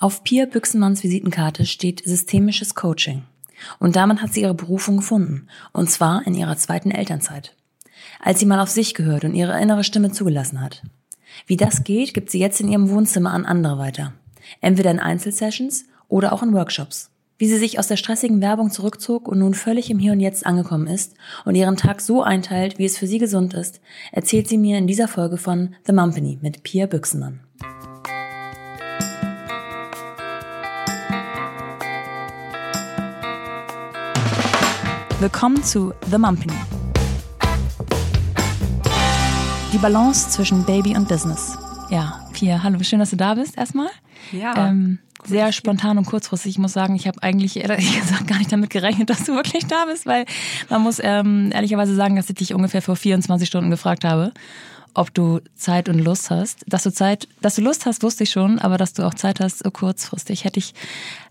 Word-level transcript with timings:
Auf 0.00 0.22
Pia 0.22 0.46
Büchsenmanns 0.46 1.02
Visitenkarte 1.02 1.66
steht 1.66 2.04
systemisches 2.04 2.76
Coaching. 2.76 3.24
Und 3.80 3.96
damit 3.96 4.22
hat 4.22 4.32
sie 4.32 4.42
ihre 4.42 4.54
Berufung 4.54 4.98
gefunden. 4.98 5.48
Und 5.72 5.90
zwar 5.90 6.24
in 6.24 6.34
ihrer 6.34 6.56
zweiten 6.56 6.92
Elternzeit. 6.92 7.56
Als 8.20 8.38
sie 8.38 8.46
mal 8.46 8.60
auf 8.60 8.68
sich 8.68 8.94
gehört 8.94 9.24
und 9.24 9.34
ihre 9.34 9.60
innere 9.60 9.82
Stimme 9.82 10.12
zugelassen 10.12 10.60
hat. 10.60 10.84
Wie 11.48 11.56
das 11.56 11.82
geht, 11.82 12.14
gibt 12.14 12.30
sie 12.30 12.38
jetzt 12.38 12.60
in 12.60 12.68
ihrem 12.68 12.90
Wohnzimmer 12.90 13.32
an 13.32 13.44
andere 13.44 13.78
weiter. 13.78 14.12
Entweder 14.60 14.92
in 14.92 15.00
Einzelsessions 15.00 15.86
oder 16.06 16.32
auch 16.32 16.44
in 16.44 16.52
Workshops. 16.52 17.10
Wie 17.36 17.48
sie 17.48 17.58
sich 17.58 17.80
aus 17.80 17.88
der 17.88 17.96
stressigen 17.96 18.40
Werbung 18.40 18.70
zurückzog 18.70 19.26
und 19.26 19.40
nun 19.40 19.54
völlig 19.54 19.90
im 19.90 19.98
Hier 19.98 20.12
und 20.12 20.20
Jetzt 20.20 20.46
angekommen 20.46 20.86
ist 20.86 21.14
und 21.44 21.56
ihren 21.56 21.76
Tag 21.76 22.00
so 22.02 22.22
einteilt, 22.22 22.78
wie 22.78 22.84
es 22.84 22.96
für 22.96 23.08
sie 23.08 23.18
gesund 23.18 23.52
ist, 23.52 23.80
erzählt 24.12 24.46
sie 24.46 24.58
mir 24.58 24.78
in 24.78 24.86
dieser 24.86 25.08
Folge 25.08 25.38
von 25.38 25.74
The 25.84 25.92
Mumpany 25.92 26.38
mit 26.40 26.62
Pia 26.62 26.86
Büchsenmann. 26.86 27.40
Willkommen 35.20 35.64
zu 35.64 35.92
The 36.12 36.16
Mumpany. 36.16 36.54
Die 39.72 39.78
Balance 39.78 40.30
zwischen 40.30 40.64
Baby 40.64 40.96
und 40.96 41.08
Business. 41.08 41.58
Ja, 41.90 42.24
Pia, 42.32 42.62
hallo, 42.62 42.80
schön, 42.84 43.00
dass 43.00 43.10
du 43.10 43.16
da 43.16 43.34
bist 43.34 43.58
erstmal. 43.58 43.88
Ja. 44.30 44.68
Ähm, 44.68 45.00
sehr 45.24 45.50
spontan 45.50 45.98
und 45.98 46.06
kurzfristig. 46.06 46.50
Ich 46.50 46.58
muss 46.58 46.72
sagen, 46.72 46.94
ich 46.94 47.08
habe 47.08 47.20
eigentlich 47.20 47.56
ehrlich 47.56 48.00
gesagt 48.00 48.28
gar 48.28 48.38
nicht 48.38 48.52
damit 48.52 48.70
gerechnet, 48.70 49.10
dass 49.10 49.24
du 49.24 49.34
wirklich 49.34 49.66
da 49.66 49.86
bist, 49.86 50.06
weil 50.06 50.24
man 50.70 50.82
muss 50.82 51.00
ähm, 51.02 51.50
ehrlicherweise 51.52 51.96
sagen, 51.96 52.14
dass 52.14 52.30
ich 52.30 52.36
dich 52.36 52.54
ungefähr 52.54 52.80
vor 52.80 52.94
24 52.94 53.48
Stunden 53.48 53.70
gefragt 53.70 54.04
habe, 54.04 54.32
ob 54.94 55.12
du 55.12 55.40
Zeit 55.56 55.88
und 55.88 55.98
Lust 55.98 56.30
hast. 56.30 56.64
Dass 56.68 56.84
du 56.84 56.92
Zeit, 56.92 57.26
dass 57.40 57.56
du 57.56 57.62
Lust 57.62 57.86
hast, 57.86 58.04
wusste 58.04 58.22
ich 58.22 58.30
schon, 58.30 58.60
aber 58.60 58.78
dass 58.78 58.92
du 58.92 59.04
auch 59.04 59.14
Zeit 59.14 59.40
hast, 59.40 59.64
so 59.64 59.70
kurzfristig, 59.72 60.44
hätte 60.44 60.60
ich 60.60 60.74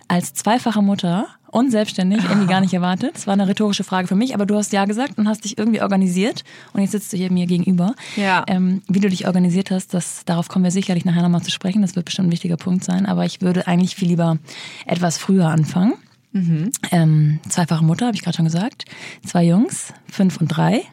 als 0.09 0.33
zweifache 0.33 0.81
Mutter 0.81 1.27
und 1.51 1.71
selbstständig 1.71 2.23
irgendwie 2.23 2.47
gar 2.47 2.61
nicht 2.61 2.73
erwartet. 2.75 3.11
Das 3.15 3.27
war 3.27 3.33
eine 3.33 3.47
rhetorische 3.47 3.83
Frage 3.83 4.07
für 4.07 4.15
mich, 4.15 4.33
aber 4.33 4.45
du 4.45 4.55
hast 4.55 4.73
ja 4.73 4.85
gesagt 4.85 5.17
und 5.17 5.27
hast 5.27 5.45
dich 5.45 5.57
irgendwie 5.57 5.81
organisiert 5.81 6.43
und 6.73 6.81
jetzt 6.81 6.91
sitzt 6.91 7.13
du 7.13 7.17
hier 7.17 7.31
mir 7.31 7.45
gegenüber. 7.45 7.93
Ja. 8.15 8.43
Ähm, 8.47 8.81
wie 8.87 8.99
du 8.99 9.09
dich 9.09 9.27
organisiert 9.27 9.71
hast, 9.71 9.93
das, 9.93 10.23
darauf 10.25 10.47
kommen 10.47 10.63
wir 10.63 10.71
sicherlich 10.71 11.05
nachher 11.05 11.21
nochmal 11.21 11.43
zu 11.43 11.51
sprechen. 11.51 11.81
Das 11.81 11.95
wird 11.95 12.05
bestimmt 12.05 12.29
ein 12.29 12.31
wichtiger 12.31 12.57
Punkt 12.57 12.83
sein, 12.83 13.05
aber 13.05 13.25
ich 13.25 13.41
würde 13.41 13.67
eigentlich 13.67 13.95
viel 13.95 14.07
lieber 14.07 14.37
etwas 14.85 15.17
früher 15.17 15.47
anfangen. 15.47 15.93
Mhm. 16.31 16.71
Ähm, 16.91 17.39
zweifache 17.49 17.83
Mutter, 17.83 18.07
habe 18.07 18.15
ich 18.15 18.23
gerade 18.23 18.37
schon 18.37 18.45
gesagt. 18.45 18.85
Zwei 19.25 19.43
Jungs, 19.43 19.93
fünf 20.11 20.39
und 20.39 20.49
drei. 20.49 20.83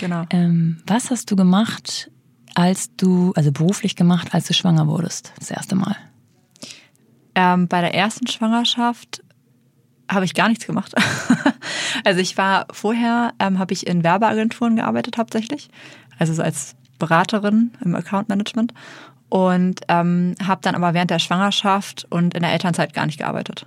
Genau. 0.00 0.24
Ähm, 0.30 0.82
was 0.86 1.10
hast 1.10 1.30
du 1.30 1.36
gemacht, 1.36 2.10
als 2.54 2.94
du, 2.96 3.32
also 3.36 3.52
beruflich 3.52 3.96
gemacht, 3.96 4.28
als 4.32 4.46
du 4.46 4.54
schwanger 4.54 4.86
wurdest, 4.88 5.32
das 5.38 5.50
erste 5.50 5.76
Mal? 5.76 5.96
Ähm, 7.34 7.68
bei 7.68 7.80
der 7.80 7.94
ersten 7.94 8.26
Schwangerschaft 8.26 9.22
habe 10.10 10.24
ich 10.24 10.34
gar 10.34 10.48
nichts 10.48 10.66
gemacht. 10.66 10.94
also 12.04 12.20
ich 12.20 12.36
war 12.36 12.66
vorher, 12.72 13.32
ähm, 13.38 13.58
habe 13.58 13.72
ich 13.72 13.86
in 13.86 14.04
Werbeagenturen 14.04 14.76
gearbeitet 14.76 15.18
hauptsächlich, 15.18 15.68
also 16.18 16.32
so 16.32 16.42
als 16.42 16.76
Beraterin 16.98 17.72
im 17.84 17.94
Account 17.94 18.28
Management 18.28 18.72
und 19.28 19.80
ähm, 19.88 20.34
habe 20.44 20.60
dann 20.62 20.74
aber 20.74 20.94
während 20.94 21.10
der 21.10 21.18
Schwangerschaft 21.18 22.06
und 22.10 22.34
in 22.34 22.42
der 22.42 22.52
Elternzeit 22.52 22.94
gar 22.94 23.06
nicht 23.06 23.18
gearbeitet. 23.18 23.66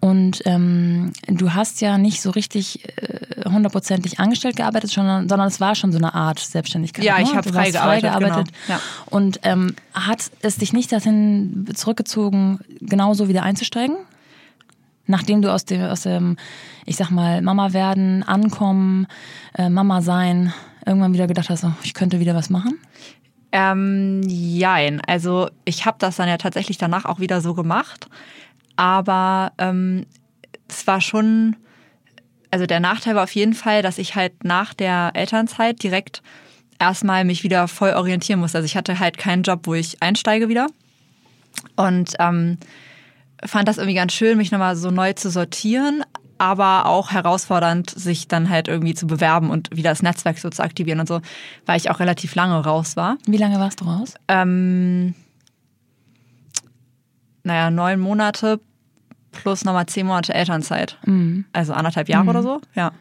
Und 0.00 0.42
ähm, 0.44 1.12
du 1.26 1.54
hast 1.54 1.80
ja 1.80 1.98
nicht 1.98 2.20
so 2.20 2.30
richtig 2.30 2.84
äh, 2.96 3.48
hundertprozentig 3.48 4.20
angestellt 4.20 4.56
gearbeitet, 4.56 4.90
sondern, 4.90 5.28
sondern 5.28 5.48
es 5.48 5.60
war 5.60 5.74
schon 5.74 5.92
so 5.92 5.98
eine 5.98 6.14
Art 6.14 6.38
Selbstständigkeit. 6.38 7.04
Ja, 7.04 7.16
ne? 7.16 7.24
ich 7.24 7.34
habe 7.34 7.52
frei 7.52 7.70
gearbeitet. 7.70 8.02
gearbeitet. 8.02 8.52
Genau. 8.66 8.78
Ja. 8.78 8.80
Und 9.06 9.40
ähm, 9.42 9.74
hat 9.92 10.30
es 10.42 10.56
dich 10.56 10.72
nicht 10.72 10.92
dahin 10.92 11.66
zurückgezogen, 11.74 12.60
genauso 12.80 13.28
wieder 13.28 13.42
einzusteigen? 13.42 13.96
Nachdem 15.08 15.42
du 15.42 15.52
aus 15.52 15.64
dem, 15.64 15.82
aus 15.82 16.02
dem, 16.02 16.36
ich 16.84 16.96
sag 16.96 17.10
mal, 17.10 17.40
Mama 17.42 17.72
werden, 17.72 18.22
ankommen, 18.22 19.06
äh, 19.56 19.70
Mama 19.70 20.02
sein, 20.02 20.52
irgendwann 20.86 21.14
wieder 21.14 21.26
gedacht 21.26 21.48
hast, 21.48 21.64
oh, 21.64 21.72
ich 21.82 21.94
könnte 21.94 22.20
wieder 22.20 22.34
was 22.34 22.50
machen? 22.50 22.78
Ähm, 23.50 24.20
jein. 24.26 25.00
Also 25.00 25.48
ich 25.64 25.86
habe 25.86 25.96
das 25.98 26.16
dann 26.16 26.28
ja 26.28 26.36
tatsächlich 26.36 26.76
danach 26.76 27.06
auch 27.06 27.20
wieder 27.20 27.40
so 27.40 27.54
gemacht. 27.54 28.08
Aber 28.76 29.52
ähm, 29.56 30.04
es 30.68 30.86
war 30.86 31.00
schon, 31.00 31.56
also 32.50 32.66
der 32.66 32.80
Nachteil 32.80 33.14
war 33.14 33.24
auf 33.24 33.34
jeden 33.34 33.54
Fall, 33.54 33.82
dass 33.82 33.96
ich 33.96 34.14
halt 34.14 34.44
nach 34.44 34.74
der 34.74 35.12
Elternzeit 35.14 35.82
direkt 35.82 36.22
erstmal 36.78 37.24
mich 37.24 37.42
wieder 37.42 37.66
voll 37.66 37.94
orientieren 37.94 38.40
musste. 38.40 38.58
Also 38.58 38.66
ich 38.66 38.76
hatte 38.76 38.98
halt 38.98 39.16
keinen 39.16 39.42
Job, 39.42 39.60
wo 39.64 39.72
ich 39.72 40.02
einsteige 40.02 40.50
wieder. 40.50 40.66
Und 41.76 42.12
ähm, 42.18 42.58
fand 43.44 43.68
das 43.68 43.78
irgendwie 43.78 43.94
ganz 43.94 44.12
schön, 44.12 44.36
mich 44.38 44.50
nochmal 44.52 44.76
so 44.76 44.90
neu 44.90 45.12
zu 45.12 45.30
sortieren, 45.30 46.04
aber 46.38 46.86
auch 46.86 47.10
herausfordernd, 47.10 47.90
sich 47.90 48.28
dann 48.28 48.48
halt 48.48 48.68
irgendwie 48.68 48.94
zu 48.94 49.06
bewerben 49.06 49.50
und 49.50 49.70
wieder 49.76 49.90
das 49.90 50.02
Netzwerk 50.02 50.38
so 50.38 50.50
zu 50.50 50.62
aktivieren 50.62 51.00
und 51.00 51.08
so, 51.08 51.20
weil 51.66 51.76
ich 51.76 51.90
auch 51.90 52.00
relativ 52.00 52.34
lange 52.34 52.62
raus 52.64 52.96
war. 52.96 53.16
Wie 53.26 53.36
lange 53.36 53.58
warst 53.58 53.80
du 53.80 53.84
raus? 53.86 54.14
Ähm, 54.28 55.14
naja, 57.42 57.70
neun 57.70 58.00
Monate 58.00 58.60
plus 59.32 59.64
nochmal 59.64 59.86
zehn 59.86 60.06
Monate 60.06 60.34
Elternzeit. 60.34 60.98
Also 61.52 61.72
anderthalb 61.72 62.08
Jahre 62.08 62.28
oder 62.28 62.42
so. 62.42 62.60
Ja. 62.74 62.92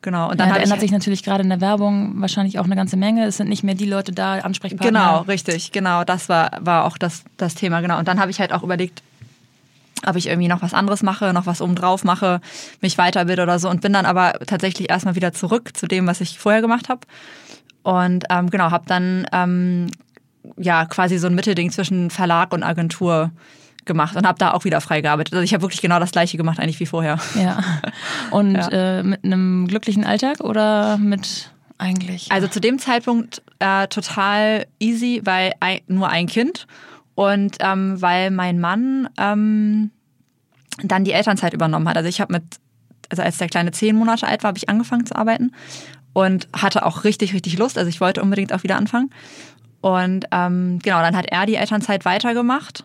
Genau. 0.00 0.30
Und 0.30 0.38
dann 0.38 0.48
Mhm. 0.48 0.54
ja, 0.54 0.58
da 0.58 0.62
ändert 0.64 0.80
sich 0.80 0.92
natürlich 0.92 1.24
gerade 1.24 1.42
in 1.42 1.48
der 1.48 1.60
Werbung 1.60 2.20
wahrscheinlich 2.20 2.58
auch 2.58 2.64
eine 2.64 2.76
ganze 2.76 2.96
Menge. 2.96 3.24
Es 3.26 3.36
sind 3.36 3.48
nicht 3.48 3.64
mehr 3.64 3.74
die 3.74 3.86
Leute 3.86 4.12
da, 4.12 4.34
Ansprechpartner. 4.38 4.86
Genau, 4.88 5.18
richtig, 5.22 5.72
genau. 5.72 6.04
Das 6.04 6.28
war, 6.28 6.50
war 6.60 6.84
auch 6.84 6.98
das, 6.98 7.24
das 7.36 7.54
Thema, 7.56 7.80
genau. 7.80 7.98
Und 7.98 8.06
dann 8.06 8.20
habe 8.20 8.30
ich 8.30 8.38
halt 8.38 8.52
auch 8.52 8.62
überlegt, 8.62 9.02
ob 10.06 10.16
ich 10.16 10.28
irgendwie 10.28 10.48
noch 10.48 10.62
was 10.62 10.74
anderes 10.74 11.02
mache, 11.02 11.32
noch 11.32 11.46
was 11.46 11.60
obendrauf 11.60 12.04
mache, 12.04 12.40
mich 12.80 12.98
weiterbilde 12.98 13.42
oder 13.42 13.58
so 13.58 13.68
und 13.68 13.80
bin 13.80 13.92
dann 13.92 14.06
aber 14.06 14.34
tatsächlich 14.46 14.90
erstmal 14.90 15.14
wieder 15.14 15.32
zurück 15.32 15.76
zu 15.76 15.86
dem, 15.86 16.06
was 16.06 16.20
ich 16.20 16.38
vorher 16.38 16.60
gemacht 16.60 16.88
habe. 16.88 17.00
Und 17.82 18.24
ähm, 18.30 18.50
genau, 18.50 18.70
habe 18.70 18.84
dann 18.86 19.26
ähm, 19.32 19.88
ja 20.56 20.84
quasi 20.86 21.18
so 21.18 21.26
ein 21.26 21.34
Mittelding 21.34 21.70
zwischen 21.70 22.10
Verlag 22.10 22.52
und 22.52 22.62
Agentur 22.62 23.30
gemacht 23.88 24.16
und 24.16 24.26
habe 24.26 24.38
da 24.38 24.52
auch 24.52 24.64
wieder 24.64 24.80
frei 24.80 25.00
gearbeitet. 25.00 25.34
Also 25.34 25.42
ich 25.42 25.54
habe 25.54 25.62
wirklich 25.62 25.80
genau 25.80 25.98
das 25.98 26.12
gleiche 26.12 26.36
gemacht 26.36 26.60
eigentlich 26.60 26.78
wie 26.78 26.86
vorher. 26.86 27.18
Ja. 27.34 27.58
Und 28.30 28.54
Ja. 28.54 28.68
Äh, 28.68 29.02
mit 29.02 29.24
einem 29.24 29.66
glücklichen 29.66 30.04
Alltag 30.04 30.40
oder 30.40 30.98
mit 30.98 31.50
eigentlich? 31.78 32.30
Also 32.30 32.46
zu 32.48 32.60
dem 32.60 32.78
Zeitpunkt 32.78 33.42
äh, 33.60 33.88
total 33.88 34.66
easy, 34.78 35.22
weil 35.24 35.54
ein, 35.60 35.80
nur 35.86 36.08
ein 36.08 36.26
Kind 36.26 36.66
und 37.18 37.56
ähm, 37.58 38.00
weil 38.00 38.30
mein 38.30 38.60
Mann 38.60 39.08
ähm, 39.18 39.90
dann 40.84 41.02
die 41.02 41.10
Elternzeit 41.10 41.52
übernommen 41.52 41.88
hat. 41.88 41.96
Also 41.96 42.08
ich 42.08 42.20
habe 42.20 42.34
mit, 42.34 42.44
also 43.08 43.24
als 43.24 43.38
der 43.38 43.48
kleine 43.48 43.72
zehn 43.72 43.96
Monate 43.96 44.28
alt 44.28 44.44
war, 44.44 44.50
habe 44.50 44.58
ich 44.58 44.68
angefangen 44.68 45.04
zu 45.04 45.16
arbeiten 45.16 45.50
und 46.12 46.46
hatte 46.52 46.86
auch 46.86 47.02
richtig, 47.02 47.34
richtig 47.34 47.58
Lust. 47.58 47.76
Also 47.76 47.88
ich 47.88 48.00
wollte 48.00 48.22
unbedingt 48.22 48.52
auch 48.52 48.62
wieder 48.62 48.76
anfangen. 48.76 49.10
Und 49.80 50.26
ähm, 50.30 50.78
genau, 50.80 51.00
dann 51.00 51.16
hat 51.16 51.26
er 51.26 51.44
die 51.44 51.56
Elternzeit 51.56 52.04
weitergemacht. 52.04 52.84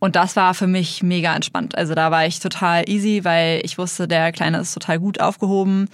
Und 0.00 0.16
das 0.16 0.34
war 0.34 0.54
für 0.54 0.66
mich 0.66 1.04
mega 1.04 1.32
entspannt. 1.32 1.78
Also 1.78 1.94
da 1.94 2.10
war 2.10 2.26
ich 2.26 2.40
total 2.40 2.82
easy, 2.88 3.20
weil 3.22 3.60
ich 3.62 3.78
wusste, 3.78 4.08
der 4.08 4.32
Kleine 4.32 4.58
ist 4.58 4.74
total 4.74 4.98
gut 4.98 5.20
aufgehoben. 5.20 5.88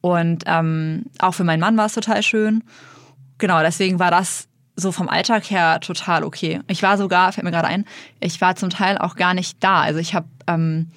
Und 0.00 0.42
ähm, 0.46 1.04
auch 1.20 1.34
für 1.34 1.44
meinen 1.44 1.60
Mann 1.60 1.76
war 1.76 1.86
es 1.86 1.94
total 1.94 2.20
schön. 2.24 2.64
Genau, 3.38 3.60
deswegen 3.62 4.00
war 4.00 4.10
das 4.10 4.48
so 4.80 4.92
vom 4.92 5.08
Alltag 5.08 5.50
her 5.50 5.80
total 5.80 6.22
okay. 6.22 6.60
Ich 6.68 6.82
war 6.84 6.96
sogar, 6.98 7.32
fällt 7.32 7.44
mir 7.44 7.50
gerade 7.50 7.66
ein, 7.68 7.84
ich 8.20 8.40
war 8.40 8.54
zum 8.54 8.70
Teil 8.70 8.96
auch 8.98 9.16
gar 9.16 9.34
nicht 9.34 9.56
da. 9.64 9.80
Also 9.80 9.98
ich 9.98 10.14
habe, 10.14 10.26
ähm, 10.46 10.88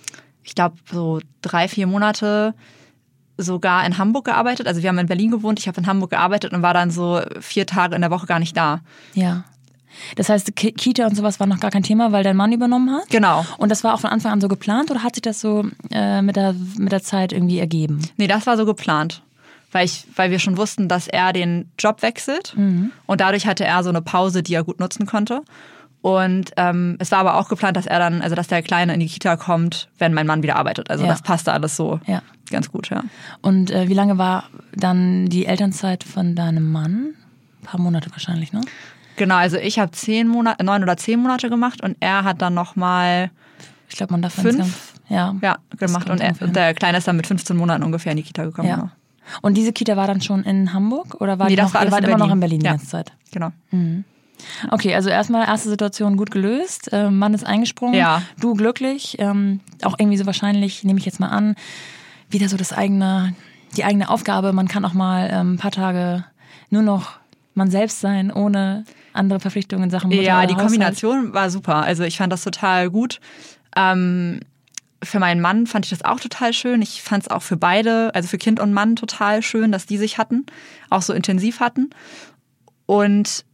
ich 0.44 0.54
glaube, 0.54 0.76
so 0.92 1.20
drei, 1.42 1.68
vier 1.68 1.88
Monate 1.88 2.54
sogar 3.38 3.86
in 3.86 3.98
Hamburg 3.98 4.26
gearbeitet. 4.26 4.68
Also 4.68 4.84
wir 4.84 4.90
haben 4.90 5.00
in 5.00 5.08
Berlin 5.08 5.32
gewohnt, 5.32 5.60
ich 5.60 5.68
habe 5.68 5.80
in 5.82 5.88
Hamburg 5.88 6.12
gearbeitet 6.12 6.54
und 6.54 6.62
war 6.62 6.74
dann 6.76 6.92
so 6.92 7.22
vier 7.40 7.66
Tage 7.66 7.96
in 7.96 8.02
der 8.02 8.12
Woche 8.12 8.28
gar 8.28 8.40
nicht 8.40 8.56
da. 8.56 8.82
ja. 9.14 9.44
Das 10.16 10.30
heißt, 10.30 10.56
Ki- 10.56 10.72
Kita 10.72 11.06
und 11.06 11.18
sowas 11.18 11.42
war 11.42 11.48
noch 11.48 11.60
gar 11.60 11.70
kein 11.70 11.84
Thema, 11.84 12.14
weil 12.14 12.24
dein 12.24 12.38
Mann 12.38 12.54
übernommen 12.54 12.90
hat? 12.96 13.10
Genau. 13.10 13.46
Und 13.58 13.70
das 13.70 13.84
war 13.84 13.94
auch 13.94 14.00
von 14.00 14.10
Anfang 14.10 14.32
an 14.32 14.40
so 14.40 14.48
geplant 14.48 14.90
oder 14.90 15.04
hat 15.04 15.16
sich 15.16 15.22
das 15.22 15.42
so 15.42 15.66
äh, 15.92 16.22
mit, 16.22 16.38
der, 16.38 16.56
mit 16.78 16.94
der 16.94 17.04
Zeit 17.04 17.34
irgendwie 17.34 17.60
ergeben? 17.60 18.00
Nee, 18.16 18.28
das 18.28 18.48
war 18.48 18.56
so 18.56 18.66
geplant. 18.66 19.22
Weil, 19.72 19.86
ich, 19.86 20.06
weil 20.16 20.32
wir 20.32 20.40
schon 20.40 20.58
wussten, 20.58 20.88
dass 20.88 21.08
er 21.08 21.32
den 21.34 21.72
Job 21.80 22.02
wechselt. 22.02 22.56
Und 23.08 23.22
dadurch 23.22 23.48
hatte 23.48 23.64
er 23.66 23.84
so 23.84 23.90
eine 23.90 24.02
Pause, 24.02 24.44
die 24.44 24.54
er 24.54 24.64
gut 24.64 24.80
nutzen 24.80 25.06
konnte. 25.06 25.42
Und 26.02 26.52
ähm, 26.58 26.98
es 27.00 27.12
war 27.12 27.20
aber 27.20 27.36
auch 27.38 27.48
geplant, 27.48 27.78
dass 27.78 27.86
er 27.86 28.00
dann, 28.00 28.22
also 28.24 28.36
dass 28.36 28.48
der 28.48 28.64
Kleine 28.64 28.94
in 28.96 29.00
die 29.00 29.06
Kita 29.08 29.38
kommt, 29.38 29.88
wenn 30.00 30.14
mein 30.16 30.26
Mann 30.26 30.42
wieder 30.42 30.56
arbeitet. 30.56 30.90
Also 30.90 31.04
Ja. 31.06 31.12
das 31.12 31.22
passte 31.22 31.54
alles 31.54 31.76
so 31.76 32.00
Ja. 32.08 32.22
ganz 32.50 32.72
gut, 32.72 32.90
ja. 32.90 33.04
Und 33.42 33.70
äh, 33.70 33.88
wie 33.88 33.94
lange 33.94 34.18
war 34.18 34.46
dann 34.76 35.28
die 35.28 35.46
Elternzeit 35.46 36.04
von 36.04 36.36
deinem 36.36 36.72
Mann? 36.72 37.14
Ein 37.62 37.66
paar 37.66 37.80
Monate 37.80 38.10
wahrscheinlich, 38.12 38.52
ne? 38.52 38.62
Genau, 39.18 39.36
also 39.36 39.58
ich 39.58 39.78
habe 39.78 39.92
zehn 39.92 40.28
Monate, 40.28 40.64
neun 40.66 40.82
oder 40.82 40.98
zehn 40.98 41.20
Monate 41.20 41.50
gemacht 41.52 41.82
und 41.84 41.96
er 42.00 42.24
hat 42.24 42.42
dann 42.42 42.56
nochmal 42.56 43.30
Ich 43.88 43.96
glaube, 43.96 44.14
man 44.14 44.24
darf 44.24 44.34
Fünf? 44.34 44.94
Ja. 45.08 45.36
ja, 45.42 45.58
gemacht. 45.78 46.10
Und, 46.10 46.20
er, 46.20 46.34
und 46.42 46.56
der 46.56 46.74
Kleine 46.74 46.98
ist 46.98 47.08
dann 47.08 47.18
mit 47.18 47.28
15 47.28 47.56
Monaten 47.56 47.84
ungefähr 47.84 48.14
in 48.14 48.18
die 48.18 48.24
Kita 48.24 48.44
gekommen. 48.46 48.68
ja. 48.70 48.92
Und 49.42 49.56
diese 49.56 49.72
Kita 49.74 49.96
war 49.98 50.08
dann 50.08 50.22
schon 50.22 50.44
in 50.44 50.74
Hamburg 50.74 51.22
oder 51.22 51.40
war 51.40 51.48
Nee, 51.50 51.56
die 51.56 51.62
noch, 51.62 51.74
war 51.74 51.82
alles 51.82 51.92
wart 51.94 52.04
in 52.04 52.10
immer 52.10 52.18
noch 52.18 52.32
in 52.34 52.40
Berlin 52.40 52.60
die 52.60 52.66
Ja. 52.66 52.72
ganze 52.74 52.88
Zeit? 52.88 53.12
Genau. 53.32 53.52
Okay, 54.72 54.96
also 54.96 55.10
erstmal 55.10 55.48
erste 55.48 55.70
Situation 55.70 56.18
gut 56.18 56.32
gelöst. 56.32 56.90
Ähm, 56.92 57.20
Mann 57.20 57.34
ist 57.34 57.46
eingesprungen. 57.46 57.94
Ja. 57.96 58.24
Du 58.40 58.56
glücklich. 58.56 59.18
Ähm, 59.20 59.60
auch 59.84 59.96
irgendwie 60.00 60.18
so 60.18 60.26
wahrscheinlich, 60.26 60.84
nehme 60.84 61.00
ich 61.00 61.06
jetzt 61.06 61.20
mal 61.20 61.28
an, 61.30 61.56
wieder 62.30 62.50
so 62.50 62.58
das 62.58 62.74
eigene, 62.74 63.36
die 63.78 63.84
eigene 63.84 64.10
Aufgabe. 64.10 64.52
Man 64.54 64.68
kann 64.68 64.84
auch 64.86 64.94
mal 64.94 65.30
ähm, 65.32 65.54
ein 65.54 65.58
paar 65.58 65.72
Tage 65.72 66.26
nur 66.70 66.82
noch 66.82 67.20
man 67.54 67.70
selbst 67.70 68.00
sein, 68.00 68.32
ohne 68.32 68.86
andere 69.14 69.40
Verpflichtungen 69.42 69.84
in 69.86 69.90
Sachen 69.92 70.10
Mutter 70.10 70.22
Ja, 70.22 70.42
die 70.46 70.54
Haushalt. 70.54 70.70
Kombination 70.70 71.34
war 71.34 71.50
super. 71.50 71.76
Also 71.84 72.04
ich 72.04 72.18
fand 72.18 72.32
das 72.34 72.44
total 72.44 72.90
gut. 72.90 73.20
Ähm, 73.76 74.40
für 75.04 75.20
meinen 75.20 75.42
Mann 75.42 75.68
fand 75.68 75.86
ich 75.86 75.90
das 75.90 76.06
auch 76.06 76.20
total 76.20 76.54
schön. 76.54 76.82
Ich 76.82 77.02
fand 77.02 77.24
es 77.24 77.32
auch 77.32 77.42
für 77.42 77.58
beide, 77.58 78.14
also 78.14 78.28
für 78.28 78.38
Kind 78.38 78.60
und 78.60 78.74
Mann 78.74 78.96
total 78.96 79.42
schön, 79.42 79.72
dass 79.72 79.86
die 79.86 79.98
sich 79.98 80.18
hatten, 80.18 80.46
auch 80.90 81.02
so 81.02 81.14
intensiv 81.14 81.60
hatten. 81.60 81.90
Und 82.86 83.46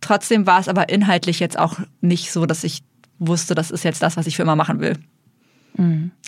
trotzdem 0.00 0.46
war 0.46 0.60
es 0.60 0.68
aber 0.68 0.88
inhaltlich 0.88 1.40
jetzt 1.40 1.58
auch 1.58 1.78
nicht 2.00 2.32
so, 2.32 2.46
dass 2.46 2.64
ich 2.64 2.82
wusste, 3.18 3.54
das 3.54 3.70
ist 3.70 3.84
jetzt 3.84 4.02
das, 4.02 4.16
was 4.16 4.26
ich 4.26 4.36
für 4.36 4.42
immer 4.42 4.56
machen 4.56 4.80
will. 4.80 4.98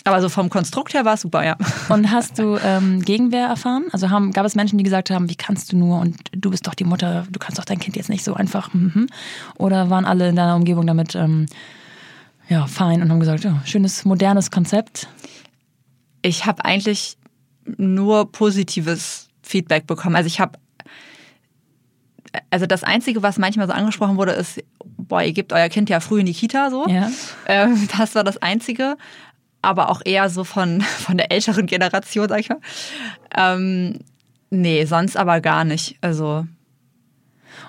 Aber 0.03 0.21
so 0.21 0.29
vom 0.29 0.49
Konstrukt 0.49 0.93
her 0.93 1.05
war 1.05 1.13
es 1.13 1.21
super, 1.21 1.43
ja. 1.45 1.55
Und 1.89 2.11
hast 2.11 2.39
du 2.39 2.57
ähm, 2.63 3.01
Gegenwehr 3.01 3.47
erfahren? 3.47 3.85
Also 3.91 4.09
haben, 4.09 4.31
gab 4.31 4.45
es 4.45 4.55
Menschen, 4.55 4.77
die 4.77 4.83
gesagt 4.83 5.09
haben, 5.09 5.29
wie 5.29 5.35
kannst 5.35 5.71
du 5.71 5.77
nur 5.77 5.99
und 5.99 6.17
du 6.31 6.49
bist 6.49 6.67
doch 6.67 6.73
die 6.73 6.83
Mutter, 6.83 7.25
du 7.29 7.39
kannst 7.39 7.57
doch 7.57 7.65
dein 7.65 7.79
Kind 7.79 7.95
jetzt 7.95 8.09
nicht 8.09 8.23
so 8.23 8.33
einfach. 8.33 8.73
Mhm. 8.73 9.07
Oder 9.57 9.89
waren 9.89 10.05
alle 10.05 10.29
in 10.29 10.35
deiner 10.35 10.55
Umgebung 10.55 10.85
damit 10.87 11.15
ähm, 11.15 11.45
ja, 12.49 12.67
fein 12.67 13.01
und 13.01 13.11
haben 13.11 13.19
gesagt, 13.19 13.43
ja, 13.43 13.61
schönes, 13.65 14.05
modernes 14.05 14.51
Konzept? 14.51 15.07
ich 16.27 16.45
habe 16.45 16.63
eigentlich 16.65 17.17
nur 17.77 18.31
positives 18.31 19.29
Feedback 19.41 19.87
bekommen. 19.87 20.15
Also 20.15 20.27
ich 20.27 20.39
habe, 20.39 20.59
also 22.49 22.65
das 22.65 22.83
Einzige, 22.83 23.23
was 23.23 23.37
manchmal 23.37 23.67
so 23.67 23.73
angesprochen 23.73 24.17
wurde, 24.17 24.33
ist, 24.33 24.63
boah, 24.97 25.21
ihr 25.21 25.33
gebt 25.33 25.53
euer 25.53 25.69
Kind 25.69 25.89
ja 25.89 25.99
früh 25.99 26.19
in 26.19 26.25
die 26.25 26.33
Kita 26.33 26.69
so. 26.69 26.87
Ja. 26.87 27.09
Ähm, 27.47 27.87
das 27.97 28.15
war 28.15 28.23
das 28.23 28.37
Einzige, 28.37 28.97
aber 29.61 29.89
auch 29.89 30.01
eher 30.03 30.29
so 30.29 30.43
von, 30.43 30.81
von 30.81 31.17
der 31.17 31.31
älteren 31.31 31.65
Generation, 31.65 32.29
sag 32.29 32.39
ich 32.39 32.49
mal. 32.49 32.61
Ähm, 33.35 33.99
nee, 34.49 34.85
sonst 34.85 35.17
aber 35.17 35.41
gar 35.41 35.63
nicht. 35.65 35.97
Also 36.01 36.45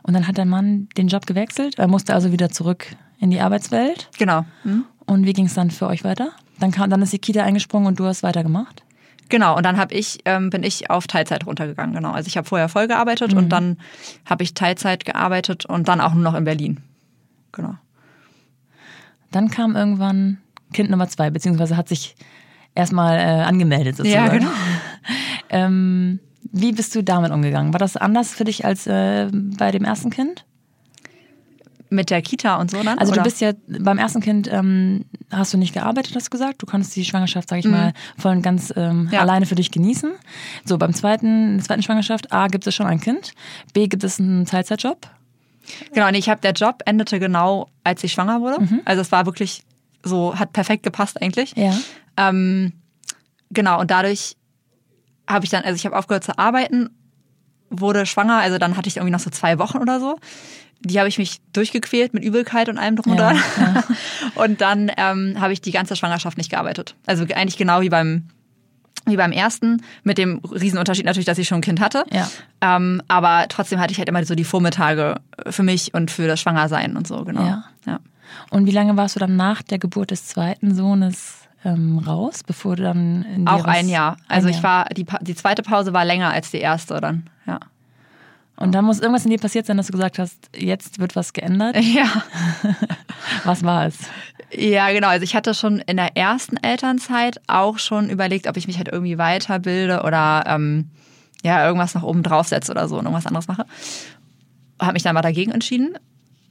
Und 0.02 0.14
dann 0.14 0.26
hat 0.26 0.38
dein 0.38 0.48
Mann 0.48 0.88
den 0.96 1.08
Job 1.08 1.26
gewechselt, 1.26 1.78
er 1.78 1.88
musste 1.88 2.14
also 2.14 2.32
wieder 2.32 2.50
zurück 2.50 2.96
in 3.20 3.30
die 3.30 3.40
Arbeitswelt. 3.40 4.08
genau. 4.18 4.44
Hm? 4.62 4.84
Und 5.06 5.24
wie 5.24 5.32
ging 5.32 5.46
es 5.46 5.54
dann 5.54 5.70
für 5.70 5.86
euch 5.86 6.04
weiter? 6.04 6.30
Dann, 6.60 6.70
kam, 6.70 6.90
dann 6.90 7.02
ist 7.02 7.12
die 7.12 7.18
Kita 7.18 7.42
eingesprungen 7.42 7.86
und 7.88 7.98
du 7.98 8.04
hast 8.04 8.22
weitergemacht? 8.22 8.82
Genau, 9.28 9.56
und 9.56 9.64
dann 9.64 9.76
hab 9.76 9.92
ich, 9.92 10.20
ähm, 10.24 10.50
bin 10.50 10.62
ich 10.62 10.90
auf 10.90 11.06
Teilzeit 11.06 11.46
runtergegangen, 11.46 11.94
genau. 11.94 12.12
Also 12.12 12.28
ich 12.28 12.36
habe 12.36 12.48
vorher 12.48 12.68
voll 12.68 12.88
gearbeitet 12.88 13.34
und 13.34 13.50
dann 13.50 13.78
habe 14.24 14.42
ich 14.42 14.54
Teilzeit 14.54 15.04
gearbeitet 15.04 15.66
und 15.66 15.88
dann 15.88 16.00
auch 16.00 16.14
nur 16.14 16.22
noch 16.22 16.34
in 16.34 16.44
Berlin. 16.44 16.80
Genau. 17.52 17.74
Dann 19.30 19.50
kam 19.50 19.76
irgendwann 19.76 20.38
Kind 20.72 20.90
Nummer 20.90 21.08
zwei, 21.08 21.30
beziehungsweise 21.30 21.76
hat 21.76 21.88
sich 21.88 22.16
erstmal 22.74 23.18
äh, 23.18 23.42
angemeldet 23.42 23.96
sozusagen. 23.96 24.24
Ja, 24.24 24.32
genau. 24.32 24.50
Ähm, 25.50 26.20
wie 26.52 26.72
bist 26.72 26.94
du 26.94 27.02
damit 27.02 27.30
umgegangen? 27.30 27.72
War 27.72 27.78
das 27.78 27.96
anders 27.96 28.32
für 28.32 28.44
dich 28.44 28.64
als 28.64 28.86
äh, 28.86 29.28
bei 29.32 29.70
dem 29.70 29.84
ersten 29.84 30.10
Kind? 30.10 30.44
Mit 31.90 32.10
der 32.10 32.20
Kita 32.20 32.56
und 32.56 32.70
so 32.70 32.82
dann? 32.82 32.98
Also 32.98 33.12
oder? 33.12 33.22
du 33.22 33.24
bist 33.24 33.40
ja 33.40 33.52
beim 33.66 33.96
ersten 33.98 34.20
Kind 34.20 34.48
ähm, 34.52 35.06
hast 35.30 35.54
du 35.54 35.58
nicht 35.58 35.72
gearbeitet, 35.72 36.14
hast 36.14 36.26
du 36.26 36.30
gesagt. 36.30 36.60
Du 36.62 36.66
konntest 36.66 36.94
die 36.96 37.04
Schwangerschaft, 37.04 37.48
sag 37.48 37.58
ich 37.60 37.64
mal, 37.66 37.92
voll 38.18 38.32
und 38.32 38.42
ganz 38.42 38.72
ähm, 38.76 39.04
Mhm. 39.04 39.08
Ja. 39.12 39.20
alleine 39.20 39.46
für 39.46 39.54
dich 39.54 39.70
genießen. 39.70 40.10
So 40.64 40.76
beim 40.78 40.92
zweiten, 40.92 41.60
zweiten 41.60 41.82
Schwangerschaft, 41.82 42.32
A 42.32 42.48
gibt 42.48 42.66
es 42.66 42.74
schon 42.74 42.86
ein 42.86 43.00
Kind, 43.00 43.32
B 43.72 43.86
gibt 43.88 44.04
es 44.04 44.20
einen 44.20 44.44
Teilzeitjob. 44.44 45.06
Genau, 45.92 46.10
nee, 46.10 46.18
ich 46.18 46.28
habe 46.28 46.40
der 46.40 46.52
Job 46.52 46.82
endete 46.86 47.18
genau, 47.18 47.68
als 47.84 48.02
ich 48.04 48.12
schwanger 48.12 48.40
wurde. 48.40 48.60
Mhm. 48.62 48.80
Also 48.84 49.02
es 49.02 49.12
war 49.12 49.26
wirklich 49.26 49.62
so, 50.04 50.38
hat 50.38 50.52
perfekt 50.52 50.82
gepasst 50.82 51.20
eigentlich. 51.20 51.54
Ja. 51.56 51.74
Ähm, 52.16 52.72
genau, 53.50 53.80
und 53.80 53.90
dadurch 53.90 54.36
habe 55.28 55.44
ich 55.44 55.50
dann, 55.50 55.64
also 55.64 55.76
ich 55.76 55.84
habe 55.84 55.96
aufgehört 55.96 56.24
zu 56.24 56.38
arbeiten, 56.38 56.90
wurde 57.70 58.06
schwanger, 58.06 58.38
also 58.38 58.56
dann 58.58 58.76
hatte 58.78 58.88
ich 58.88 58.96
irgendwie 58.96 59.12
noch 59.12 59.20
so 59.20 59.28
zwei 59.30 59.58
Wochen 59.58 59.78
oder 59.78 60.00
so. 60.00 60.18
Die 60.80 60.98
habe 60.98 61.08
ich 61.08 61.18
mich 61.18 61.40
durchgequält 61.52 62.14
mit 62.14 62.24
Übelkeit 62.24 62.68
und 62.68 62.78
allem 62.78 62.96
drum 62.96 63.12
und 63.12 63.18
Ja, 63.18 63.32
dran. 63.32 63.84
Und 64.36 64.60
dann 64.60 64.92
ähm, 64.96 65.36
habe 65.40 65.52
ich 65.52 65.60
die 65.60 65.72
ganze 65.72 65.96
Schwangerschaft 65.96 66.38
nicht 66.38 66.50
gearbeitet. 66.50 66.94
Also 67.06 67.24
eigentlich 67.34 67.56
genau 67.56 67.80
wie 67.80 67.88
beim, 67.88 68.28
wie 69.06 69.16
beim 69.16 69.32
ersten, 69.32 69.82
mit 70.04 70.18
dem 70.18 70.38
Riesenunterschied 70.38 71.04
natürlich, 71.04 71.26
dass 71.26 71.38
ich 71.38 71.48
schon 71.48 71.58
ein 71.58 71.62
Kind 71.62 71.80
hatte. 71.80 72.04
Ja. 72.12 72.30
Ähm, 72.60 73.02
aber 73.08 73.46
trotzdem 73.48 73.80
hatte 73.80 73.92
ich 73.92 73.98
halt 73.98 74.08
immer 74.08 74.24
so 74.24 74.36
die 74.36 74.44
Vormittage 74.44 75.16
für 75.50 75.64
mich 75.64 75.94
und 75.94 76.12
für 76.12 76.28
das 76.28 76.40
Schwangersein 76.40 76.96
und 76.96 77.08
so, 77.08 77.24
genau. 77.24 77.44
Ja. 77.44 77.64
ja. 77.86 78.00
Und 78.50 78.66
wie 78.66 78.72
lange 78.72 78.96
warst 78.96 79.16
du 79.16 79.20
dann 79.20 79.36
nach 79.36 79.62
der 79.62 79.78
Geburt 79.78 80.12
des 80.12 80.26
zweiten 80.26 80.74
Sohnes 80.74 81.48
ähm, 81.64 81.98
raus, 81.98 82.42
bevor 82.46 82.76
du 82.76 82.82
dann 82.82 83.24
in 83.34 83.46
die 83.46 83.50
Auch 83.50 83.64
ein 83.64 83.88
Jahr. 83.88 84.16
Also 84.28 84.48
ein 84.48 84.54
ich 84.54 84.62
Jahr. 84.62 84.86
war, 84.86 84.94
die, 84.94 85.06
die 85.22 85.34
zweite 85.34 85.62
Pause 85.62 85.92
war 85.92 86.04
länger 86.04 86.30
als 86.30 86.50
die 86.50 86.58
erste 86.58 87.00
dann, 87.00 87.24
ja. 87.37 87.37
Und 88.58 88.72
dann 88.72 88.84
muss 88.84 88.98
irgendwas 88.98 89.24
in 89.24 89.30
dir 89.30 89.38
passiert 89.38 89.66
sein, 89.66 89.76
dass 89.76 89.86
du 89.86 89.92
gesagt 89.92 90.18
hast, 90.18 90.50
jetzt 90.56 90.98
wird 90.98 91.14
was 91.14 91.32
geändert. 91.32 91.76
Ja. 91.88 92.24
Was 93.44 93.62
war 93.62 93.86
es? 93.86 93.98
Ja, 94.52 94.90
genau. 94.90 95.08
Also 95.08 95.24
ich 95.24 95.34
hatte 95.34 95.54
schon 95.54 95.78
in 95.80 95.96
der 95.96 96.16
ersten 96.16 96.56
Elternzeit 96.56 97.40
auch 97.46 97.78
schon 97.78 98.10
überlegt, 98.10 98.46
ob 98.46 98.56
ich 98.56 98.66
mich 98.66 98.78
halt 98.78 98.88
irgendwie 98.88 99.18
weiterbilde 99.18 100.02
oder 100.02 100.44
ähm, 100.46 100.90
ja, 101.42 101.64
irgendwas 101.66 101.94
noch 101.94 102.02
oben 102.02 102.22
draufsetze 102.22 102.70
oder 102.70 102.88
so 102.88 102.98
und 102.98 103.04
irgendwas 103.04 103.26
anderes 103.26 103.48
mache. 103.48 103.64
Habe 104.80 104.92
mich 104.94 105.02
dann 105.02 105.14
mal 105.14 105.22
dagegen 105.22 105.52
entschieden. 105.52 105.96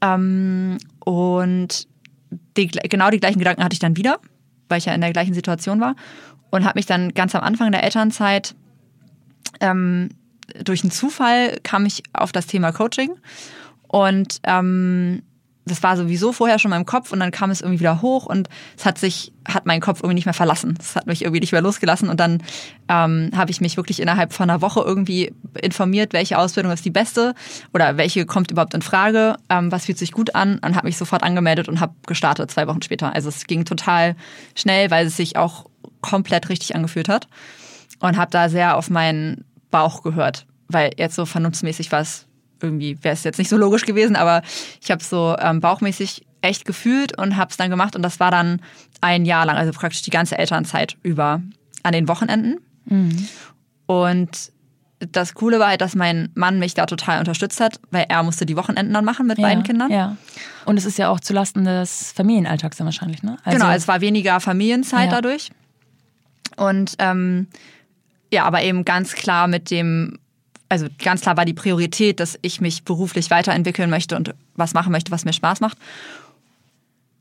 Ähm, 0.01 0.77
und 0.99 1.87
die, 2.57 2.67
genau 2.67 3.09
die 3.09 3.19
gleichen 3.19 3.39
Gedanken 3.39 3.63
hatte 3.63 3.73
ich 3.73 3.79
dann 3.79 3.97
wieder, 3.97 4.19
weil 4.69 4.77
ich 4.79 4.85
ja 4.85 4.93
in 4.93 5.01
der 5.01 5.13
gleichen 5.13 5.33
Situation 5.33 5.79
war. 5.79 5.95
Und 6.51 6.63
habe 6.65 6.77
mich 6.77 6.85
dann 6.85 7.13
ganz 7.13 7.35
am 7.35 7.43
Anfang 7.43 7.71
der 7.71 7.83
Elternzeit 7.83 8.55
ähm, 9.59 10.09
durch 10.63 10.83
einen 10.83 10.91
Zufall 10.91 11.57
kam 11.63 11.85
ich 11.85 12.03
auf 12.13 12.31
das 12.31 12.47
Thema 12.47 12.71
Coaching 12.71 13.11
und 13.87 14.39
ähm, 14.43 15.23
das 15.67 15.83
war 15.83 15.97
sowieso 15.97 16.31
vorher 16.31 16.59
schon 16.59 16.71
in 16.71 16.77
meinem 16.77 16.85
Kopf 16.85 17.11
und 17.11 17.19
dann 17.19 17.31
kam 17.31 17.51
es 17.51 17.61
irgendwie 17.61 17.81
wieder 17.81 18.01
hoch 18.01 18.25
und 18.25 18.49
es 18.77 18.85
hat 18.85 18.97
sich, 18.97 19.33
hat 19.47 19.65
meinen 19.65 19.81
Kopf 19.81 19.99
irgendwie 19.99 20.15
nicht 20.15 20.25
mehr 20.25 20.33
verlassen. 20.33 20.77
Es 20.79 20.95
hat 20.95 21.07
mich 21.07 21.21
irgendwie 21.21 21.39
nicht 21.39 21.51
mehr 21.51 21.61
losgelassen 21.61 22.09
und 22.09 22.19
dann 22.19 22.41
ähm, 22.87 23.31
habe 23.35 23.51
ich 23.51 23.61
mich 23.61 23.77
wirklich 23.77 24.01
innerhalb 24.01 24.33
von 24.33 24.49
einer 24.49 24.61
Woche 24.61 24.81
irgendwie 24.81 25.33
informiert, 25.61 26.13
welche 26.13 26.37
Ausbildung 26.37 26.71
ist 26.71 26.85
die 26.85 26.91
beste 26.91 27.35
oder 27.73 27.97
welche 27.97 28.25
kommt 28.25 28.51
überhaupt 28.51 28.73
in 28.73 28.81
Frage, 28.81 29.35
ähm, 29.49 29.71
was 29.71 29.85
fühlt 29.85 29.97
sich 29.97 30.11
gut 30.11 30.35
an 30.35 30.59
und 30.59 30.75
habe 30.75 30.87
mich 30.87 30.97
sofort 30.97 31.23
angemeldet 31.23 31.67
und 31.67 31.79
habe 31.79 31.93
gestartet 32.05 32.49
zwei 32.51 32.67
Wochen 32.67 32.81
später. 32.81 33.13
Also 33.13 33.29
es 33.29 33.45
ging 33.45 33.65
total 33.65 34.15
schnell, 34.55 34.89
weil 34.91 35.07
es 35.07 35.17
sich 35.17 35.37
auch 35.37 35.65
komplett 36.01 36.49
richtig 36.49 36.75
angefühlt 36.75 37.09
hat 37.09 37.27
und 37.99 38.17
habe 38.17 38.31
da 38.31 38.49
sehr 38.49 38.77
auf 38.77 38.89
meinen 38.89 39.43
Bauch 39.71 40.03
gehört, 40.03 40.45
weil 40.67 40.91
jetzt 40.97 41.15
so 41.15 41.25
vernunftsmäßig 41.25 41.91
war 41.91 42.01
es 42.01 42.25
irgendwie, 42.61 42.97
wäre 43.03 43.13
es 43.13 43.23
jetzt 43.23 43.37
nicht 43.37 43.49
so 43.49 43.57
logisch 43.57 43.85
gewesen, 43.85 44.15
aber 44.15 44.41
ich 44.81 44.89
habe 44.91 45.03
so 45.03 45.35
ähm, 45.39 45.59
bauchmäßig 45.59 46.25
echt 46.41 46.65
gefühlt 46.65 47.17
und 47.17 47.35
habe 47.37 47.51
es 47.51 47.57
dann 47.57 47.69
gemacht 47.69 47.95
und 47.95 48.01
das 48.01 48.19
war 48.19 48.31
dann 48.31 48.61
ein 49.01 49.25
Jahr 49.25 49.45
lang, 49.45 49.57
also 49.57 49.71
praktisch 49.71 50.01
die 50.01 50.09
ganze 50.09 50.37
Elternzeit 50.37 50.97
über 51.03 51.41
an 51.83 51.93
den 51.93 52.07
Wochenenden. 52.07 52.57
Und 53.85 54.51
das 54.99 55.33
Coole 55.35 55.59
war 55.59 55.67
halt, 55.67 55.81
dass 55.81 55.93
mein 55.93 56.29
Mann 56.33 56.57
mich 56.59 56.73
da 56.73 56.85
total 56.85 57.19
unterstützt 57.19 57.59
hat, 57.59 57.79
weil 57.91 58.05
er 58.09 58.23
musste 58.23 58.45
die 58.45 58.55
Wochenenden 58.55 58.93
dann 58.93 59.05
machen 59.05 59.27
mit 59.27 59.37
beiden 59.39 59.63
Kindern. 59.63 59.91
Ja. 59.91 60.17
Und 60.65 60.77
es 60.77 60.85
ist 60.85 60.97
ja 60.97 61.09
auch 61.09 61.19
zulasten 61.19 61.65
des 61.65 62.11
Familienalltags 62.13 62.77
dann 62.77 62.85
wahrscheinlich, 62.85 63.23
ne? 63.23 63.37
Also, 63.43 63.59
genau, 63.59 63.71
es 63.71 63.87
war 63.87 64.01
weniger 64.01 64.39
Familienzeit 64.39 65.05
Ja. 65.11 65.15
dadurch. 65.15 65.51
Und 66.55 66.95
ähm, 66.97 67.47
ja, 68.31 68.43
aber 68.45 68.61
eben 68.63 68.85
ganz 68.85 69.13
klar 69.13 69.47
mit 69.47 69.71
dem, 69.71 70.19
also 70.69 70.87
ganz 71.03 71.21
klar 71.21 71.37
war 71.37 71.45
die 71.45 71.53
Priorität, 71.53 72.19
dass 72.19 72.37
ich 72.41 72.61
mich 72.61 72.83
beruflich 72.83 73.29
weiterentwickeln 73.29 73.89
möchte 73.89 74.15
und 74.15 74.33
was 74.55 74.73
machen 74.73 74.91
möchte, 74.91 75.11
was 75.11 75.25
mir 75.25 75.33
Spaß 75.33 75.59
macht. 75.61 75.77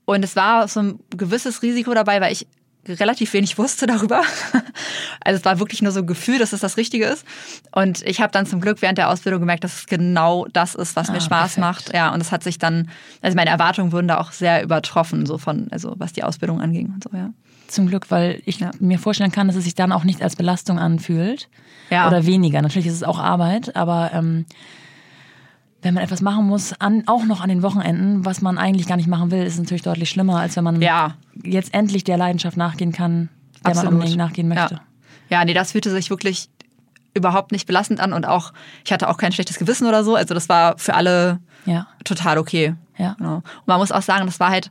Und 0.05 0.25
es 0.25 0.37
war 0.37 0.67
so 0.69 0.81
ein 0.81 1.01
gewisses 1.17 1.63
Risiko 1.63 1.93
dabei, 1.95 2.21
weil 2.21 2.33
ich 2.33 2.47
relativ 2.89 3.33
wenig 3.33 3.59
wusste 3.59 3.87
darüber. 3.87 4.23
Also 5.25 5.39
es 5.41 5.45
war 5.45 5.59
wirklich 5.59 5.83
nur 5.83 5.91
so 5.91 6.01
ein 6.01 6.07
Gefühl, 6.07 6.39
dass 6.39 6.53
es 6.53 6.61
das 6.61 6.77
Richtige 6.77 7.07
ist. 7.07 7.25
Und 7.73 8.03
ich 8.03 8.21
habe 8.21 8.31
dann 8.33 8.47
zum 8.47 8.61
Glück 8.61 8.81
während 8.83 8.99
der 8.99 9.11
Ausbildung 9.11 9.41
gemerkt, 9.41 9.65
dass 9.65 9.75
es 9.75 9.87
genau 9.87 10.47
das 10.53 10.77
ist, 10.77 10.95
was 10.95 11.09
mir 11.11 11.17
Ah, 11.19 11.21
Spaß 11.21 11.55
perfekt. 11.55 11.59
macht. 11.59 11.95
Ja, 11.95 12.13
und 12.15 12.21
es 12.21 12.31
hat 12.31 12.45
sich 12.45 12.59
dann, 12.59 12.89
also 13.23 13.35
meine 13.35 13.51
Erwartungen 13.51 13.91
wurden 13.91 14.07
da 14.07 14.19
auch 14.19 14.31
sehr 14.31 14.63
übertroffen, 14.63 15.27
so 15.27 15.39
von, 15.39 15.67
also 15.73 15.95
was 15.99 16.13
die 16.13 16.23
Ausbildung 16.23 16.61
anging 16.61 16.93
und 16.95 17.03
so, 17.03 17.11
ja. 17.13 17.31
Zum 17.69 17.87
Glück, 17.89 18.11
weil 18.11 18.43
ich 18.47 18.61
Ja. 18.61 18.71
mir 18.81 18.99
vorstellen 18.99 19.33
kann, 19.33 19.47
dass 19.49 19.57
es 19.57 19.65
sich 19.65 19.75
dann 19.75 19.93
auch 19.93 20.05
nicht 20.05 20.23
als 20.23 20.37
Belastung 20.37 20.79
anfühlt. 20.79 21.49
Ja. 21.91 22.07
Oder 22.09 22.27
weniger. 22.27 22.63
Natürlich 22.63 22.87
ist 22.87 22.95
es 22.95 23.03
auch 23.03 23.19
Arbeit, 23.19 23.75
aber 23.77 24.11
ähm, 24.13 24.45
wenn 25.83 25.95
man 25.95 26.03
etwas 26.03 26.21
machen 26.21 26.47
muss, 26.47 26.73
an, 26.81 27.05
auch 27.07 27.25
noch 27.25 27.41
an 27.41 27.49
den 27.49 27.63
Wochenenden, 27.63 28.25
was 28.25 28.43
man 28.43 28.59
eigentlich 28.59 28.87
gar 28.89 28.97
nicht 28.97 29.07
machen 29.09 29.31
will, 29.31 29.43
ist 29.45 29.55
es 29.55 29.59
natürlich 29.61 29.83
deutlich 29.83 30.11
schlimmer, 30.11 30.41
als 30.41 30.57
wenn 30.57 30.65
man 30.65 30.81
Ja. 30.83 31.15
jetzt 31.45 31.75
endlich 31.75 32.03
der 32.05 32.17
Leidenschaft 32.17 32.57
nachgehen 32.57 32.93
kann, 32.93 33.29
der 33.57 33.63
man 33.63 33.73
Absolut. 33.73 33.93
unbedingt 33.95 34.19
nachgehen 34.19 34.49
möchte. 34.49 34.75
Ja. 35.31 35.39
ja, 35.41 35.45
nee, 35.45 35.55
das 35.55 35.73
fühlte 35.73 35.91
sich 35.91 36.11
wirklich 36.11 36.49
überhaupt 37.15 37.53
nicht 37.53 37.67
belastend 37.67 38.01
an 38.01 38.13
und 38.13 38.27
auch, 38.27 38.53
ich 38.85 38.93
hatte 38.93 39.09
auch 39.09 39.17
kein 39.17 39.33
schlechtes 39.33 39.59
Gewissen 39.59 39.87
oder 39.87 40.03
so. 40.05 40.17
Also 40.17 40.35
das 40.35 40.49
war 40.49 40.77
für 40.79 40.95
alle 40.95 41.39
Ja. 41.67 41.87
total 42.05 42.39
okay. 42.39 42.75
Ja. 42.99 43.15
Genau. 43.19 43.37
Und 43.37 43.45
man 43.67 43.79
muss 43.79 43.93
auch 43.93 44.03
sagen, 44.03 44.27
das 44.27 44.41
war 44.41 44.51
halt 44.51 44.71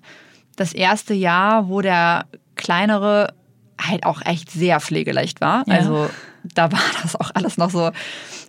das 0.58 0.74
erste 0.74 1.14
Jahr, 1.14 1.70
wo 1.70 1.82
der 1.82 2.26
kleinere 2.56 3.34
halt 3.80 4.06
auch 4.06 4.22
echt 4.26 4.50
sehr 4.52 4.80
pflegeleicht 4.80 5.42
war. 5.42 5.64
Ja. 5.68 5.76
Also 5.76 6.10
da 6.54 6.72
war 6.72 6.80
das 7.02 7.16
auch 7.16 7.32
alles 7.34 7.58
noch 7.58 7.70
so, 7.70 7.92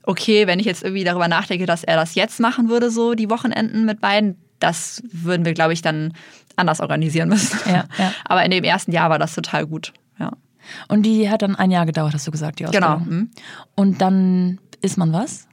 okay, 0.05 0.47
wenn 0.47 0.61
ich 0.61 0.67
jetzt 0.67 0.83
irgendwie 0.85 1.05
darüber 1.05 1.29
nachdenke, 1.29 1.67
dass 1.67 1.83
er 1.85 1.97
das 1.97 2.15
jetzt 2.15 2.41
machen 2.41 2.69
würde, 2.69 2.91
so 2.91 3.15
die 3.15 3.29
Wochenenden 3.31 3.85
mit 3.85 4.01
beiden, 4.01 4.37
das 4.61 5.03
würden 5.11 5.45
wir, 5.45 5.53
glaube 5.55 5.73
ich, 5.73 5.83
dann 5.83 6.13
anders 6.57 6.81
organisieren 6.81 7.29
müssen. 7.29 7.59
Ja, 7.67 7.85
ja. 7.99 8.13
Aber 8.25 8.45
in 8.45 8.51
dem 8.51 8.65
ersten 8.65 8.93
Jahr 8.93 9.11
war 9.11 9.19
das 9.19 9.35
total 9.35 9.67
gut. 9.67 9.93
Ja. 10.19 10.33
Und 10.89 11.03
die 11.03 11.29
hat 11.31 11.43
dann 11.43 11.57
ein 11.57 11.71
Jahr 11.71 11.87
gedauert, 11.87 12.15
hast 12.15 12.27
du 12.27 12.31
gesagt, 12.31 12.59
die 12.61 12.65
Genau. 12.65 12.95
Ausbildung. 12.95 13.17
mhm. 13.19 13.31
Und 13.75 14.01
dann 14.01 14.59
ist 14.81 14.97
man 14.97 15.13
was? 15.13 15.46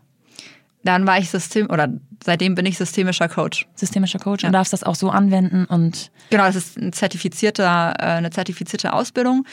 Dann 0.83 1.07
war 1.07 1.17
ich 1.17 1.29
System, 1.29 1.69
oder 1.69 1.87
seitdem 2.23 2.55
bin 2.55 2.65
ich 2.65 2.77
systemischer 2.77 3.29
Coach. 3.29 3.67
Systemischer 3.75 4.19
Coach 4.19 4.43
Ja. 4.43 4.49
und 4.49 4.53
darfst 4.53 4.73
das 4.73 4.83
auch 4.83 4.95
so 4.95 5.09
anwenden 5.09 5.65
und 5.65 6.11
Genau, 6.29 6.43
das 6.43 6.55
ist 6.55 6.77
ein 6.77 6.91
zertifizierter, 6.93 7.93
äh, 7.99 8.03
eine 8.03 8.29
zertifizierte 8.31 8.93
Ausbildung. 8.93 9.45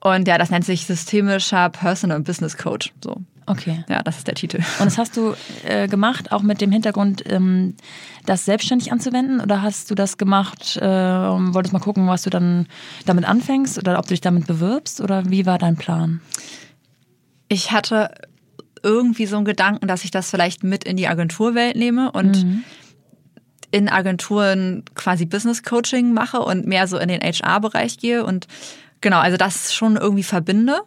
Und 0.00 0.28
ja, 0.28 0.38
das 0.38 0.50
nennt 0.50 0.64
sich 0.64 0.86
systemischer 0.86 1.68
Personal 1.70 2.20
Business 2.20 2.56
Coach. 2.56 2.92
So. 3.02 3.16
okay. 3.46 3.84
Ja, 3.88 4.02
das 4.02 4.18
ist 4.18 4.26
der 4.26 4.34
Titel. 4.34 4.58
Und 4.78 4.86
das 4.86 4.98
hast 4.98 5.16
du 5.16 5.34
äh, 5.64 5.88
gemacht, 5.88 6.30
auch 6.32 6.42
mit 6.42 6.60
dem 6.60 6.70
Hintergrund, 6.70 7.22
ähm, 7.30 7.74
das 8.24 8.44
selbstständig 8.44 8.92
anzuwenden? 8.92 9.40
Oder 9.40 9.62
hast 9.62 9.90
du 9.90 9.94
das 9.94 10.16
gemacht, 10.18 10.76
äh, 10.76 10.86
wolltest 10.86 11.72
mal 11.72 11.78
gucken, 11.80 12.06
was 12.08 12.22
du 12.22 12.30
dann 12.30 12.66
damit 13.04 13.24
anfängst 13.24 13.78
oder 13.78 13.98
ob 13.98 14.04
du 14.06 14.10
dich 14.10 14.20
damit 14.20 14.46
bewirbst? 14.46 15.00
Oder 15.00 15.28
wie 15.30 15.46
war 15.46 15.58
dein 15.58 15.76
Plan? 15.76 16.20
Ich 17.48 17.72
hatte 17.72 18.10
irgendwie 18.86 19.26
so 19.26 19.36
einen 19.36 19.44
Gedanken, 19.44 19.88
dass 19.88 20.04
ich 20.04 20.12
das 20.12 20.30
vielleicht 20.30 20.62
mit 20.62 20.84
in 20.84 20.96
die 20.96 21.08
Agenturwelt 21.08 21.74
nehme 21.74 22.12
und 22.12 22.46
in 23.72 23.88
Agenturen 23.88 24.84
quasi 24.94 25.26
Business 25.26 25.64
Coaching 25.64 26.14
mache 26.14 26.38
und 26.38 26.66
mehr 26.66 26.86
so 26.86 26.98
in 26.98 27.08
den 27.08 27.20
HR-Bereich 27.20 27.98
gehe 27.98 28.24
und 28.24 28.46
genau, 29.00 29.18
also 29.18 29.36
das 29.36 29.74
schon 29.74 29.96
irgendwie 29.96 30.22
verbinde. 30.22 30.82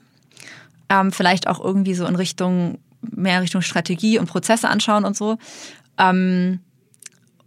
Ähm, 0.89 1.11
vielleicht 1.11 1.47
auch 1.47 1.59
irgendwie 1.63 1.93
so 1.93 2.05
in 2.05 2.15
Richtung, 2.15 2.79
mehr 3.01 3.41
Richtung 3.41 3.61
Strategie 3.61 4.17
und 4.17 4.27
Prozesse 4.27 4.69
anschauen 4.69 5.03
und 5.03 5.15
so. 5.15 5.37
Ähm, 5.97 6.61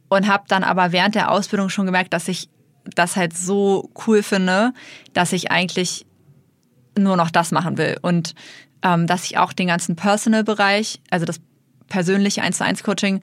und 0.08 0.28
habe 0.28 0.44
dann 0.48 0.62
aber 0.62 0.92
während 0.92 1.14
der 1.14 1.30
Ausbildung 1.30 1.70
schon 1.70 1.86
gemerkt, 1.86 2.12
dass 2.12 2.28
ich 2.28 2.50
das 2.94 3.16
halt 3.16 3.34
so 3.36 3.90
cool 4.06 4.22
finde, 4.22 4.74
dass 5.14 5.32
ich 5.32 5.50
eigentlich 5.50 6.04
nur 6.96 7.16
noch 7.16 7.30
das 7.30 7.52
machen 7.52 7.78
will. 7.78 7.98
Und 8.02 8.34
ähm, 8.82 9.06
dass 9.06 9.24
ich 9.24 9.38
auch 9.38 9.52
den 9.52 9.68
ganzen 9.68 9.96
Personal-Bereich, 9.96 11.00
also 11.10 11.26
das 11.26 11.40
persönliche 11.88 12.42
1 12.42 12.58
zu 12.58 12.64
1 12.64 12.82
Coaching, 12.82 13.20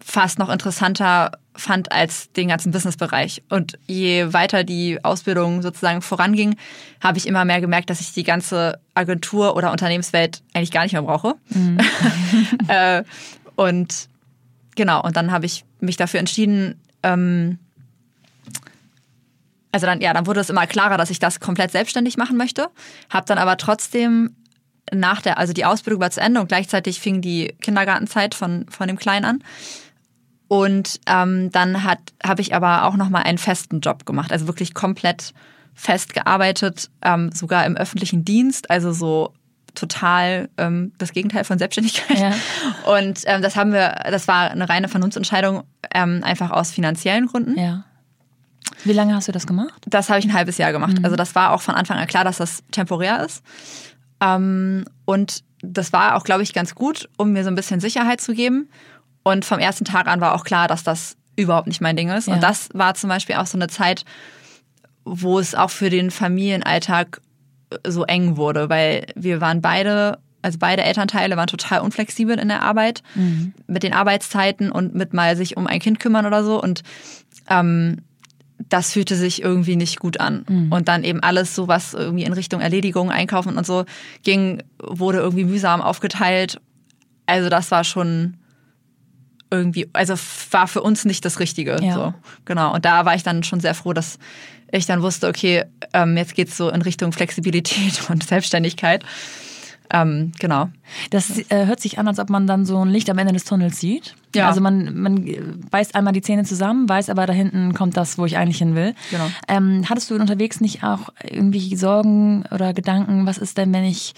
fast 0.00 0.38
noch 0.38 0.50
interessanter 0.50 1.32
fand 1.54 1.90
als 1.90 2.30
den 2.32 2.48
ganzen 2.48 2.70
Business-Bereich. 2.70 3.42
Und 3.48 3.78
je 3.86 4.32
weiter 4.32 4.62
die 4.62 5.02
Ausbildung 5.02 5.62
sozusagen 5.62 6.02
voranging, 6.02 6.56
habe 7.00 7.18
ich 7.18 7.26
immer 7.26 7.44
mehr 7.44 7.60
gemerkt, 7.60 7.90
dass 7.90 8.00
ich 8.00 8.12
die 8.12 8.22
ganze 8.22 8.78
Agentur- 8.94 9.56
oder 9.56 9.72
Unternehmenswelt 9.72 10.42
eigentlich 10.52 10.70
gar 10.70 10.82
nicht 10.82 10.92
mehr 10.92 11.02
brauche. 11.02 11.36
äh, 12.68 13.02
und 13.56 14.08
genau, 14.74 15.02
und 15.02 15.16
dann 15.16 15.32
habe 15.32 15.46
ich 15.46 15.64
mich 15.80 15.96
dafür 15.96 16.20
entschieden, 16.20 16.80
ähm, 17.02 17.58
also 19.72 19.86
dann, 19.86 20.00
ja, 20.00 20.14
dann 20.14 20.26
wurde 20.26 20.40
es 20.40 20.50
immer 20.50 20.66
klarer, 20.66 20.96
dass 20.96 21.10
ich 21.10 21.18
das 21.18 21.40
komplett 21.40 21.70
selbstständig 21.70 22.16
machen 22.16 22.36
möchte. 22.36 22.68
Habe 23.10 23.26
dann 23.26 23.38
aber 23.38 23.56
trotzdem 23.56 24.34
nach 24.92 25.20
der, 25.20 25.38
also 25.38 25.52
die 25.52 25.64
Ausbildung 25.64 26.00
war 26.00 26.10
zu 26.10 26.20
Ende 26.20 26.40
und 26.40 26.48
gleichzeitig 26.48 27.00
fing 27.00 27.20
die 27.20 27.54
Kindergartenzeit 27.60 28.34
von, 28.34 28.66
von 28.68 28.88
dem 28.88 28.98
Kleinen 28.98 29.24
an. 29.24 29.44
Und 30.48 31.00
ähm, 31.06 31.50
dann 31.50 31.82
habe 31.84 32.40
ich 32.40 32.54
aber 32.54 32.84
auch 32.84 32.94
noch 32.94 33.08
mal 33.08 33.22
einen 33.22 33.38
festen 33.38 33.80
Job 33.80 34.06
gemacht, 34.06 34.30
also 34.30 34.46
wirklich 34.46 34.74
komplett 34.74 35.34
fest 35.74 36.14
gearbeitet, 36.14 36.90
ähm, 37.02 37.32
sogar 37.32 37.66
im 37.66 37.76
öffentlichen 37.76 38.24
Dienst, 38.24 38.70
also 38.70 38.92
so 38.92 39.32
total 39.74 40.48
ähm, 40.56 40.92
das 40.98 41.12
Gegenteil 41.12 41.44
von 41.44 41.58
Selbstständigkeit. 41.58 42.18
Ja. 42.18 42.32
Und 42.98 43.20
ähm, 43.26 43.42
das 43.42 43.56
haben 43.56 43.72
wir, 43.72 44.04
das 44.10 44.26
war 44.28 44.50
eine 44.50 44.68
reine 44.68 44.88
Vernunftsentscheidung, 44.88 45.64
ähm, 45.92 46.22
einfach 46.24 46.50
aus 46.50 46.70
finanziellen 46.70 47.26
Gründen. 47.26 47.58
Ja. 47.58 47.84
Wie 48.84 48.92
lange 48.92 49.14
hast 49.14 49.28
du 49.28 49.32
das 49.32 49.46
gemacht? 49.46 49.82
Das 49.86 50.08
habe 50.08 50.18
ich 50.18 50.24
ein 50.24 50.32
halbes 50.32 50.58
Jahr 50.58 50.72
gemacht. 50.72 50.96
Also 51.02 51.16
das 51.16 51.34
war 51.34 51.52
auch 51.52 51.62
von 51.62 51.74
Anfang 51.74 51.98
an 51.98 52.06
klar, 52.06 52.24
dass 52.24 52.38
das 52.38 52.62
temporär 52.70 53.24
ist. 53.24 53.42
Ähm, 54.20 54.84
und 55.04 55.42
das 55.62 55.92
war 55.92 56.16
auch, 56.16 56.24
glaube 56.24 56.42
ich, 56.42 56.52
ganz 56.52 56.74
gut, 56.74 57.08
um 57.16 57.32
mir 57.32 57.44
so 57.44 57.50
ein 57.50 57.54
bisschen 57.54 57.80
Sicherheit 57.80 58.20
zu 58.20 58.34
geben. 58.34 58.68
Und 59.22 59.44
vom 59.44 59.58
ersten 59.58 59.84
Tag 59.84 60.06
an 60.06 60.20
war 60.20 60.34
auch 60.34 60.44
klar, 60.44 60.68
dass 60.68 60.84
das 60.84 61.16
überhaupt 61.36 61.66
nicht 61.66 61.80
mein 61.80 61.96
Ding 61.96 62.08
ist. 62.10 62.28
Ja. 62.28 62.34
Und 62.34 62.42
das 62.42 62.68
war 62.72 62.94
zum 62.94 63.08
Beispiel 63.08 63.36
auch 63.36 63.46
so 63.46 63.58
eine 63.58 63.68
Zeit, 63.68 64.04
wo 65.04 65.38
es 65.38 65.54
auch 65.54 65.70
für 65.70 65.90
den 65.90 66.10
Familienalltag 66.10 67.20
so 67.86 68.04
eng 68.04 68.36
wurde, 68.36 68.68
weil 68.68 69.06
wir 69.14 69.40
waren 69.40 69.60
beide, 69.60 70.18
also 70.42 70.58
beide 70.58 70.82
Elternteile 70.82 71.36
waren 71.36 71.48
total 71.48 71.80
unflexibel 71.80 72.38
in 72.38 72.48
der 72.48 72.62
Arbeit 72.62 73.02
mit 73.66 73.82
den 73.82 73.92
Arbeitszeiten 73.92 74.70
und 74.70 74.94
mit 74.94 75.12
mal 75.12 75.36
sich 75.36 75.56
um 75.56 75.66
ein 75.66 75.80
Kind 75.80 76.00
kümmern 76.00 76.26
oder 76.26 76.44
so. 76.44 76.62
Und 76.62 76.82
ähm, 77.48 77.98
das 78.58 78.92
fühlte 78.92 79.16
sich 79.16 79.42
irgendwie 79.42 79.76
nicht 79.76 80.00
gut 80.00 80.18
an. 80.20 80.44
Und 80.70 80.88
dann 80.88 81.04
eben 81.04 81.20
alles 81.20 81.54
so, 81.54 81.68
was 81.68 81.94
irgendwie 81.94 82.24
in 82.24 82.32
Richtung 82.32 82.60
Erledigung, 82.60 83.10
Einkaufen 83.10 83.56
und 83.56 83.66
so 83.66 83.84
ging, 84.22 84.62
wurde 84.82 85.18
irgendwie 85.18 85.44
mühsam 85.44 85.82
aufgeteilt. 85.82 86.60
Also 87.26 87.48
das 87.48 87.70
war 87.70 87.84
schon 87.84 88.38
irgendwie, 89.50 89.88
also 89.92 90.14
war 90.50 90.68
für 90.68 90.82
uns 90.82 91.04
nicht 91.04 91.24
das 91.24 91.38
Richtige. 91.38 91.78
Ja. 91.82 91.94
So, 91.94 92.14
genau. 92.44 92.74
Und 92.74 92.84
da 92.84 93.04
war 93.04 93.14
ich 93.14 93.22
dann 93.22 93.42
schon 93.42 93.60
sehr 93.60 93.74
froh, 93.74 93.92
dass 93.92 94.18
ich 94.72 94.86
dann 94.86 95.02
wusste, 95.02 95.28
okay, 95.28 95.64
ähm, 95.92 96.16
jetzt 96.16 96.34
geht's 96.34 96.56
so 96.56 96.70
in 96.70 96.82
Richtung 96.82 97.12
Flexibilität 97.12 98.00
und 98.08 98.24
Selbstständigkeit. 98.24 99.04
Ähm, 99.90 100.32
genau. 100.38 100.68
Das 101.10 101.38
äh, 101.50 101.66
hört 101.66 101.80
sich 101.80 101.98
an, 101.98 102.08
als 102.08 102.18
ob 102.18 102.30
man 102.30 102.46
dann 102.46 102.64
so 102.64 102.84
ein 102.84 102.88
Licht 102.88 103.10
am 103.10 103.18
Ende 103.18 103.32
des 103.32 103.44
Tunnels 103.44 103.80
sieht. 103.80 104.14
Ja. 104.34 104.48
Also 104.48 104.60
man, 104.60 104.98
man 104.98 105.26
äh, 105.26 105.40
beißt 105.70 105.94
einmal 105.94 106.12
die 106.12 106.22
Zähne 106.22 106.44
zusammen, 106.44 106.88
weiß 106.88 107.10
aber 107.10 107.26
da 107.26 107.32
hinten 107.32 107.74
kommt 107.74 107.96
das, 107.96 108.18
wo 108.18 108.26
ich 108.26 108.36
eigentlich 108.36 108.58
hin 108.58 108.74
will. 108.74 108.94
Genau. 109.10 109.26
Ähm, 109.48 109.84
hattest 109.88 110.10
du 110.10 110.14
unterwegs 110.16 110.60
nicht 110.60 110.82
auch 110.82 111.10
irgendwie 111.22 111.74
Sorgen 111.76 112.44
oder 112.50 112.74
Gedanken, 112.74 113.26
was 113.26 113.38
ist 113.38 113.58
denn, 113.58 113.72
wenn 113.72 113.84
ich, 113.84 114.14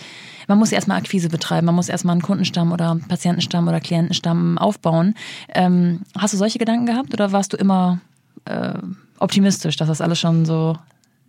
man 0.47 0.59
muss 0.59 0.73
erstmal 0.73 0.99
Akquise 0.99 1.29
betreiben, 1.29 1.67
man 1.67 1.75
muss 1.75 1.89
erstmal 1.89 2.13
einen 2.13 2.23
Kundenstamm 2.23 2.73
oder 2.73 2.99
Patientenstamm 3.09 3.69
oder 3.69 3.81
Klientenstamm 3.81 4.59
aufbauen. 4.59 5.15
Ähm, 5.55 6.01
hast 6.17 6.35
du 6.35 6.39
solche 6.39 6.59
Gedanken 6.59 6.87
gehabt 6.87 7.13
oder 7.13 7.33
warst 7.33 7.53
du 7.53 7.57
immer 7.57 8.01
äh, 8.45 8.75
optimistisch, 9.19 9.77
dass 9.77 9.89
das 9.89 10.01
alles 10.01 10.19
schon 10.19 10.45
so 10.47 10.77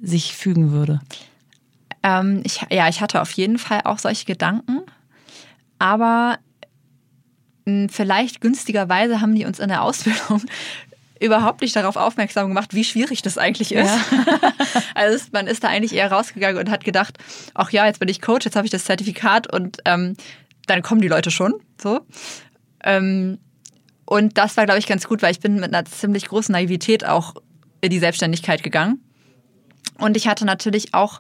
sich 0.02 0.36
fügen 0.36 0.72
würde? 0.72 1.02
Ähm, 2.04 2.42
ich, 2.46 2.62
ja, 2.72 2.88
ich 2.88 3.02
hatte 3.02 3.22
auf 3.22 3.32
jeden 3.32 3.58
Fall 3.58 3.82
auch 3.84 4.00
solche 4.00 4.26
Gedanken, 4.26 4.80
aber 5.80 6.38
mh, 7.66 7.88
vielleicht 7.92 8.42
günstigerweise 8.42 9.22
haben 9.22 9.36
die 9.36 9.46
uns 9.46 9.60
in 9.60 9.68
der 9.70 9.82
Ausbildung 9.84 10.42
überhaupt 11.20 11.62
nicht 11.62 11.76
darauf 11.76 11.98
aufmerksam 11.98 12.48
gemacht, 12.48 12.74
wie 12.74 12.86
schwierig 12.86 13.22
das 13.22 13.38
eigentlich 13.38 13.74
ist. 13.74 13.92
also 14.96 15.16
es- 15.16 15.32
man 15.34 15.48
ist 15.48 15.64
da 15.64 15.68
eigentlich 15.68 15.94
eher 15.94 16.12
rausgegangen 16.12 16.58
und 16.58 16.70
hat 16.70 16.84
gedacht, 16.86 17.18
ach 17.54 17.72
ja, 17.72 17.86
jetzt 17.86 18.00
bin 18.00 18.08
ich 18.10 18.22
Coach, 18.22 18.46
jetzt 18.46 18.56
habe 18.56 18.66
ich 18.66 18.72
das 18.72 18.86
Zertifikat 18.86 19.52
und 19.52 19.80
ähm, 19.86 20.16
dann 20.68 20.82
kommen 20.82 21.02
die 21.02 21.08
Leute 21.10 21.32
schon. 21.32 21.54
So. 21.82 22.00
Ähm, 22.84 23.40
und 24.06 24.38
das 24.38 24.56
war, 24.56 24.66
glaube 24.66 24.80
ich, 24.80 24.88
ganz 24.88 25.08
gut, 25.08 25.22
weil 25.22 25.32
ich 25.32 25.40
bin 25.42 25.56
mit 25.60 25.74
einer 25.74 25.84
ziemlich 25.86 26.26
großen 26.28 26.54
Naivität 26.54 27.06
auch 27.06 27.36
in 27.82 27.90
die 27.90 28.00
Selbstständigkeit 28.00 28.64
gegangen. 28.64 29.02
Und 29.98 30.16
ich 30.16 30.28
hatte 30.28 30.46
natürlich 30.46 30.94
auch 30.94 31.20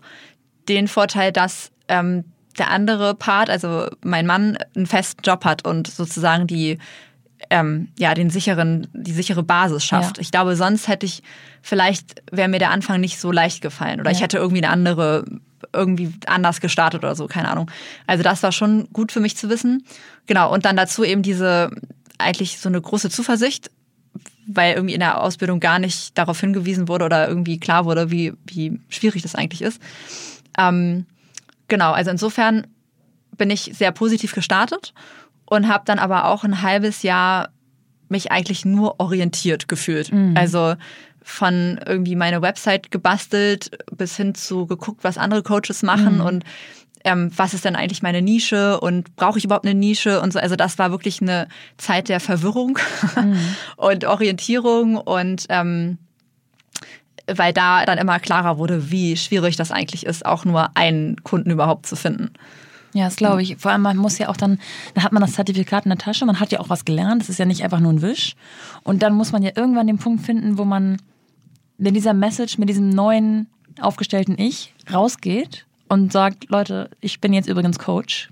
den 0.75 0.87
Vorteil, 0.87 1.31
dass 1.31 1.71
ähm, 1.87 2.23
der 2.57 2.69
andere 2.71 3.15
Part, 3.15 3.49
also 3.49 3.87
mein 4.03 4.25
Mann, 4.25 4.57
einen 4.75 4.85
festen 4.85 5.21
Job 5.23 5.45
hat 5.45 5.65
und 5.65 5.87
sozusagen 5.87 6.47
die 6.47 6.77
ähm, 7.49 7.87
ja 7.97 8.13
den 8.13 8.29
sicheren, 8.29 8.87
die 8.93 9.13
sichere 9.13 9.43
Basis 9.43 9.83
schafft. 9.85 10.17
Ja. 10.17 10.21
Ich 10.21 10.31
glaube, 10.31 10.55
sonst 10.55 10.87
hätte 10.87 11.05
ich 11.05 11.23
vielleicht 11.61 12.21
wäre 12.31 12.49
mir 12.49 12.59
der 12.59 12.71
Anfang 12.71 12.99
nicht 12.99 13.19
so 13.19 13.31
leicht 13.31 13.61
gefallen 13.61 13.99
oder 14.01 14.11
ich 14.11 14.17
Ja. 14.17 14.23
hätte 14.23 14.37
irgendwie 14.37 14.63
eine 14.63 14.73
andere 14.73 15.25
irgendwie 15.73 16.11
anders 16.25 16.61
gestartet 16.61 17.03
oder 17.03 17.15
so, 17.15 17.27
keine 17.27 17.49
Ahnung. 17.49 17.69
Also 18.07 18.23
das 18.23 18.43
war 18.43 18.51
schon 18.51 18.87
gut 18.91 19.11
für 19.11 19.19
mich 19.19 19.37
zu 19.37 19.49
wissen. 19.49 19.83
Genau 20.25 20.53
und 20.53 20.65
dann 20.65 20.75
dazu 20.75 21.03
eben 21.03 21.21
diese 21.21 21.69
eigentlich 22.17 22.59
so 22.59 22.67
eine 22.69 22.81
große 22.81 23.09
Zuversicht, 23.09 23.71
weil 24.47 24.73
irgendwie 24.73 24.95
in 24.95 24.99
der 24.99 25.21
Ausbildung 25.21 25.59
gar 25.59 25.79
nicht 25.79 26.17
darauf 26.17 26.39
hingewiesen 26.39 26.87
wurde 26.87 27.05
oder 27.05 27.27
irgendwie 27.27 27.59
klar 27.59 27.85
wurde, 27.85 28.11
wie, 28.11 28.33
wie 28.45 28.79
schwierig 28.89 29.21
das 29.21 29.35
eigentlich 29.35 29.61
ist. 29.61 29.81
Ähm, 30.59 31.05
genau, 31.67 31.91
also 31.91 32.11
insofern 32.11 32.67
bin 33.37 33.49
ich 33.49 33.71
sehr 33.73 33.91
positiv 33.91 34.33
gestartet 34.33 34.93
und 35.45 35.67
habe 35.67 35.83
dann 35.85 35.99
aber 35.99 36.25
auch 36.25 36.43
ein 36.43 36.61
halbes 36.61 37.03
Jahr 37.03 37.49
mich 38.09 38.31
eigentlich 38.31 38.65
nur 38.65 38.99
orientiert 38.99 39.67
gefühlt. 39.67 40.11
Also 40.35 40.75
von 41.21 41.79
irgendwie 41.85 42.15
meine 42.15 42.41
Website 42.41 42.91
gebastelt 42.91 43.71
bis 43.95 44.15
hin 44.17 44.35
zu 44.35 44.65
geguckt, 44.65 45.03
was 45.03 45.17
andere 45.17 45.43
Coaches 45.43 45.83
machen 45.83 46.15
mhm. 46.15 46.21
und 46.25 46.43
ähm, 47.05 47.31
was 47.35 47.53
ist 47.53 47.65
denn 47.65 47.75
eigentlich 47.75 48.01
meine 48.01 48.21
Nische 48.21 48.79
und 48.79 49.15
brauche 49.15 49.37
ich 49.37 49.45
überhaupt 49.45 49.65
eine 49.65 49.75
Nische 49.75 50.21
und 50.21 50.33
so. 50.33 50.39
Also 50.39 50.55
das 50.55 50.77
war 50.79 50.91
wirklich 50.91 51.21
eine 51.21 51.47
Zeit 51.77 52.09
der 52.09 52.19
Verwirrung 52.19 52.77
mhm. 53.15 53.39
und 53.77 54.05
Orientierung 54.05 54.97
und 54.97 55.45
ähm, 55.49 55.97
weil 57.35 57.53
da 57.53 57.85
dann 57.85 57.97
immer 57.97 58.19
klarer 58.19 58.57
wurde, 58.57 58.91
wie 58.91 59.17
schwierig 59.17 59.55
das 59.55 59.71
eigentlich 59.71 60.05
ist, 60.05 60.25
auch 60.25 60.45
nur 60.45 60.75
einen 60.75 61.23
Kunden 61.23 61.51
überhaupt 61.51 61.85
zu 61.85 61.95
finden. 61.95 62.31
Ja, 62.93 63.05
das 63.05 63.17
glaube 63.17 63.41
ich. 63.41 63.57
Vor 63.57 63.71
allem, 63.71 63.81
man 63.81 63.97
muss 63.97 64.17
ja 64.17 64.29
auch 64.29 64.37
dann, 64.37 64.59
da 64.95 65.03
hat 65.03 65.11
man 65.11 65.21
das 65.21 65.33
Zertifikat 65.33 65.85
in 65.85 65.89
der 65.89 65.97
Tasche, 65.97 66.25
man 66.25 66.39
hat 66.39 66.51
ja 66.51 66.59
auch 66.59 66.69
was 66.69 66.85
gelernt, 66.85 67.21
das 67.21 67.29
ist 67.29 67.37
ja 67.37 67.45
nicht 67.45 67.63
einfach 67.63 67.79
nur 67.79 67.93
ein 67.93 68.01
Wisch. 68.01 68.35
Und 68.83 69.03
dann 69.03 69.13
muss 69.13 69.31
man 69.31 69.43
ja 69.43 69.51
irgendwann 69.55 69.87
den 69.87 69.99
Punkt 69.99 70.25
finden, 70.25 70.57
wo 70.57 70.65
man 70.65 70.97
mit 71.77 71.95
dieser 71.95 72.13
Message, 72.13 72.57
mit 72.57 72.69
diesem 72.69 72.89
neuen 72.89 73.47
aufgestellten 73.79 74.37
Ich 74.37 74.73
rausgeht 74.91 75.65
und 75.87 76.11
sagt, 76.11 76.49
Leute, 76.49 76.89
ich 76.99 77.21
bin 77.21 77.33
jetzt 77.33 77.47
übrigens 77.47 77.79
Coach. 77.79 78.29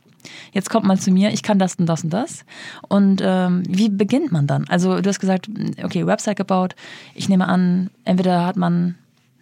Jetzt 0.53 0.69
kommt 0.69 0.85
mal 0.85 0.99
zu 0.99 1.11
mir, 1.11 1.31
ich 1.31 1.43
kann 1.43 1.59
das 1.59 1.75
und 1.75 1.85
das 1.85 2.03
und 2.03 2.11
das. 2.11 2.45
Und 2.87 3.21
ähm, 3.23 3.63
wie 3.67 3.89
beginnt 3.89 4.31
man 4.31 4.47
dann? 4.47 4.65
Also 4.69 5.01
du 5.01 5.09
hast 5.09 5.19
gesagt, 5.19 5.49
okay, 5.83 6.05
Website 6.05 6.37
gebaut. 6.37 6.75
Ich 7.15 7.29
nehme 7.29 7.47
an, 7.47 7.89
entweder 8.05 8.45
hat 8.45 8.57
man 8.57 8.95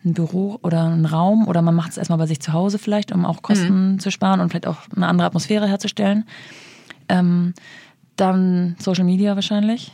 ein 0.05 0.13
Büro 0.13 0.59
oder 0.61 0.83
einen 0.83 1.05
Raum 1.05 1.47
oder 1.47 1.61
man 1.61 1.75
macht 1.75 1.91
es 1.91 1.97
erstmal 1.97 2.19
bei 2.19 2.27
sich 2.27 2.39
zu 2.39 2.53
Hause 2.53 2.77
vielleicht, 2.77 3.11
um 3.11 3.25
auch 3.25 3.41
Kosten 3.41 3.93
mhm. 3.93 3.99
zu 3.99 4.11
sparen 4.11 4.39
und 4.39 4.49
vielleicht 4.49 4.67
auch 4.67 4.77
eine 4.95 5.07
andere 5.07 5.27
Atmosphäre 5.27 5.67
herzustellen. 5.67 6.25
Ähm, 7.09 7.53
dann 8.15 8.75
Social 8.79 9.03
Media 9.03 9.35
wahrscheinlich. 9.35 9.93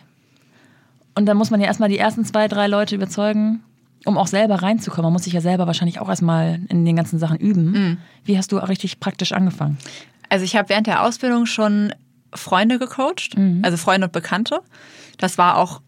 Und 1.16 1.26
dann 1.26 1.38
muss 1.38 1.50
man 1.50 1.60
ja 1.60 1.68
erstmal 1.68 1.90
die 1.90 1.98
ersten 1.98 2.26
zwei, 2.26 2.48
drei 2.48 2.68
Leute 2.68 2.96
überzeugen, 2.96 3.64
um 4.06 4.18
auch 4.18 4.28
selber 4.28 4.56
reinzukommen. 4.56 5.06
Man 5.06 5.14
muss 5.14 5.24
sich 5.24 5.34
ja 5.34 5.42
selber 5.42 5.68
wahrscheinlich 5.68 6.00
auch 6.00 6.10
erstmal 6.10 6.60
in 6.70 6.86
den 6.86 6.96
ganzen 6.96 7.20
Sachen 7.20 7.38
üben. 7.38 7.72
Mhm. 7.72 7.98
Wie 8.24 8.38
hast 8.38 8.52
du 8.52 8.58
richtig 8.58 9.00
praktisch 9.00 9.32
angefangen? 9.32 9.78
Also 10.32 10.46
ich 10.46 10.56
habe 10.56 10.70
während 10.70 10.88
der 10.88 11.04
Ausbildung 11.04 11.46
schon 11.46 11.94
Freunde 12.34 12.80
gecoacht, 12.80 13.38
mhm. 13.38 13.60
also 13.64 13.76
Freunde 13.76 14.08
und 14.08 14.14
Bekannte. 14.14 14.62
Das 15.18 15.38
war 15.38 15.58
auch 15.58 15.82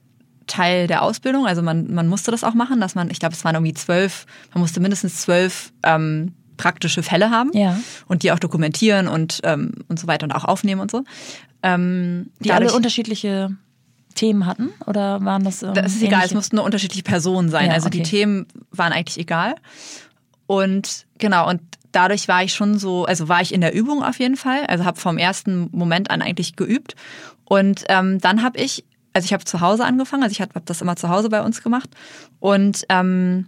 Teil 0.47 0.87
der 0.87 1.01
Ausbildung. 1.01 1.47
Also 1.47 1.61
man, 1.61 1.93
man 1.93 2.09
musste 2.09 2.29
das 2.29 2.43
auch 2.43 2.53
machen, 2.53 2.81
dass 2.81 2.93
man, 2.93 3.09
ich 3.09 3.19
glaube, 3.19 3.33
es 3.33 3.45
waren 3.45 3.55
irgendwie 3.55 3.73
zwölf, 3.73 4.25
man 4.53 4.59
musste 4.59 4.81
mindestens 4.81 5.21
zwölf 5.21 5.71
ähm, 5.83 6.33
praktische 6.57 7.03
Fälle 7.03 7.29
haben 7.29 7.51
ja. 7.53 7.79
und 8.07 8.23
die 8.23 8.33
auch 8.33 8.39
dokumentieren 8.39 9.07
und, 9.07 9.39
ähm, 9.45 9.71
und 9.87 9.97
so 9.97 10.07
weiter 10.07 10.25
und 10.25 10.33
auch 10.33 10.43
aufnehmen 10.43 10.81
und 10.81 10.91
so. 10.91 11.05
Ähm, 11.63 12.29
die 12.41 12.49
dadurch, 12.49 12.69
alle 12.69 12.75
unterschiedliche 12.75 13.55
Themen 14.13 14.45
hatten 14.45 14.71
oder 14.85 15.23
waren 15.23 15.45
das? 15.45 15.63
Ähm, 15.63 15.73
das 15.73 15.85
ist 15.85 15.91
ähnliche? 15.93 16.07
egal, 16.07 16.25
es 16.25 16.33
mussten 16.33 16.57
nur 16.57 16.65
unterschiedliche 16.65 17.03
Personen 17.03 17.47
sein. 17.47 17.67
Ja, 17.67 17.75
also 17.75 17.87
okay. 17.87 17.99
die 17.99 18.03
Themen 18.03 18.45
waren 18.71 18.91
eigentlich 18.91 19.17
egal. 19.17 19.55
Und 20.47 21.05
genau, 21.17 21.49
und 21.49 21.61
dadurch 21.93 22.27
war 22.27 22.43
ich 22.43 22.53
schon 22.53 22.77
so, 22.77 23.05
also 23.05 23.29
war 23.29 23.41
ich 23.41 23.53
in 23.53 23.61
der 23.61 23.73
Übung 23.73 24.03
auf 24.03 24.19
jeden 24.19 24.35
Fall. 24.35 24.65
Also 24.65 24.83
habe 24.85 24.99
vom 24.99 25.17
ersten 25.17 25.69
Moment 25.71 26.11
an 26.11 26.21
eigentlich 26.21 26.55
geübt. 26.55 26.95
Und 27.45 27.85
ähm, 27.87 28.19
dann 28.19 28.43
habe 28.43 28.59
ich 28.59 28.83
also 29.13 29.25
ich 29.25 29.33
habe 29.33 29.45
zu 29.45 29.61
Hause 29.61 29.85
angefangen, 29.85 30.23
also 30.23 30.33
ich 30.33 30.41
habe 30.41 30.59
das 30.65 30.81
immer 30.81 30.95
zu 30.95 31.09
Hause 31.09 31.29
bei 31.29 31.43
uns 31.43 31.61
gemacht 31.61 31.89
und 32.39 32.83
ähm, 32.89 33.47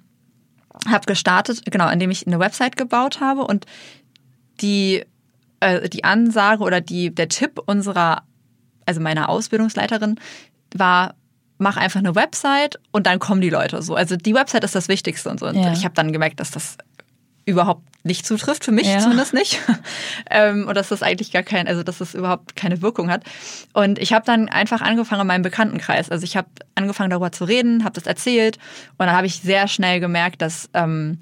habe 0.88 1.06
gestartet, 1.06 1.64
genau, 1.70 1.90
indem 1.90 2.12
ich 2.12 2.28
eine 2.28 2.40
Website 2.40 2.78
gebaut 2.78 3.20
habe 3.20 3.42
und 3.42 3.66
die 4.62 5.04
äh, 5.60 5.90
die 5.90 6.04
Ansage 6.04 6.64
oder 6.64 6.82
die 6.82 7.14
der 7.14 7.30
Tipp 7.30 7.60
unserer 7.66 8.24
also 8.86 9.02
meiner 9.02 9.30
Ausbildungsleiterin 9.30 10.20
war 10.76 11.16
mach 11.58 11.78
einfach 11.78 12.00
eine 12.00 12.16
Website 12.16 12.80
und 12.92 13.08
dann 13.08 13.20
kommen 13.20 13.42
die 13.42 13.50
Leute 13.50 13.82
so. 13.82 13.96
Also 13.96 14.18
die 14.18 14.36
Website 14.36 14.66
ist 14.66 14.76
das 14.76 14.90
Wichtigste 14.90 15.30
und 15.30 15.40
so. 15.40 15.48
Und 15.48 15.56
ja. 15.56 15.72
ich 15.72 15.86
habe 15.86 15.96
dann 15.96 16.12
gemerkt, 16.12 16.42
dass 16.42 16.52
das 16.52 16.78
überhaupt 17.46 17.84
nicht 18.04 18.26
zutrifft, 18.26 18.64
für 18.64 18.72
mich 18.72 18.88
ja. 18.88 19.00
zumindest 19.00 19.34
nicht. 19.34 19.60
ähm, 20.30 20.68
und 20.68 20.76
dass 20.76 20.90
das 20.90 21.02
eigentlich 21.02 21.32
gar 21.32 21.44
kein, 21.44 21.68
also 21.68 21.84
dass 21.84 21.98
das 22.00 22.14
überhaupt 22.14 22.56
keine 22.56 22.82
Wirkung 22.82 23.10
hat. 23.10 23.24
Und 23.74 24.00
ich 24.00 24.14
habe 24.14 24.26
dann 24.26 24.48
einfach 24.50 24.82
angefangen 24.82 25.22
in 25.22 25.28
meinem 25.28 25.42
Bekanntenkreis. 25.42 26.10
Also 26.10 26.24
ich 26.24 26.38
habe 26.38 26.48
angefangen 26.76 27.10
darüber 27.10 27.32
zu 27.32 27.46
reden, 27.46 27.84
habe 27.84 27.94
das 27.94 28.06
erzählt 28.06 28.58
und 28.98 29.08
dann 29.08 29.16
habe 29.16 29.28
ich 29.28 29.42
sehr 29.42 29.68
schnell 29.68 30.00
gemerkt, 30.00 30.42
dass 30.42 30.70
ähm, 30.74 31.20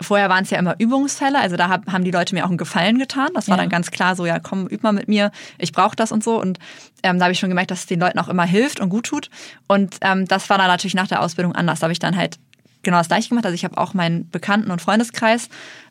vorher 0.00 0.28
waren 0.28 0.44
es 0.44 0.50
ja 0.50 0.58
immer 0.58 0.76
Übungsfälle, 0.78 1.38
also 1.38 1.56
da 1.56 1.68
hab, 1.68 1.86
haben 1.92 2.04
die 2.04 2.10
Leute 2.10 2.34
mir 2.34 2.44
auch 2.44 2.48
einen 2.48 2.58
Gefallen 2.58 2.98
getan. 2.98 3.28
Das 3.34 3.48
war 3.48 3.56
ja. 3.56 3.62
dann 3.62 3.70
ganz 3.70 3.90
klar 3.90 4.16
so, 4.16 4.26
ja 4.26 4.38
komm, 4.38 4.66
üb 4.66 4.82
mal 4.82 4.92
mit 4.92 5.08
mir, 5.08 5.30
ich 5.58 5.72
brauche 5.72 5.96
das 5.96 6.12
und 6.12 6.24
so. 6.24 6.40
Und 6.40 6.58
ähm, 7.02 7.18
da 7.18 7.26
habe 7.26 7.32
ich 7.32 7.38
schon 7.38 7.50
gemerkt, 7.50 7.70
dass 7.70 7.80
es 7.80 7.86
den 7.86 8.00
Leuten 8.00 8.18
auch 8.18 8.28
immer 8.28 8.44
hilft 8.44 8.80
und 8.80 8.88
gut 8.88 9.06
tut. 9.06 9.30
Und 9.66 9.96
ähm, 10.00 10.26
das 10.26 10.48
war 10.48 10.58
dann 10.58 10.68
natürlich 10.68 10.94
nach 10.94 11.08
der 11.08 11.22
Ausbildung 11.22 11.54
anders. 11.54 11.80
Da 11.80 11.84
habe 11.84 11.92
ich 11.92 11.98
dann 11.98 12.16
halt 12.16 12.38
genau 12.82 12.98
das 12.98 13.08
gleiche 13.08 13.28
gemacht. 13.28 13.44
Also 13.44 13.54
ich 13.54 13.64
habe 13.64 13.78
auch 13.78 13.94
meinen 13.94 14.28
Bekannten- 14.30 14.70
und 14.70 14.80
Freundeskreis 14.80 15.48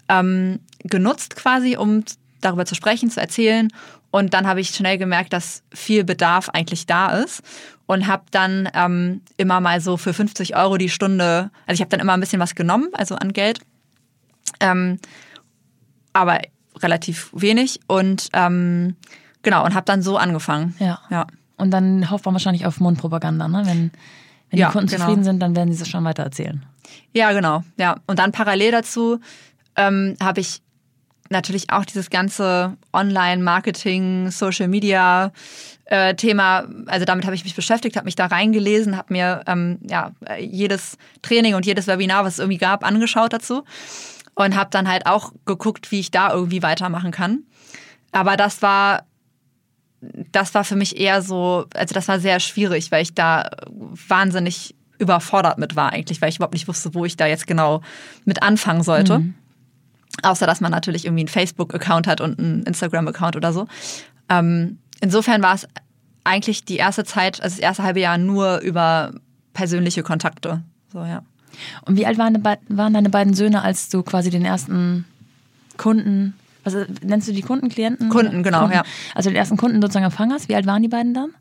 ähm, 0.08 0.60
genutzt 0.84 1.36
quasi, 1.36 1.78
um 1.78 2.04
darüber 2.42 2.66
zu 2.66 2.76
sprechen, 2.76 3.10
zu 3.10 3.20
erzählen. 3.20 3.70
Und 4.12 4.34
dann 4.34 4.48
habe 4.48 4.62
ich 4.62 4.70
schnell 4.70 4.98
gemerkt, 4.98 5.34
dass 5.34 5.64
viel 5.72 6.04
Bedarf 6.04 6.50
eigentlich 6.50 6.88
da 6.88 7.12
ist 7.18 7.44
und 7.86 8.08
habe 8.08 8.24
dann 8.32 8.70
ähm, 8.74 9.22
immer 9.38 9.60
mal 9.60 9.82
so 9.82 9.98
für 9.98 10.14
50 10.14 10.56
Euro 10.56 10.78
die 10.78 10.90
Stunde, 10.90 11.52
also 11.68 11.76
ich 11.76 11.82
habe 11.82 11.90
dann 11.90 12.00
immer 12.00 12.14
ein 12.14 12.20
bisschen 12.20 12.40
was 12.40 12.56
genommen, 12.56 12.90
also 12.94 13.16
an 13.16 13.34
Geld, 13.34 13.60
ähm, 14.60 15.00
aber 16.14 16.40
relativ 16.80 17.30
wenig 17.34 17.80
und 17.88 18.30
ähm, 18.34 18.96
genau 19.44 19.64
und 19.66 19.76
habe 19.76 19.86
dann 19.86 20.02
so 20.02 20.18
angefangen. 20.18 20.76
Ja. 20.80 21.00
ja. 21.10 21.28
Und 21.58 21.72
dann 21.72 22.10
hofft 22.10 22.26
man 22.26 22.34
wahrscheinlich 22.34 22.66
auf 22.66 22.80
Mundpropaganda, 22.80 23.48
ne? 23.48 23.64
Wenn, 23.66 23.92
wenn 24.50 24.60
ja, 24.60 24.68
die 24.68 24.74
Kunden 24.74 24.88
genau. 24.88 25.06
zufrieden 25.06 25.24
sind, 25.24 25.40
dann 25.40 25.56
werden 25.56 25.74
sie 25.74 25.82
es 25.82 25.90
schon 25.90 26.04
weiter 26.04 26.24
erzählen. 26.24 26.66
Ja, 27.14 27.32
genau. 27.32 27.64
Ja. 27.78 27.98
Und 28.08 28.20
dann 28.20 28.32
parallel 28.32 28.72
dazu 28.72 29.20
ähm, 29.76 30.16
habe 30.22 30.42
ich 30.42 30.62
natürlich 31.30 31.72
auch 31.72 31.86
dieses 31.86 32.10
ganze 32.10 32.78
Online-Marketing, 32.92 34.32
Social-Media 34.32 35.32
äh, 35.86 36.16
Thema, 36.16 36.68
also 36.88 37.06
damit 37.06 37.26
habe 37.26 37.36
ich 37.36 37.44
mich 37.44 37.56
beschäftigt, 37.56 37.96
habe 37.96 38.06
mich 38.06 38.16
da 38.16 38.28
reingelesen, 38.28 38.98
habe 38.98 39.14
mir 39.14 39.44
ähm, 39.48 39.80
ja, 39.88 40.12
jedes 40.40 40.98
Training 41.22 41.56
und 41.56 41.66
jedes 41.66 41.88
Webinar, 41.88 42.26
was 42.26 42.34
es 42.34 42.40
irgendwie 42.40 42.58
gab, 42.58 42.84
angeschaut 42.84 43.34
dazu 43.34 43.64
und 44.36 44.56
habe 44.56 44.70
dann 44.72 44.88
halt 44.88 45.06
auch 45.06 45.34
geguckt, 45.46 45.92
wie 45.92 46.00
ich 46.00 46.12
da 46.12 46.32
irgendwie 46.32 46.64
weitermachen 46.64 47.12
kann. 47.12 47.44
Aber 48.12 48.38
das 48.38 48.62
war 48.62 49.04
das 50.32 50.54
war 50.56 50.64
für 50.64 50.78
mich 50.78 50.98
eher 50.98 51.22
so, 51.22 51.66
also 51.76 51.94
das 51.94 52.08
war 52.08 52.20
sehr 52.20 52.40
schwierig, 52.40 52.90
weil 52.92 53.04
ich 53.04 53.14
da 53.14 53.50
wahnsinnig 53.68 54.76
überfordert 55.00 55.58
mit 55.58 55.76
war 55.76 55.94
eigentlich, 55.94 56.22
weil 56.22 56.30
ich 56.30 56.36
überhaupt 56.36 56.54
nicht 56.54 56.68
wusste, 56.68 56.94
wo 56.94 57.06
ich 57.06 57.18
da 57.18 57.26
jetzt 57.26 57.48
genau 57.48 57.82
mit 58.26 58.44
anfangen 58.44 58.84
sollte. 58.84 59.20
Mhm. 59.20 59.34
Außer 60.22 60.46
dass 60.46 60.62
man 60.62 60.72
natürlich 60.72 61.06
irgendwie 61.06 61.22
einen 61.22 61.30
Facebook-Account 61.30 62.06
hat 62.06 62.22
und 62.22 62.38
einen 62.38 62.64
Instagram-Account 62.64 63.36
oder 63.36 63.54
so. 63.54 63.68
Ähm, 64.28 64.78
insofern 65.02 65.42
war 65.42 65.56
es 65.56 65.68
eigentlich 66.24 66.66
die 66.66 66.78
erste 66.78 67.06
Zeit, 67.06 67.42
also 67.42 67.56
das 67.56 67.64
erste 67.64 67.84
halbe 67.84 68.02
Jahr 68.02 68.18
nur 68.18 68.60
über 68.60 69.14
persönliche 69.54 70.04
Kontakte. 70.04 70.62
So, 70.92 71.00
ja. 71.00 71.24
Und 71.86 71.98
wie 71.98 72.06
alt 72.06 72.18
waren, 72.18 72.44
waren 72.68 72.94
deine 72.94 73.10
beiden 73.10 73.34
Söhne, 73.34 73.62
als 73.62 73.90
du 73.90 74.04
quasi 74.04 74.30
den 74.30 74.46
ersten 74.46 75.06
Kunden, 75.78 76.34
was 76.64 76.76
nennst 77.02 77.28
du 77.28 77.34
die 77.34 77.42
Kunden, 77.42 77.70
Klienten? 77.70 78.10
Kunden, 78.10 78.44
genau, 78.44 78.62
Kunden, 78.62 78.76
ja. 78.76 78.84
Also 79.16 79.30
den 79.30 79.38
ersten 79.38 79.58
Kunden 79.58 79.82
sozusagen 79.82 80.06
empfangen 80.06 80.34
hast. 80.34 80.50
Wie 80.50 80.56
alt 80.56 80.66
waren 80.66 80.82
die 80.82 80.90
beiden 80.90 81.14
dann? 81.14 81.32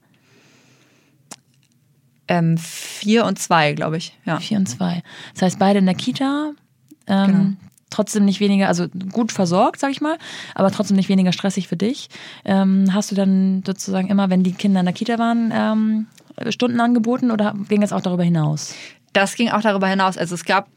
Ähm, 2.29 2.59
vier 2.59 3.25
und 3.25 3.39
zwei, 3.39 3.73
glaube 3.73 3.97
ich. 3.97 4.17
Ja. 4.25 4.39
Vier 4.39 4.59
und 4.59 4.67
zwei. 4.67 5.03
Das 5.35 5.43
heißt, 5.43 5.59
beide 5.59 5.79
in 5.79 5.87
der 5.87 5.95
Kita. 5.95 6.53
Ähm, 7.07 7.27
genau 7.27 7.69
trotzdem 7.91 8.25
nicht 8.25 8.41
weniger, 8.41 8.69
also 8.69 8.87
gut 9.13 9.33
versorgt, 9.33 9.81
sag 9.81 9.91
ich 9.91 10.01
mal, 10.01 10.19
aber 10.55 10.71
trotzdem 10.71 10.97
nicht 10.97 11.09
weniger 11.09 11.33
stressig 11.33 11.69
für 11.69 11.77
dich. 11.77 12.09
Ähm, 12.45 12.93
hast 12.93 13.11
du 13.11 13.15
dann 13.15 13.63
sozusagen 13.67 14.09
immer, 14.09 14.31
wenn 14.31 14.43
die 14.43 14.53
Kinder 14.53 14.81
in 14.81 14.87
der 14.87 14.95
Kita 14.95 15.19
waren, 15.19 15.53
ähm, 15.55 16.07
Stunden 16.51 16.81
angeboten 16.81 17.31
oder 17.31 17.55
ging 17.69 17.83
es 17.83 17.93
auch 17.93 18.01
darüber 18.01 18.23
hinaus? 18.23 18.75
Das 19.13 19.35
ging 19.35 19.51
auch 19.51 19.63
darüber 19.63 19.89
hinaus. 19.89 20.19
Also 20.19 20.35
es 20.35 20.45
gab 20.45 20.69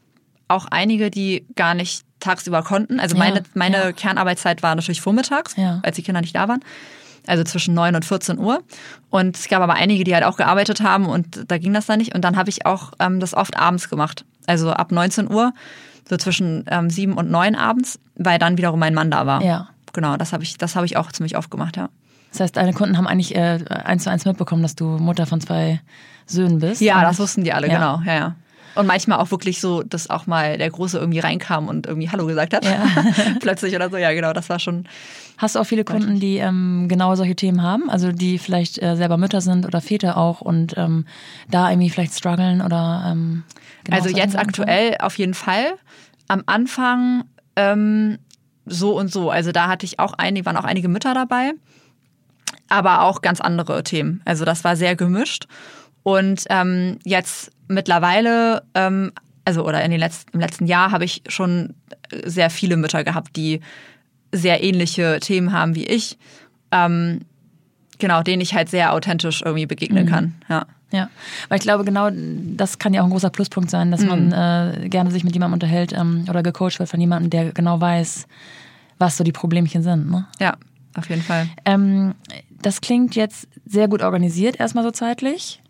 auch 0.48 0.66
einige, 0.70 1.10
die 1.10 1.46
gar 1.54 1.74
nicht 1.74 2.02
tagsüber 2.18 2.62
konnten. 2.62 2.98
Also 2.98 3.16
meine, 3.16 3.36
ja, 3.36 3.42
meine 3.54 3.76
ja. 3.76 3.92
Kernarbeitszeit 3.92 4.62
war 4.62 4.74
natürlich 4.74 5.00
vormittags, 5.00 5.54
als 5.82 5.96
die 5.96 6.02
Kinder 6.02 6.20
nicht 6.20 6.34
da 6.34 6.48
waren. 6.48 6.60
Also 7.26 7.44
zwischen 7.44 7.74
9 7.74 7.94
und 7.94 8.04
14 8.04 8.38
Uhr. 8.38 8.62
Und 9.10 9.36
es 9.36 9.48
gab 9.48 9.62
aber 9.62 9.74
einige, 9.74 10.04
die 10.04 10.14
halt 10.14 10.24
auch 10.24 10.36
gearbeitet 10.36 10.80
haben 10.80 11.06
und 11.06 11.50
da 11.50 11.58
ging 11.58 11.72
das 11.72 11.86
dann 11.86 11.98
nicht. 11.98 12.14
Und 12.14 12.22
dann 12.22 12.36
habe 12.36 12.50
ich 12.50 12.66
auch 12.66 12.92
ähm, 12.98 13.20
das 13.20 13.34
oft 13.34 13.56
abends 13.56 13.88
gemacht. 13.88 14.24
Also 14.46 14.70
ab 14.70 14.90
19 14.90 15.30
Uhr 15.30 15.52
so 16.08 16.16
zwischen 16.16 16.64
ähm, 16.68 16.90
sieben 16.90 17.14
und 17.14 17.30
neun 17.30 17.54
abends, 17.54 17.98
weil 18.16 18.38
dann 18.38 18.58
wiederum 18.58 18.80
mein 18.80 18.94
Mann 18.94 19.10
da 19.10 19.26
war. 19.26 19.42
Ja. 19.42 19.68
Genau, 19.92 20.16
das 20.16 20.32
habe 20.32 20.42
ich, 20.42 20.58
das 20.58 20.74
ich 20.76 20.96
auch 20.96 21.12
ziemlich 21.12 21.36
oft 21.36 21.50
gemacht, 21.50 21.76
ja. 21.76 21.88
Das 22.32 22.40
heißt, 22.40 22.56
deine 22.56 22.72
Kunden 22.72 22.96
haben 22.96 23.06
eigentlich 23.06 23.34
äh, 23.36 23.60
eins 23.68 24.04
zu 24.04 24.10
eins 24.10 24.24
mitbekommen, 24.24 24.62
dass 24.62 24.74
du 24.74 24.84
Mutter 24.84 25.26
von 25.26 25.40
zwei 25.40 25.80
Söhnen 26.26 26.60
bist. 26.60 26.80
Ja, 26.80 27.02
das 27.02 27.18
wussten 27.18 27.44
die 27.44 27.52
alle, 27.52 27.68
ja. 27.68 27.74
genau, 27.74 28.02
ja, 28.06 28.14
ja. 28.14 28.36
Und 28.74 28.86
manchmal 28.86 29.18
auch 29.18 29.30
wirklich 29.30 29.60
so, 29.60 29.82
dass 29.82 30.08
auch 30.08 30.26
mal 30.26 30.58
der 30.58 30.70
Große 30.70 30.98
irgendwie 30.98 31.18
reinkam 31.18 31.68
und 31.68 31.86
irgendwie 31.86 32.10
Hallo 32.10 32.26
gesagt 32.26 32.54
hat. 32.54 32.64
Ja. 32.64 32.84
Plötzlich 33.40 33.74
oder 33.74 33.90
so. 33.90 33.96
Ja, 33.96 34.12
genau, 34.12 34.32
das 34.32 34.48
war 34.48 34.58
schon. 34.58 34.86
Hast 35.38 35.56
du 35.56 35.60
auch 35.60 35.66
viele 35.66 35.84
Kunden, 35.84 36.20
die 36.20 36.36
ähm, 36.38 36.86
genau 36.88 37.14
solche 37.14 37.34
Themen 37.34 37.62
haben? 37.62 37.90
Also 37.90 38.12
die 38.12 38.38
vielleicht 38.38 38.80
äh, 38.82 38.96
selber 38.96 39.16
Mütter 39.16 39.40
sind 39.40 39.66
oder 39.66 39.80
Väter 39.80 40.16
auch 40.16 40.40
und 40.40 40.74
ähm, 40.76 41.06
da 41.50 41.70
irgendwie 41.70 41.90
vielleicht 41.90 42.14
strugglen 42.14 42.62
oder 42.62 43.08
ähm, 43.10 43.42
genau 43.84 43.96
Also 43.96 44.08
jetzt 44.10 44.36
aktuell 44.36 44.96
auf 45.00 45.18
jeden 45.18 45.34
Fall. 45.34 45.74
Am 46.28 46.42
Anfang 46.46 47.24
ähm, 47.56 48.18
so 48.66 48.96
und 48.98 49.12
so. 49.12 49.30
Also 49.30 49.52
da 49.52 49.68
hatte 49.68 49.86
ich 49.86 49.98
auch 49.98 50.14
einige, 50.14 50.46
waren 50.46 50.56
auch 50.56 50.64
einige 50.64 50.88
Mütter 50.88 51.14
dabei, 51.14 51.52
aber 52.68 53.02
auch 53.02 53.22
ganz 53.22 53.40
andere 53.40 53.82
Themen. 53.82 54.22
Also 54.24 54.44
das 54.44 54.64
war 54.64 54.76
sehr 54.76 54.96
gemischt. 54.96 55.46
Und 56.02 56.44
ähm, 56.50 56.98
jetzt 57.04 57.52
mittlerweile, 57.74 58.62
ähm, 58.74 59.12
also 59.44 59.66
oder 59.66 59.82
in 59.84 59.90
den 59.90 60.00
letzten, 60.00 60.32
im 60.32 60.40
letzten 60.40 60.66
Jahr 60.66 60.90
habe 60.90 61.04
ich 61.04 61.22
schon 61.28 61.74
sehr 62.24 62.50
viele 62.50 62.76
Mütter 62.76 63.04
gehabt, 63.04 63.36
die 63.36 63.60
sehr 64.32 64.62
ähnliche 64.62 65.18
Themen 65.20 65.52
haben 65.52 65.74
wie 65.74 65.84
ich. 65.84 66.18
Ähm, 66.70 67.20
genau, 67.98 68.22
denen 68.22 68.40
ich 68.40 68.54
halt 68.54 68.68
sehr 68.68 68.92
authentisch 68.92 69.42
irgendwie 69.42 69.66
begegnen 69.66 70.06
mhm. 70.06 70.10
kann. 70.10 70.34
Ja. 70.48 70.66
Ja, 70.94 71.08
weil 71.48 71.56
ich 71.56 71.62
glaube, 71.62 71.84
genau 71.84 72.10
das 72.12 72.78
kann 72.78 72.92
ja 72.92 73.00
auch 73.00 73.06
ein 73.06 73.10
großer 73.10 73.30
Pluspunkt 73.30 73.70
sein, 73.70 73.90
dass 73.90 74.02
mhm. 74.02 74.08
man 74.08 74.32
äh, 74.32 74.88
gerne 74.90 75.10
sich 75.10 75.24
mit 75.24 75.32
jemandem 75.32 75.54
unterhält 75.54 75.94
ähm, 75.94 76.26
oder 76.28 76.42
gecoacht 76.42 76.78
wird 76.78 76.90
von 76.90 77.00
jemandem, 77.00 77.30
der 77.30 77.52
genau 77.52 77.80
weiß, 77.80 78.26
was 78.98 79.16
so 79.16 79.24
die 79.24 79.32
Problemchen 79.32 79.82
sind. 79.82 80.10
Ne? 80.10 80.26
Ja, 80.38 80.58
auf 80.94 81.08
jeden 81.08 81.22
Fall. 81.22 81.48
Ähm, 81.64 82.14
das 82.50 82.82
klingt 82.82 83.14
jetzt 83.16 83.48
sehr 83.64 83.88
gut 83.88 84.02
organisiert, 84.02 84.60
erstmal 84.60 84.84
so 84.84 84.90
zeitlich 84.90 85.61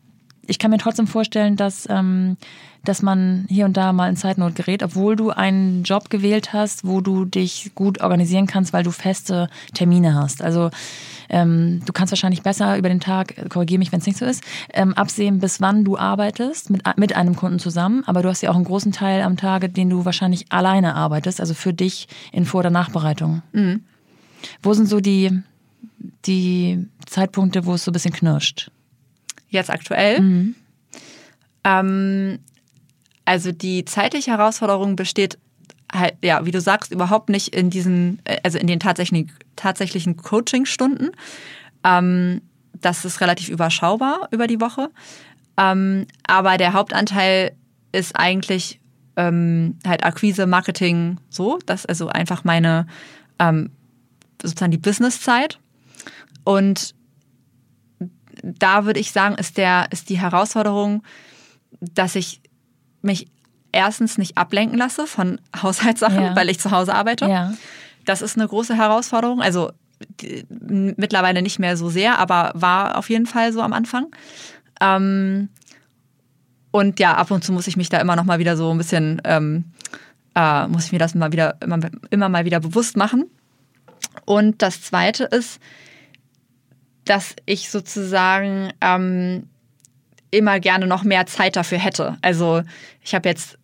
ich 0.46 0.58
kann 0.58 0.70
mir 0.70 0.78
trotzdem 0.78 1.06
vorstellen, 1.06 1.56
dass, 1.56 1.86
ähm, 1.88 2.36
dass 2.84 3.00
man 3.00 3.46
hier 3.48 3.64
und 3.64 3.76
da 3.76 3.92
mal 3.92 4.08
in 4.08 4.16
Zeitnot 4.16 4.56
gerät, 4.56 4.82
obwohl 4.82 5.14
du 5.14 5.30
einen 5.30 5.84
Job 5.84 6.10
gewählt 6.10 6.52
hast, 6.52 6.84
wo 6.84 7.00
du 7.00 7.24
dich 7.24 7.72
gut 7.74 8.00
organisieren 8.00 8.46
kannst, 8.46 8.72
weil 8.72 8.82
du 8.82 8.90
feste 8.90 9.48
Termine 9.72 10.14
hast. 10.14 10.42
Also 10.42 10.70
ähm, 11.28 11.80
du 11.86 11.92
kannst 11.92 12.10
wahrscheinlich 12.10 12.42
besser 12.42 12.76
über 12.76 12.88
den 12.88 13.00
Tag, 13.00 13.48
korrigiere 13.50 13.78
mich, 13.78 13.92
wenn 13.92 14.00
es 14.00 14.06
nicht 14.06 14.18
so 14.18 14.24
ist, 14.24 14.42
ähm, 14.72 14.94
absehen, 14.94 15.38
bis 15.38 15.60
wann 15.60 15.84
du 15.84 15.96
arbeitest 15.96 16.70
mit, 16.70 16.82
mit 16.96 17.14
einem 17.14 17.36
Kunden 17.36 17.60
zusammen. 17.60 18.02
Aber 18.06 18.22
du 18.22 18.28
hast 18.28 18.42
ja 18.42 18.50
auch 18.50 18.56
einen 18.56 18.64
großen 18.64 18.92
Teil 18.92 19.22
am 19.22 19.36
Tage, 19.36 19.68
den 19.68 19.90
du 19.90 20.04
wahrscheinlich 20.04 20.50
alleine 20.50 20.94
arbeitest, 20.96 21.40
also 21.40 21.54
für 21.54 21.72
dich 21.72 22.08
in 22.32 22.46
Vor- 22.46 22.60
oder 22.60 22.70
Nachbereitung. 22.70 23.42
Mhm. 23.52 23.84
Wo 24.60 24.74
sind 24.74 24.88
so 24.88 24.98
die, 24.98 25.40
die 26.26 26.84
Zeitpunkte, 27.06 27.64
wo 27.64 27.74
es 27.74 27.84
so 27.84 27.90
ein 27.90 27.94
bisschen 27.94 28.12
knirscht? 28.12 28.70
Jetzt 29.52 29.70
aktuell. 29.70 30.20
Mhm. 30.20 30.54
Ähm, 31.64 32.38
also 33.24 33.52
die 33.52 33.84
zeitliche 33.84 34.32
Herausforderung 34.32 34.96
besteht 34.96 35.38
halt, 35.92 36.14
ja, 36.22 36.44
wie 36.44 36.50
du 36.50 36.60
sagst, 36.60 36.90
überhaupt 36.90 37.28
nicht 37.28 37.54
in 37.54 37.70
diesen, 37.70 38.18
äh, 38.24 38.38
also 38.42 38.58
in 38.58 38.66
den 38.66 38.80
tatsächlichen, 38.80 39.30
tatsächlichen 39.56 40.16
Coaching-Stunden. 40.16 41.10
Ähm, 41.84 42.40
das 42.80 43.04
ist 43.04 43.20
relativ 43.20 43.48
überschaubar 43.48 44.28
über 44.30 44.46
die 44.46 44.60
Woche. 44.60 44.90
Ähm, 45.56 46.06
aber 46.26 46.56
der 46.56 46.72
Hauptanteil 46.72 47.52
ist 47.92 48.16
eigentlich 48.16 48.80
ähm, 49.16 49.78
halt 49.86 50.04
Akquise, 50.04 50.46
Marketing, 50.46 51.18
so. 51.28 51.58
Das 51.66 51.80
ist 51.80 51.88
also 51.88 52.08
einfach 52.08 52.44
meine, 52.44 52.86
ähm, 53.38 53.70
sozusagen 54.40 54.72
die 54.72 54.78
Businesszeit. 54.78 55.58
Und 56.44 56.94
da 58.42 58.84
würde 58.84 59.00
ich 59.00 59.12
sagen, 59.12 59.36
ist, 59.36 59.56
der, 59.56 59.86
ist 59.90 60.08
die 60.08 60.18
Herausforderung, 60.18 61.02
dass 61.80 62.14
ich 62.14 62.40
mich 63.00 63.28
erstens 63.72 64.18
nicht 64.18 64.36
ablenken 64.36 64.78
lasse 64.78 65.06
von 65.06 65.40
Haushaltssachen, 65.62 66.22
ja. 66.22 66.36
weil 66.36 66.50
ich 66.50 66.60
zu 66.60 66.70
Hause 66.70 66.94
arbeite. 66.94 67.26
Ja. 67.26 67.54
Das 68.04 68.22
ist 68.22 68.36
eine 68.36 68.48
große 68.48 68.76
Herausforderung. 68.76 69.40
Also 69.40 69.72
die, 70.20 70.44
mittlerweile 70.50 71.42
nicht 71.42 71.58
mehr 71.58 71.76
so 71.76 71.88
sehr, 71.88 72.18
aber 72.18 72.50
war 72.54 72.98
auf 72.98 73.08
jeden 73.08 73.26
Fall 73.26 73.52
so 73.52 73.62
am 73.62 73.72
Anfang. 73.72 74.06
Ähm, 74.80 75.48
und 76.72 76.98
ja, 76.98 77.14
ab 77.14 77.30
und 77.30 77.44
zu 77.44 77.52
muss 77.52 77.66
ich 77.66 77.76
mich 77.76 77.88
da 77.88 77.98
immer 77.98 78.16
noch 78.16 78.24
mal 78.24 78.38
wieder 78.38 78.56
so 78.56 78.70
ein 78.70 78.78
bisschen, 78.78 79.20
ähm, 79.24 79.64
äh, 80.34 80.66
muss 80.66 80.86
ich 80.86 80.92
mir 80.92 80.98
das 80.98 81.14
mal 81.14 81.30
wieder, 81.30 81.56
immer, 81.62 81.78
immer 82.10 82.28
mal 82.28 82.44
wieder 82.44 82.60
bewusst 82.60 82.96
machen. 82.96 83.30
Und 84.24 84.62
das 84.62 84.82
Zweite 84.82 85.24
ist, 85.24 85.60
dass 87.04 87.34
ich 87.46 87.70
sozusagen 87.70 88.72
ähm, 88.80 89.48
immer 90.30 90.60
gerne 90.60 90.86
noch 90.86 91.04
mehr 91.04 91.26
Zeit 91.26 91.56
dafür 91.56 91.78
hätte. 91.78 92.16
Also 92.22 92.62
ich 93.02 93.14
habe 93.14 93.28
jetzt, 93.28 93.58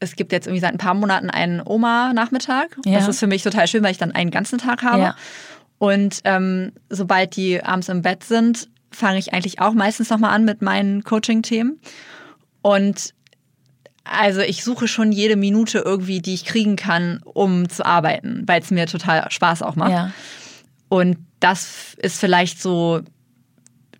es 0.00 0.16
gibt 0.16 0.32
jetzt 0.32 0.46
irgendwie 0.46 0.60
seit 0.60 0.72
ein 0.72 0.78
paar 0.78 0.94
Monaten 0.94 1.30
einen 1.30 1.62
Oma-Nachmittag. 1.64 2.76
Ja. 2.84 2.98
Das 2.98 3.08
ist 3.08 3.20
für 3.20 3.26
mich 3.26 3.42
total 3.42 3.66
schön, 3.66 3.82
weil 3.82 3.92
ich 3.92 3.98
dann 3.98 4.12
einen 4.12 4.30
ganzen 4.30 4.58
Tag 4.58 4.82
habe. 4.82 5.02
Ja. 5.02 5.16
Und 5.78 6.20
ähm, 6.24 6.72
sobald 6.88 7.36
die 7.36 7.62
abends 7.62 7.88
im 7.88 8.02
Bett 8.02 8.24
sind, 8.24 8.68
fange 8.90 9.18
ich 9.18 9.32
eigentlich 9.32 9.60
auch 9.60 9.72
meistens 9.72 10.10
nochmal 10.10 10.34
an 10.34 10.44
mit 10.44 10.62
meinen 10.62 11.02
Coaching-Themen. 11.04 11.80
Und 12.62 13.14
also 14.04 14.40
ich 14.40 14.62
suche 14.62 14.86
schon 14.86 15.12
jede 15.12 15.36
Minute 15.36 15.78
irgendwie, 15.78 16.20
die 16.20 16.34
ich 16.34 16.44
kriegen 16.44 16.76
kann, 16.76 17.20
um 17.24 17.68
zu 17.68 17.84
arbeiten, 17.84 18.42
weil 18.46 18.60
es 18.60 18.70
mir 18.70 18.86
total 18.86 19.30
Spaß 19.30 19.62
auch 19.62 19.76
macht. 19.76 19.92
Ja. 19.92 20.10
Und 20.94 21.18
das 21.40 21.94
ist 21.94 22.20
vielleicht 22.20 22.62
so 22.62 23.00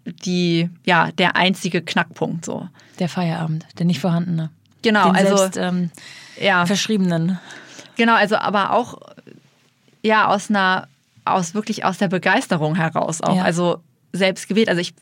die, 0.05 0.71
ja, 0.87 1.11
der 1.11 1.35
einzige 1.35 1.83
Knackpunkt 1.83 2.45
so. 2.45 2.69
Der 3.01 3.09
Feierabend, 3.09 3.67
der 3.79 3.87
nicht 3.87 3.99
vorhandene. 3.99 4.51
Genau, 4.83 5.07
Den 5.07 5.17
also 5.17 5.37
selbst, 5.37 5.57
ähm, 5.57 5.91
ja. 6.41 6.65
verschriebenen. 6.67 7.41
Genau, 7.97 8.15
also 8.15 8.37
aber 8.37 8.73
auch 8.73 9.01
ja 10.05 10.29
aus 10.29 10.51
einer 10.51 10.87
aus 11.25 11.55
wirklich 11.55 11.85
aus 11.85 11.99
der 11.99 12.07
Begeisterung 12.07 12.77
heraus 12.77 13.21
auch. 13.23 13.39
Ja. 13.39 13.43
Also 13.43 13.83
selbst 14.13 14.47
gewählt. 14.47 14.69
Also 14.69 14.81
ich 14.81 14.95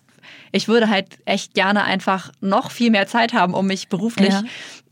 ich 0.51 0.69
würde 0.69 0.89
halt 0.89 1.19
echt 1.27 1.53
gerne 1.53 1.85
einfach 1.85 2.33
noch 2.41 2.71
viel 2.71 2.91
mehr 2.91 3.07
Zeit 3.07 3.35
haben, 3.35 3.53
um 3.53 3.67
mich 3.67 3.89
beruflich, 3.89 4.31
ja. 4.31 4.43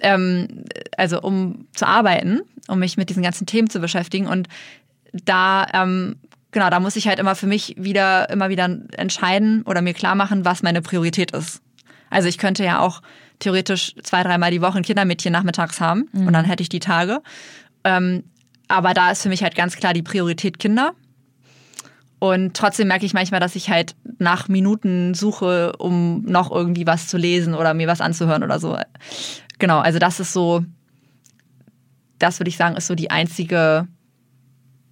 ähm, 0.00 0.64
also 0.98 1.22
um 1.22 1.66
zu 1.72 1.86
arbeiten, 1.86 2.42
um 2.68 2.78
mich 2.78 2.98
mit 2.98 3.08
diesen 3.08 3.22
ganzen 3.22 3.46
Themen 3.46 3.70
zu 3.70 3.80
beschäftigen. 3.80 4.26
Und 4.26 4.48
da 5.12 5.66
ähm, 5.72 6.16
genau, 6.50 6.70
da 6.70 6.80
muss 6.80 6.96
ich 6.96 7.08
halt 7.08 7.18
immer 7.18 7.34
für 7.34 7.46
mich 7.46 7.74
wieder, 7.78 8.28
immer 8.30 8.48
wieder 8.48 8.68
entscheiden 8.96 9.62
oder 9.62 9.82
mir 9.82 9.94
klar 9.94 10.14
machen, 10.14 10.44
was 10.44 10.62
meine 10.62 10.82
Priorität 10.82 11.32
ist. 11.32 11.60
Also 12.10 12.28
ich 12.28 12.38
könnte 12.38 12.64
ja 12.64 12.80
auch 12.80 13.02
theoretisch 13.38 13.94
zwei, 14.02 14.22
dreimal 14.22 14.50
die 14.50 14.60
Woche 14.60 14.78
ein 14.78 14.84
Kindermädchen 14.84 15.32
nachmittags 15.32 15.80
haben 15.80 16.08
mhm. 16.12 16.26
und 16.26 16.32
dann 16.32 16.44
hätte 16.44 16.62
ich 16.62 16.68
die 16.68 16.80
Tage. 16.80 17.22
Ähm, 17.84 18.24
aber 18.68 18.94
da 18.94 19.10
ist 19.10 19.22
für 19.22 19.28
mich 19.28 19.42
halt 19.42 19.54
ganz 19.54 19.76
klar 19.76 19.94
die 19.94 20.02
Priorität 20.02 20.58
Kinder. 20.58 20.92
Und 22.18 22.54
trotzdem 22.54 22.88
merke 22.88 23.06
ich 23.06 23.14
manchmal, 23.14 23.40
dass 23.40 23.56
ich 23.56 23.70
halt 23.70 23.96
nach 24.18 24.48
Minuten 24.48 25.14
suche, 25.14 25.72
um 25.78 26.22
noch 26.24 26.52
irgendwie 26.52 26.86
was 26.86 27.08
zu 27.08 27.16
lesen 27.16 27.54
oder 27.54 27.72
mir 27.72 27.88
was 27.88 28.02
anzuhören 28.02 28.42
oder 28.42 28.58
so. 28.58 28.78
Genau, 29.58 29.78
also 29.78 29.98
das 29.98 30.20
ist 30.20 30.34
so, 30.34 30.62
das 32.18 32.38
würde 32.38 32.50
ich 32.50 32.58
sagen, 32.58 32.76
ist 32.76 32.88
so 32.88 32.94
die 32.94 33.10
einzige 33.10 33.88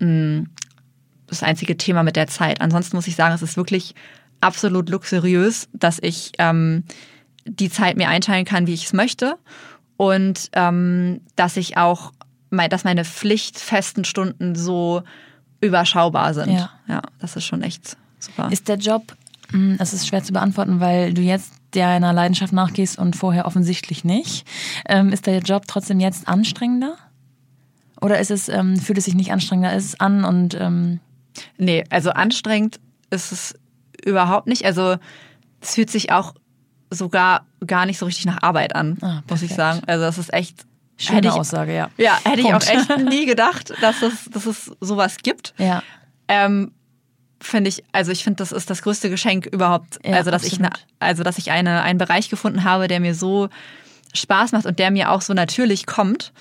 mh, 0.01 0.07
mm, 0.07 0.51
das 1.29 1.43
einzige 1.43 1.77
Thema 1.77 2.03
mit 2.03 2.17
der 2.17 2.27
Zeit. 2.27 2.61
Ansonsten 2.61 2.97
muss 2.97 3.07
ich 3.07 3.17
sagen, 3.17 3.35
es 3.35 3.43
ist 3.43 3.57
wirklich 3.57 3.95
absolut 4.41 4.89
luxuriös, 4.89 5.69
dass 5.73 5.99
ich 6.01 6.33
ähm, 6.39 6.85
die 7.45 7.71
Zeit 7.71 7.97
mir 7.97 8.09
einteilen 8.09 8.45
kann, 8.45 8.67
wie 8.67 8.75
ich 8.75 8.87
es 8.87 8.93
möchte 8.93 9.37
und 9.97 10.51
ähm, 10.53 11.21
dass 11.37 11.57
ich 11.57 11.77
auch, 11.77 12.13
dass 12.51 12.85
meine 12.85 13.05
pflichtfesten 13.05 14.05
Stunden 14.05 14.55
so 14.55 15.03
überschaubar 15.61 16.35
sind. 16.35 16.53
Ja. 16.53 16.71
ja, 16.87 17.03
das 17.19 17.37
ist 17.37 17.45
schon 17.45 17.63
echt 17.63 17.97
super. 18.19 18.49
Ist 18.51 18.69
der 18.69 18.77
Job, 18.77 19.17
hm, 19.51 19.77
es 19.79 19.93
ist 19.93 20.07
schwer 20.07 20.23
zu 20.23 20.33
beantworten, 20.33 20.81
weil 20.81 21.15
du 21.15 21.23
jetzt 21.23 21.53
deiner 21.73 22.13
Leidenschaft 22.13 22.53
nachgehst 22.53 22.99
und 22.99 23.17
vorher 23.17 23.47
offensichtlich 23.47 24.05
nicht. 24.05 24.47
Ähm, 24.89 25.13
ist 25.13 25.27
der 25.27 25.41
Job 25.41 25.65
trotzdem 25.67 26.01
jetzt 26.01 26.29
anstrengender? 26.29 26.97
Oder 28.01 28.21
ist 28.21 28.31
es, 28.31 28.49
ähm, 28.49 28.77
fühlt 28.77 28.99
es 28.99 29.05
sich 29.05 29.15
nicht 29.15 29.33
anstrengender? 29.33 29.75
Ist 29.75 30.01
an 30.01 30.25
und 30.25 30.55
ähm 30.55 31.01
Nee, 31.57 31.85
also 31.91 32.11
anstrengend 32.11 32.81
ist 33.11 33.33
es 33.33 33.55
überhaupt 34.05 34.47
nicht. 34.47 34.65
Also 34.65 34.97
es 35.61 35.75
fühlt 35.75 35.91
sich 35.91 36.13
auch 36.13 36.35
sogar 36.91 37.47
gar 37.67 37.87
nicht 37.87 37.99
so 37.99 38.07
richtig 38.07 38.27
nach 38.27 38.43
Arbeit 38.43 38.75
an, 38.75 38.99
ah, 39.03 39.23
muss 39.29 39.43
ich 39.43 39.55
sagen. 39.55 39.83
Also 39.87 40.05
das 40.05 40.19
ist 40.19 40.33
echt 40.33 40.65
Schöne 41.01 41.29
ich, 41.29 41.33
Aussage, 41.33 41.75
ja. 41.75 41.91
Ja, 41.97 42.19
hätte 42.25 42.43
Punkt. 42.43 42.65
ich 42.65 42.71
auch 42.71 42.75
echt 42.75 42.99
nie 43.09 43.25
gedacht, 43.25 43.73
dass 43.81 44.03
es, 44.03 44.25
dass 44.33 44.47
es 44.47 44.73
sowas 44.81 45.19
gibt. 45.23 45.55
Ja. 45.57 45.83
Ähm, 46.27 46.73
finde 47.41 47.69
ich, 47.69 47.85
also 47.93 48.11
ich 48.11 48.25
finde, 48.25 48.39
das 48.39 48.51
ist 48.51 48.69
das 48.69 48.83
größte 48.83 49.09
Geschenk 49.09 49.47
überhaupt. 49.47 50.01
Ja, 50.05 50.17
also, 50.17 50.33
dass 50.33 50.43
absolut. 50.43 50.53
ich, 50.53 50.79
ne, 50.79 50.85
also, 50.99 51.23
dass 51.23 51.39
ich 51.39 51.53
eine, 51.53 51.83
einen 51.83 51.99
Bereich 51.99 52.29
gefunden 52.31 52.65
habe, 52.65 52.89
der 52.89 52.99
mir 52.99 53.15
so 53.15 53.49
Spaß 54.13 54.51
macht 54.51 54.67
und 54.67 54.81
der 54.81 54.91
mir 54.91 55.13
auch 55.13 55.23
so 55.23 55.35
natürlich 55.35 55.87
kommt, 55.87 56.33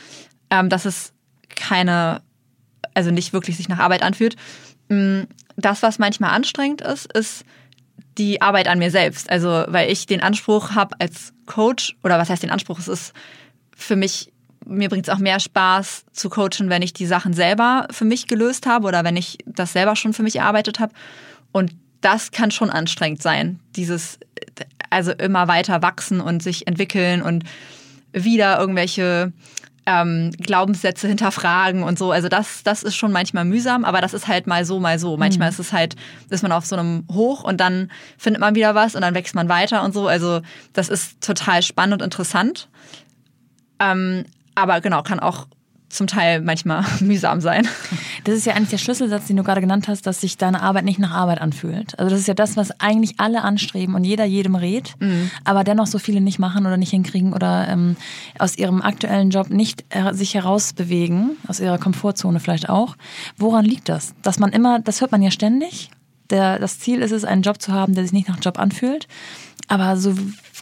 ähm, 0.50 0.70
dass 0.70 0.86
es 0.86 1.14
keine, 1.50 2.22
also 2.96 3.12
nicht 3.12 3.34
wirklich 3.34 3.58
sich 3.58 3.70
nach 3.70 3.80
Arbeit 3.80 4.02
anfühlt. 4.02 4.38
Mm, 4.90 5.24
das, 5.56 5.82
was 5.84 6.00
manchmal 6.00 6.32
anstrengend 6.32 6.82
ist, 6.82 7.12
ist 7.14 7.44
die 8.18 8.42
Arbeit 8.42 8.68
an 8.68 8.80
mir 8.80 8.92
selbst. 8.92 9.30
Also, 9.30 9.66
weil 9.68 9.92
ich 9.92 10.06
den 10.06 10.22
Anspruch 10.22 10.72
habe 10.72 10.96
als 11.00 11.34
Coach, 11.46 11.96
oder 12.04 12.18
was 12.18 12.30
heißt 12.30 12.44
den 12.44 12.52
Anspruch? 12.52 12.80
Es 12.80 12.88
ist 12.88 13.14
für 13.76 13.96
mich, 13.96 14.32
mir 14.66 14.90
bringt 14.90 15.08
es 15.08 15.14
auch 15.14 15.20
mehr 15.20 15.40
Spaß 15.40 16.06
zu 16.12 16.30
coachen, 16.30 16.70
wenn 16.70 16.82
ich 16.82 16.94
die 16.94 17.06
Sachen 17.06 17.34
selber 17.34 17.88
für 17.92 18.06
mich 18.06 18.28
gelöst 18.28 18.66
habe 18.66 18.88
oder 18.88 19.04
wenn 19.04 19.18
ich 19.18 19.38
das 19.46 19.74
selber 19.74 19.96
schon 19.96 20.14
für 20.14 20.24
mich 20.24 20.38
erarbeitet 20.38 20.80
habe. 20.80 20.94
Und 21.52 21.76
das 22.02 22.32
kann 22.32 22.52
schon 22.52 22.70
anstrengend 22.70 23.22
sein. 23.22 23.60
Dieses, 23.76 24.20
also 24.90 25.12
immer 25.12 25.48
weiter 25.48 25.82
wachsen 25.82 26.22
und 26.22 26.44
sich 26.44 26.68
entwickeln 26.68 27.22
und 27.22 27.44
wieder 28.14 28.60
irgendwelche 28.60 29.32
ähm, 29.88 30.32
Glaubenssätze 30.38 31.08
hinterfragen 31.08 31.82
und 31.82 31.98
so. 31.98 32.12
Also 32.12 32.28
das, 32.28 32.62
das 32.64 32.84
ist 32.84 32.98
schon 32.98 33.14
manchmal 33.14 33.46
mühsam, 33.46 33.86
aber 33.86 34.02
das 34.02 34.14
ist 34.14 34.28
halt 34.28 34.46
mal 34.46 34.66
so, 34.66 34.82
mal 34.82 35.00
so. 35.00 35.16
Manchmal 35.16 35.48
mhm. 35.48 35.54
ist 35.54 35.60
es 35.60 35.72
halt, 35.72 35.96
ist 36.30 36.44
man 36.44 36.52
auf 36.52 36.66
so 36.66 36.76
einem 36.76 37.06
Hoch 37.10 37.46
und 37.46 37.58
dann 37.62 37.90
findet 38.18 38.42
man 38.42 38.54
wieder 38.54 38.76
was 38.76 38.96
und 38.96 39.02
dann 39.02 39.16
wächst 39.16 39.34
man 39.34 39.48
weiter 39.48 39.84
und 39.84 39.94
so. 39.94 40.08
Also 40.08 40.42
das 40.74 40.90
ist 40.90 41.22
total 41.22 41.64
spannend 41.64 42.02
und 42.02 42.04
interessant. 42.04 42.68
Ähm, 43.80 44.26
aber 44.56 44.82
genau, 44.82 45.04
kann 45.04 45.22
auch 45.22 45.48
zum 45.98 46.08
Teil 46.08 46.42
manchmal 46.42 46.86
mühsam 47.00 47.42
sein. 47.42 47.68
Das 48.24 48.36
ist 48.36 48.46
ja 48.46 48.54
eigentlich 48.54 48.70
der 48.70 48.78
Schlüsselsatz, 48.78 49.28
den 49.28 49.38
du 49.38 49.44
gerade 49.44 49.62
genannt 49.62 49.88
hast, 49.88 50.08
dass 50.08 50.22
sich 50.22 50.38
deine 50.38 50.62
Arbeit 50.62 50.86
nicht 50.86 51.00
nach 51.00 51.12
Arbeit 51.12 51.42
anfühlt. 51.42 51.98
Also 52.00 52.10
das 52.10 52.20
ist 52.20 52.28
ja 52.28 52.34
das, 52.34 52.56
was 52.56 52.80
eigentlich 52.80 53.20
alle 53.20 53.42
anstreben 53.42 53.96
und 53.96 54.04
jeder 54.04 54.26
jedem 54.26 54.56
rät, 54.56 54.96
mhm. 55.00 55.32
aber 55.44 55.64
dennoch 55.64 55.88
so 55.88 56.00
viele 56.00 56.22
nicht 56.22 56.40
machen 56.40 56.66
oder 56.66 56.78
nicht 56.78 56.92
hinkriegen 56.92 57.34
oder 57.34 57.68
ähm, 57.68 57.96
aus 58.40 58.58
ihrem 58.58 58.82
aktuellen 58.82 59.30
Job 59.30 59.50
nicht 59.50 59.84
äh, 59.90 60.14
sich 60.14 60.36
herausbewegen, 60.36 61.32
aus 61.48 61.60
ihrer 61.60 61.78
Komfortzone 61.78 62.40
vielleicht 62.40 62.70
auch. 62.70 62.96
Woran 63.38 63.66
liegt 63.66 63.90
das? 63.90 64.14
Dass 64.22 64.40
man 64.40 64.52
immer, 64.52 64.80
das 64.80 65.02
hört 65.02 65.12
man 65.12 65.22
ja 65.22 65.32
ständig. 65.32 65.90
Der, 66.30 66.60
das 66.60 66.80
Ziel 66.80 67.02
ist 67.02 67.12
es, 67.12 67.24
einen 67.24 67.42
Job 67.42 67.62
zu 67.62 67.72
haben, 67.72 67.96
der 67.96 68.04
sich 68.04 68.14
nicht 68.14 68.28
nach 68.28 68.40
Job 68.42 68.60
anfühlt, 68.60 69.08
aber 69.68 69.98
so 69.98 70.14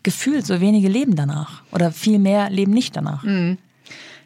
gefühlt 0.04 0.46
so 0.46 0.62
wenige 0.62 0.88
leben 0.88 1.16
danach 1.16 1.64
oder 1.72 1.92
viel 1.92 2.20
mehr 2.20 2.50
leben 2.50 2.72
nicht 2.72 2.96
danach. 2.96 3.24
Mhm. 3.24 3.58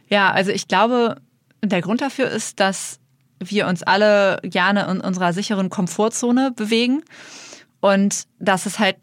Ja, 0.09 0.31
also 0.31 0.51
ich 0.51 0.67
glaube, 0.67 1.15
der 1.63 1.81
Grund 1.81 2.01
dafür 2.01 2.29
ist, 2.29 2.59
dass 2.59 2.99
wir 3.39 3.67
uns 3.67 3.83
alle 3.83 4.39
gerne 4.43 4.85
in 4.89 4.99
unserer 4.99 5.33
sicheren 5.33 5.69
Komfortzone 5.69 6.51
bewegen 6.51 7.03
und 7.79 8.23
dass 8.39 8.65
es 8.65 8.79
halt 8.79 8.97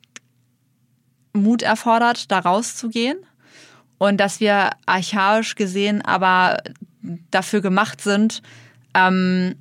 Mut 1.33 1.63
erfordert, 1.63 2.31
da 2.31 2.39
rauszugehen 2.39 3.19
und 3.99 4.19
dass 4.19 4.41
wir 4.41 4.71
archaisch 4.85 5.55
gesehen 5.55 6.03
aber 6.03 6.59
dafür 7.31 7.61
gemacht 7.61 8.01
sind, 8.01 8.43
ähm, 8.95 9.55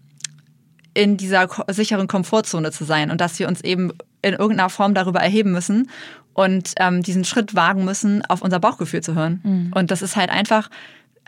in 0.94 1.18
dieser 1.18 1.48
sicheren 1.68 2.08
Komfortzone 2.08 2.72
zu 2.72 2.86
sein 2.86 3.12
und 3.12 3.20
dass 3.22 3.38
wir 3.40 3.48
uns 3.48 3.62
eben 3.62 3.92
in 4.22 4.34
irgendeiner 4.34 4.70
Form 4.70 4.94
darüber 4.94 5.20
erheben 5.20 5.52
müssen 5.52 5.90
und 6.34 6.74
ähm, 6.80 7.04
diesen 7.04 7.26
Schritt 7.26 7.54
wagen 7.54 7.86
müssen, 7.86 8.24
auf 8.26 8.42
unser 8.42 8.60
Bauchgefühl 8.60 9.02
zu 9.02 9.14
hören. 9.14 9.42
Mhm. 9.44 9.72
Und 9.76 9.92
das 9.92 10.02
ist 10.02 10.16
halt 10.16 10.30
einfach 10.30 10.70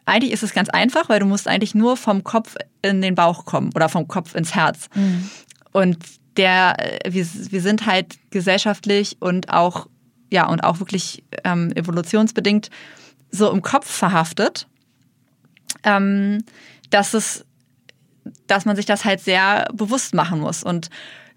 eigentlich 0.07 0.31
ist 0.31 0.43
es 0.43 0.53
ganz 0.53 0.69
einfach, 0.69 1.09
weil 1.09 1.19
du 1.19 1.25
musst 1.25 1.47
eigentlich 1.47 1.75
nur 1.75 1.97
vom 1.97 2.23
Kopf 2.23 2.55
in 2.81 3.01
den 3.01 3.15
Bauch 3.15 3.45
kommen 3.45 3.71
oder 3.75 3.89
vom 3.89 4.07
Kopf 4.07 4.35
ins 4.35 4.55
Herz. 4.55 4.89
Mhm. 4.95 5.29
Und 5.73 5.97
der, 6.37 7.05
äh, 7.05 7.13
wir, 7.13 7.25
wir 7.25 7.61
sind 7.61 7.85
halt 7.85 8.17
gesellschaftlich 8.31 9.17
und 9.19 9.49
auch, 9.49 9.87
ja, 10.31 10.47
und 10.47 10.63
auch 10.63 10.79
wirklich 10.79 11.23
ähm, 11.43 11.71
evolutionsbedingt 11.73 12.69
so 13.31 13.51
im 13.51 13.61
Kopf 13.61 13.89
verhaftet, 13.89 14.67
ähm, 15.83 16.43
dass 16.89 17.13
es, 17.13 17.45
dass 18.47 18.65
man 18.65 18.75
sich 18.75 18.85
das 18.85 19.03
halt 19.03 19.19
sehr 19.19 19.67
bewusst 19.73 20.13
machen 20.13 20.39
muss. 20.39 20.63
Und 20.63 20.89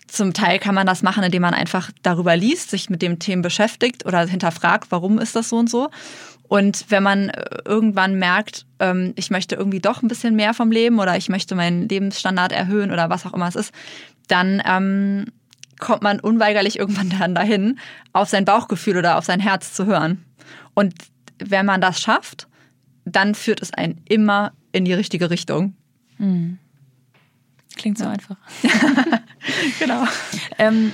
zum 0.06 0.32
Teil 0.32 0.58
kann 0.58 0.74
man 0.74 0.86
das 0.86 1.02
machen, 1.02 1.22
indem 1.22 1.42
man 1.42 1.54
einfach 1.54 1.90
darüber 2.02 2.36
liest, 2.36 2.70
sich 2.70 2.90
mit 2.90 3.02
dem 3.02 3.18
Themen 3.18 3.42
beschäftigt 3.42 4.06
oder 4.06 4.26
hinterfragt, 4.26 4.90
warum 4.90 5.18
ist 5.18 5.36
das 5.36 5.48
so 5.48 5.56
und 5.56 5.70
so. 5.70 5.90
Und 6.50 6.86
wenn 6.88 7.04
man 7.04 7.28
äh, 7.28 7.58
irgendwann 7.64 8.16
merkt, 8.18 8.66
ähm, 8.80 9.12
ich 9.14 9.30
möchte 9.30 9.54
irgendwie 9.54 9.78
doch 9.78 10.02
ein 10.02 10.08
bisschen 10.08 10.34
mehr 10.34 10.52
vom 10.52 10.72
Leben 10.72 10.98
oder 10.98 11.16
ich 11.16 11.28
möchte 11.28 11.54
meinen 11.54 11.88
Lebensstandard 11.88 12.50
erhöhen 12.50 12.90
oder 12.90 13.08
was 13.08 13.24
auch 13.24 13.34
immer 13.34 13.46
es 13.46 13.54
ist, 13.54 13.72
dann 14.26 14.60
ähm, 14.66 15.26
kommt 15.78 16.02
man 16.02 16.18
unweigerlich 16.18 16.76
irgendwann 16.76 17.10
dann 17.20 17.36
dahin, 17.36 17.78
auf 18.12 18.28
sein 18.28 18.44
Bauchgefühl 18.44 18.96
oder 18.96 19.16
auf 19.16 19.24
sein 19.24 19.38
Herz 19.38 19.74
zu 19.74 19.86
hören. 19.86 20.24
Und 20.74 20.92
wenn 21.38 21.66
man 21.66 21.80
das 21.80 22.00
schafft, 22.00 22.48
dann 23.04 23.36
führt 23.36 23.62
es 23.62 23.72
einen 23.72 24.00
immer 24.08 24.52
in 24.72 24.84
die 24.84 24.92
richtige 24.92 25.30
Richtung. 25.30 25.74
Mhm. 26.18 26.58
Klingt 27.76 27.96
so 27.96 28.06
ja. 28.06 28.10
einfach. 28.10 28.36
genau. 29.78 30.04
Ähm, 30.58 30.90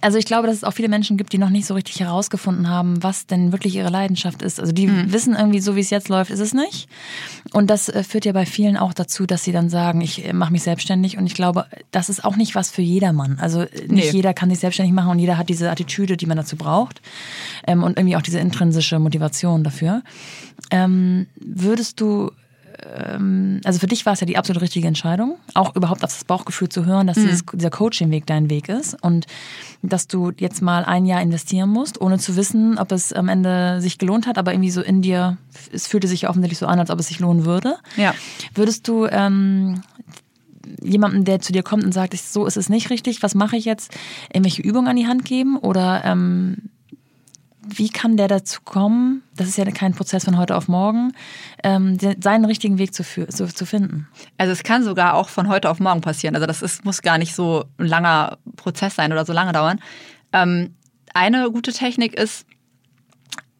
also 0.00 0.18
ich 0.18 0.26
glaube, 0.26 0.46
dass 0.46 0.56
es 0.56 0.64
auch 0.64 0.72
viele 0.72 0.88
Menschen 0.88 1.16
gibt, 1.16 1.32
die 1.32 1.38
noch 1.38 1.50
nicht 1.50 1.66
so 1.66 1.74
richtig 1.74 2.00
herausgefunden 2.00 2.68
haben, 2.68 3.02
was 3.02 3.26
denn 3.26 3.52
wirklich 3.52 3.74
ihre 3.74 3.88
Leidenschaft 3.88 4.42
ist. 4.42 4.60
Also 4.60 4.72
die 4.72 4.86
mhm. 4.86 5.12
wissen 5.12 5.34
irgendwie, 5.34 5.60
so 5.60 5.76
wie 5.76 5.80
es 5.80 5.90
jetzt 5.90 6.08
läuft, 6.08 6.30
ist 6.30 6.40
es 6.40 6.54
nicht. 6.54 6.88
Und 7.52 7.68
das 7.68 7.88
äh, 7.88 8.04
führt 8.04 8.24
ja 8.24 8.32
bei 8.32 8.46
vielen 8.46 8.76
auch 8.76 8.94
dazu, 8.94 9.26
dass 9.26 9.44
sie 9.44 9.52
dann 9.52 9.70
sagen, 9.70 10.00
ich 10.00 10.24
äh, 10.24 10.32
mache 10.32 10.52
mich 10.52 10.62
selbstständig. 10.62 11.18
Und 11.18 11.26
ich 11.26 11.34
glaube, 11.34 11.66
das 11.90 12.08
ist 12.08 12.24
auch 12.24 12.36
nicht 12.36 12.54
was 12.54 12.70
für 12.70 12.82
jedermann. 12.82 13.38
Also 13.40 13.62
äh, 13.62 13.86
nicht 13.88 13.90
nee. 13.90 14.10
jeder 14.10 14.34
kann 14.34 14.50
sich 14.50 14.60
selbstständig 14.60 14.94
machen 14.94 15.10
und 15.10 15.18
jeder 15.18 15.38
hat 15.38 15.48
diese 15.48 15.70
Attitüde, 15.70 16.16
die 16.16 16.26
man 16.26 16.36
dazu 16.36 16.56
braucht. 16.56 17.00
Ähm, 17.66 17.82
und 17.82 17.98
irgendwie 17.98 18.16
auch 18.16 18.22
diese 18.22 18.38
intrinsische 18.38 18.98
Motivation 18.98 19.64
dafür. 19.64 20.02
Ähm, 20.70 21.26
würdest 21.36 22.00
du 22.00 22.30
ähm, 22.84 23.60
also 23.64 23.78
für 23.78 23.86
dich 23.86 24.04
war 24.06 24.12
es 24.12 24.20
ja 24.20 24.26
die 24.26 24.36
absolut 24.36 24.62
richtige 24.62 24.88
Entscheidung, 24.88 25.36
auch 25.54 25.74
überhaupt 25.76 26.04
auf 26.04 26.12
das 26.12 26.24
Bauchgefühl 26.24 26.68
zu 26.68 26.84
hören, 26.84 27.06
dass 27.06 27.16
mhm. 27.16 27.22
dieses, 27.22 27.44
dieser 27.52 27.70
Coaching-Weg 27.70 28.26
dein 28.26 28.50
Weg 28.50 28.68
ist 28.68 28.96
und 29.02 29.26
dass 29.82 30.06
du 30.08 30.32
jetzt 30.38 30.62
mal 30.62 30.84
ein 30.84 31.06
Jahr 31.06 31.20
investieren 31.20 31.70
musst, 31.70 32.00
ohne 32.00 32.18
zu 32.18 32.36
wissen, 32.36 32.78
ob 32.78 32.92
es 32.92 33.12
am 33.12 33.28
Ende 33.28 33.80
sich 33.80 33.98
gelohnt 33.98 34.26
hat, 34.26 34.38
aber 34.38 34.52
irgendwie 34.52 34.70
so 34.70 34.82
in 34.82 35.02
dir, 35.02 35.38
es 35.72 35.86
fühlte 35.86 36.08
sich 36.08 36.28
offensichtlich 36.28 36.58
so 36.58 36.66
an, 36.66 36.78
als 36.78 36.90
ob 36.90 36.98
es 36.98 37.08
sich 37.08 37.20
lohnen 37.20 37.44
würde. 37.44 37.76
Ja. 37.96 38.14
Würdest 38.54 38.88
du 38.88 39.06
ähm, 39.06 39.82
jemandem, 40.82 41.24
der 41.24 41.40
zu 41.40 41.52
dir 41.52 41.62
kommt 41.62 41.84
und 41.84 41.92
sagt, 41.92 42.16
so 42.16 42.46
ist 42.46 42.56
es 42.56 42.68
nicht 42.68 42.90
richtig, 42.90 43.22
was 43.22 43.34
mache 43.34 43.56
ich 43.56 43.64
jetzt, 43.64 43.92
irgendwelche 44.32 44.62
Übungen 44.62 44.88
an 44.88 44.96
die 44.96 45.06
Hand 45.06 45.24
geben 45.24 45.56
oder 45.56 46.04
ähm, 46.04 46.70
wie 47.64 47.88
kann 47.88 48.16
der 48.16 48.28
dazu 48.28 48.60
kommen, 48.64 49.22
das 49.36 49.48
ist 49.48 49.56
ja 49.56 49.64
kein 49.70 49.94
Prozess 49.94 50.24
von 50.24 50.36
heute 50.36 50.56
auf 50.56 50.68
morgen, 50.68 51.12
ähm, 51.62 51.96
seinen 52.20 52.44
richtigen 52.44 52.78
Weg 52.78 52.92
zu, 52.92 53.04
zu, 53.04 53.46
zu, 53.46 53.66
finden? 53.66 54.08
Also 54.36 54.52
es 54.52 54.62
kann 54.64 54.82
sogar 54.82 55.14
auch 55.14 55.28
von 55.28 55.48
heute 55.48 55.70
auf 55.70 55.78
morgen 55.78 56.00
passieren. 56.00 56.34
Also 56.34 56.46
das 56.46 56.62
ist, 56.62 56.84
muss 56.84 57.02
gar 57.02 57.18
nicht 57.18 57.34
so 57.34 57.64
ein 57.78 57.86
langer 57.86 58.38
Prozess 58.56 58.96
sein 58.96 59.12
oder 59.12 59.24
so 59.24 59.32
lange 59.32 59.52
dauern. 59.52 59.80
Ähm, 60.32 60.74
eine 61.14 61.50
gute 61.50 61.72
Technik 61.72 62.14
ist, 62.14 62.46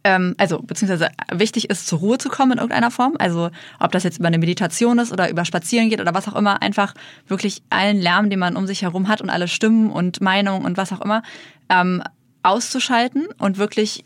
ähm, 0.04 0.34
also 0.36 0.58
beziehungsweise 0.58 1.08
wichtig 1.30 1.70
ist, 1.70 1.86
zur 1.86 2.00
Ruhe 2.00 2.18
zu 2.18 2.28
kommen 2.28 2.52
in 2.52 2.58
irgendeiner 2.58 2.90
Form. 2.90 3.14
Also 3.18 3.50
ob 3.78 3.92
das 3.92 4.02
jetzt 4.02 4.18
über 4.18 4.28
eine 4.28 4.38
Meditation 4.38 4.98
ist 4.98 5.12
oder 5.12 5.30
über 5.30 5.44
Spazieren 5.44 5.90
geht 5.90 6.00
oder 6.00 6.14
was 6.14 6.26
auch 6.26 6.34
immer, 6.34 6.60
einfach 6.60 6.94
wirklich 7.28 7.62
allen 7.70 8.00
Lärm, 8.00 8.30
den 8.30 8.40
man 8.40 8.56
um 8.56 8.66
sich 8.66 8.82
herum 8.82 9.06
hat 9.06 9.20
und 9.20 9.30
alle 9.30 9.46
Stimmen 9.46 9.90
und 9.90 10.20
Meinungen 10.20 10.64
und 10.64 10.76
was 10.76 10.92
auch 10.92 11.00
immer, 11.00 11.22
ähm, 11.68 12.02
auszuschalten 12.42 13.26
und 13.38 13.58
wirklich 13.58 14.04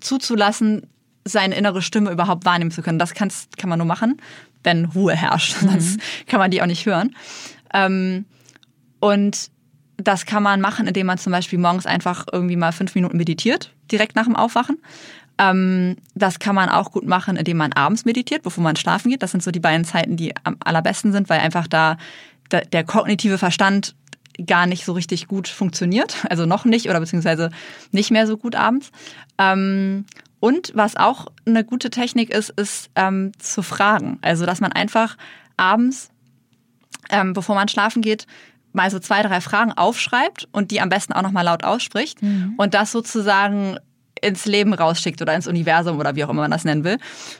zuzulassen, 0.00 0.86
seine 1.24 1.54
innere 1.54 1.82
Stimme 1.82 2.10
überhaupt 2.10 2.44
wahrnehmen 2.44 2.70
zu 2.70 2.82
können. 2.82 2.98
Das 2.98 3.14
kann 3.14 3.30
man 3.64 3.78
nur 3.78 3.86
machen, 3.86 4.20
wenn 4.62 4.86
Ruhe 4.86 5.14
herrscht. 5.14 5.56
Mhm. 5.62 5.68
Sonst 5.68 6.00
kann 6.26 6.40
man 6.40 6.50
die 6.50 6.62
auch 6.62 6.66
nicht 6.66 6.86
hören. 6.86 7.14
Ähm, 7.72 8.26
und 9.00 9.50
das 9.96 10.26
kann 10.26 10.42
man 10.42 10.60
machen, 10.60 10.86
indem 10.86 11.06
man 11.06 11.18
zum 11.18 11.32
Beispiel 11.32 11.58
morgens 11.58 11.86
einfach 11.86 12.26
irgendwie 12.30 12.56
mal 12.56 12.72
fünf 12.72 12.94
Minuten 12.94 13.16
meditiert, 13.16 13.72
direkt 13.90 14.16
nach 14.16 14.24
dem 14.24 14.36
Aufwachen. 14.36 14.78
Ähm, 15.38 15.96
das 16.14 16.38
kann 16.38 16.54
man 16.54 16.68
auch 16.68 16.92
gut 16.92 17.06
machen, 17.06 17.36
indem 17.36 17.56
man 17.56 17.72
abends 17.72 18.04
meditiert, 18.04 18.42
bevor 18.42 18.62
man 18.62 18.76
schlafen 18.76 19.10
geht. 19.10 19.22
Das 19.22 19.30
sind 19.30 19.42
so 19.42 19.50
die 19.50 19.60
beiden 19.60 19.84
Zeiten, 19.84 20.16
die 20.16 20.34
am 20.44 20.56
allerbesten 20.60 21.12
sind, 21.12 21.28
weil 21.28 21.40
einfach 21.40 21.66
da 21.66 21.96
der 22.50 22.84
kognitive 22.84 23.38
Verstand 23.38 23.94
gar 24.46 24.66
nicht 24.66 24.84
so 24.84 24.92
richtig 24.92 25.28
gut 25.28 25.48
funktioniert. 25.48 26.24
Also 26.28 26.46
noch 26.46 26.64
nicht 26.64 26.88
oder 26.88 27.00
beziehungsweise 27.00 27.50
nicht 27.92 28.10
mehr 28.10 28.26
so 28.26 28.36
gut 28.36 28.54
abends. 28.54 28.90
Ähm, 29.38 30.06
und 30.40 30.72
was 30.74 30.96
auch 30.96 31.28
eine 31.46 31.64
gute 31.64 31.90
Technik 31.90 32.30
ist, 32.30 32.50
ist 32.50 32.90
ähm, 32.96 33.32
zu 33.38 33.62
fragen. 33.62 34.18
Also 34.22 34.46
dass 34.46 34.60
man 34.60 34.72
einfach 34.72 35.16
abends, 35.56 36.10
ähm, 37.10 37.32
bevor 37.32 37.54
man 37.54 37.68
schlafen 37.68 38.02
geht, 38.02 38.26
mal 38.72 38.90
so 38.90 38.98
zwei, 38.98 39.22
drei 39.22 39.40
Fragen 39.40 39.72
aufschreibt 39.72 40.48
und 40.52 40.70
die 40.70 40.80
am 40.80 40.88
besten 40.88 41.12
auch 41.12 41.22
nochmal 41.22 41.44
laut 41.44 41.64
ausspricht 41.64 42.20
mhm. 42.22 42.54
und 42.56 42.74
das 42.74 42.90
sozusagen 42.90 43.78
ins 44.24 44.46
Leben 44.46 44.72
rausschickt 44.72 45.20
oder 45.22 45.34
ins 45.34 45.46
Universum 45.46 45.98
oder 45.98 46.16
wie 46.16 46.24
auch 46.24 46.30
immer 46.30 46.42
man 46.42 46.50
das 46.50 46.64
nennen 46.64 46.84
will 46.84 46.98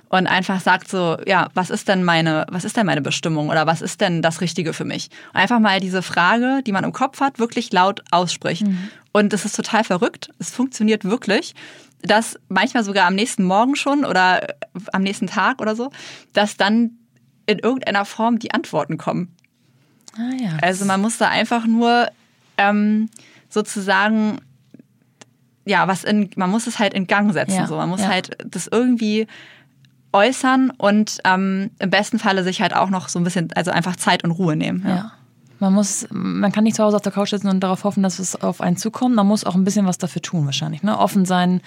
und 0.08 0.26
einfach 0.26 0.60
sagt 0.60 0.88
so, 0.88 1.16
ja, 1.26 1.48
was 1.54 1.70
ist 1.70 1.88
denn 1.88 2.04
meine, 2.04 2.46
was 2.50 2.64
ist 2.64 2.76
denn 2.76 2.86
meine 2.86 3.02
Bestimmung 3.02 3.48
oder 3.48 3.66
was 3.66 3.82
ist 3.82 4.00
denn 4.00 4.22
das 4.22 4.40
Richtige 4.40 4.72
für 4.72 4.84
mich? 4.84 5.08
Und 5.32 5.40
einfach 5.40 5.58
mal 5.58 5.80
diese 5.80 6.02
Frage, 6.02 6.62
die 6.66 6.72
man 6.72 6.84
im 6.84 6.92
Kopf 6.92 7.20
hat, 7.20 7.38
wirklich 7.38 7.72
laut 7.72 8.02
ausspricht. 8.10 8.66
Mhm. 8.66 8.90
Und 9.12 9.32
das 9.32 9.44
ist 9.44 9.56
total 9.56 9.84
verrückt. 9.84 10.30
Es 10.38 10.50
funktioniert 10.50 11.04
wirklich, 11.04 11.54
dass 12.02 12.38
manchmal 12.48 12.84
sogar 12.84 13.06
am 13.06 13.14
nächsten 13.14 13.44
Morgen 13.44 13.76
schon 13.76 14.04
oder 14.04 14.46
am 14.92 15.02
nächsten 15.02 15.26
Tag 15.26 15.60
oder 15.60 15.74
so, 15.74 15.90
dass 16.32 16.56
dann 16.56 16.98
in 17.46 17.58
irgendeiner 17.58 18.04
Form 18.04 18.38
die 18.38 18.52
Antworten 18.52 18.98
kommen. 18.98 19.34
Ah, 20.16 20.32
ja. 20.40 20.56
Also 20.62 20.84
man 20.84 21.00
muss 21.00 21.18
da 21.18 21.28
einfach 21.28 21.66
nur 21.66 22.08
ähm, 22.56 23.08
sozusagen 23.48 24.40
ja, 25.64 25.88
was 25.88 26.04
in, 26.04 26.30
man 26.36 26.50
muss 26.50 26.66
es 26.66 26.78
halt 26.78 26.94
in 26.94 27.06
Gang 27.06 27.32
setzen. 27.32 27.56
Ja, 27.56 27.66
so. 27.66 27.76
Man 27.76 27.88
muss 27.88 28.00
ja. 28.00 28.08
halt 28.08 28.36
das 28.44 28.66
irgendwie 28.66 29.26
äußern 30.12 30.70
und 30.76 31.18
ähm, 31.24 31.70
im 31.78 31.90
besten 31.90 32.18
Falle 32.18 32.44
sich 32.44 32.60
halt 32.60 32.74
auch 32.74 32.90
noch 32.90 33.08
so 33.08 33.18
ein 33.18 33.24
bisschen, 33.24 33.50
also 33.54 33.70
einfach 33.70 33.96
Zeit 33.96 34.24
und 34.24 34.30
Ruhe 34.30 34.56
nehmen. 34.56 34.84
Ja. 34.86 35.12
Man 35.58 35.72
muss, 35.72 36.06
man 36.10 36.52
kann 36.52 36.64
nicht 36.64 36.76
zu 36.76 36.84
Hause 36.84 36.96
auf 36.96 37.02
der 37.02 37.12
Couch 37.12 37.30
sitzen 37.30 37.48
und 37.48 37.60
darauf 37.60 37.84
hoffen, 37.84 38.02
dass 38.02 38.18
es 38.18 38.36
auf 38.36 38.60
einen 38.60 38.76
zukommt. 38.76 39.14
Man 39.14 39.26
muss 39.26 39.44
auch 39.44 39.54
ein 39.54 39.64
bisschen 39.64 39.86
was 39.86 39.98
dafür 39.98 40.22
tun, 40.22 40.44
wahrscheinlich. 40.44 40.82
Ne? 40.82 40.98
Offen 40.98 41.24
sein 41.24 41.62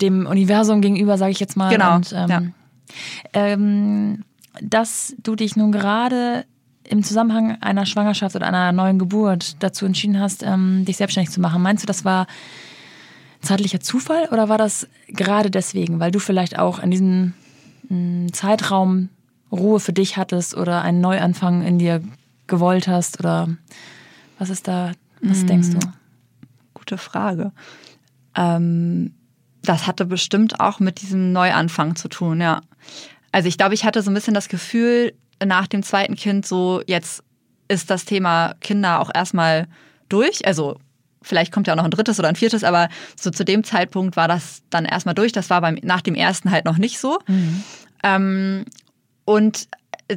dem 0.00 0.26
Universum 0.26 0.80
gegenüber, 0.80 1.18
sage 1.18 1.32
ich 1.32 1.40
jetzt 1.40 1.56
mal. 1.56 1.70
Genau, 1.70 1.96
Und, 1.96 2.12
ähm, 2.12 2.28
ja. 2.28 2.42
ähm, 3.32 4.24
dass 4.60 5.14
du 5.22 5.34
dich 5.34 5.56
nun 5.56 5.72
gerade 5.72 6.44
im 6.84 7.02
Zusammenhang 7.02 7.56
einer 7.60 7.86
Schwangerschaft 7.86 8.36
oder 8.36 8.46
einer 8.46 8.72
neuen 8.72 8.98
Geburt 8.98 9.62
dazu 9.62 9.86
entschieden 9.86 10.18
hast, 10.18 10.42
ähm, 10.42 10.84
dich 10.84 10.96
selbstständig 10.96 11.32
zu 11.32 11.40
machen. 11.40 11.62
Meinst 11.62 11.84
du, 11.84 11.86
das 11.86 12.04
war 12.04 12.26
zeitlicher 13.42 13.80
Zufall 13.80 14.28
oder 14.30 14.48
war 14.48 14.58
das 14.58 14.88
gerade 15.08 15.50
deswegen, 15.50 16.00
weil 16.00 16.10
du 16.10 16.18
vielleicht 16.18 16.58
auch 16.58 16.78
in 16.78 16.90
diesem 16.90 17.34
mh, 17.88 18.32
Zeitraum 18.32 19.08
Ruhe 19.50 19.80
für 19.80 19.92
dich 19.92 20.16
hattest 20.16 20.56
oder 20.56 20.82
einen 20.82 21.00
Neuanfang 21.00 21.62
in 21.62 21.78
dir 21.78 22.02
gewollt 22.46 22.88
hast 22.88 23.18
oder 23.18 23.48
was 24.38 24.48
ist 24.50 24.66
da, 24.66 24.92
was 25.20 25.44
denkst 25.46 25.70
du? 25.70 25.78
Gute 26.74 26.98
Frage. 26.98 27.52
Ähm, 28.34 29.14
das 29.62 29.86
hatte 29.86 30.04
bestimmt 30.06 30.58
auch 30.58 30.80
mit 30.80 31.02
diesem 31.02 31.32
Neuanfang 31.32 31.96
zu 31.96 32.08
tun, 32.08 32.40
ja. 32.40 32.60
Also 33.30 33.48
ich 33.48 33.56
glaube, 33.56 33.74
ich 33.74 33.84
hatte 33.84 34.02
so 34.02 34.10
ein 34.10 34.14
bisschen 34.14 34.34
das 34.34 34.48
Gefühl, 34.48 35.12
nach 35.44 35.66
dem 35.66 35.82
zweiten 35.82 36.16
Kind 36.16 36.46
so, 36.46 36.82
jetzt 36.86 37.22
ist 37.68 37.90
das 37.90 38.04
Thema 38.04 38.54
Kinder 38.60 39.00
auch 39.00 39.10
erstmal 39.14 39.66
durch. 40.08 40.46
Also 40.46 40.78
vielleicht 41.22 41.52
kommt 41.52 41.66
ja 41.66 41.74
auch 41.74 41.78
noch 41.78 41.84
ein 41.84 41.90
drittes 41.90 42.18
oder 42.18 42.28
ein 42.28 42.36
viertes, 42.36 42.64
aber 42.64 42.88
so 43.16 43.30
zu 43.30 43.44
dem 43.44 43.64
Zeitpunkt 43.64 44.16
war 44.16 44.28
das 44.28 44.62
dann 44.70 44.84
erstmal 44.84 45.14
durch. 45.14 45.32
Das 45.32 45.50
war 45.50 45.60
beim, 45.60 45.78
nach 45.82 46.00
dem 46.00 46.14
ersten 46.14 46.50
halt 46.50 46.64
noch 46.64 46.78
nicht 46.78 46.98
so. 46.98 47.18
Ähm, 48.02 48.64
und 49.24 49.68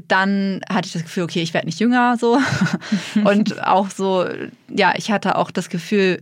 dann 0.08 0.62
hatte 0.70 0.88
ich 0.88 0.94
das 0.94 1.04
Gefühl, 1.04 1.24
okay, 1.24 1.42
ich 1.42 1.54
werde 1.54 1.68
nicht 1.68 1.80
jünger 1.80 2.18
so. 2.18 2.40
und 3.24 3.66
auch 3.66 3.90
so, 3.90 4.26
ja, 4.70 4.94
ich 4.96 5.12
hatte 5.12 5.38
auch 5.38 5.52
das 5.52 5.70
Gefühl, 5.70 6.22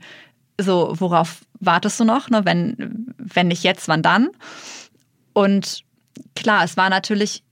so, 0.60 0.94
worauf 0.98 1.42
wartest 1.60 2.00
du 2.00 2.04
noch? 2.04 2.30
Ne? 2.30 2.46
Wenn, 2.46 3.14
wenn 3.18 3.48
nicht 3.48 3.64
jetzt, 3.64 3.88
wann 3.88 4.02
dann? 4.02 4.30
Und 5.34 5.84
klar, 6.36 6.64
es 6.64 6.78
war 6.78 6.90
natürlich, 6.90 7.44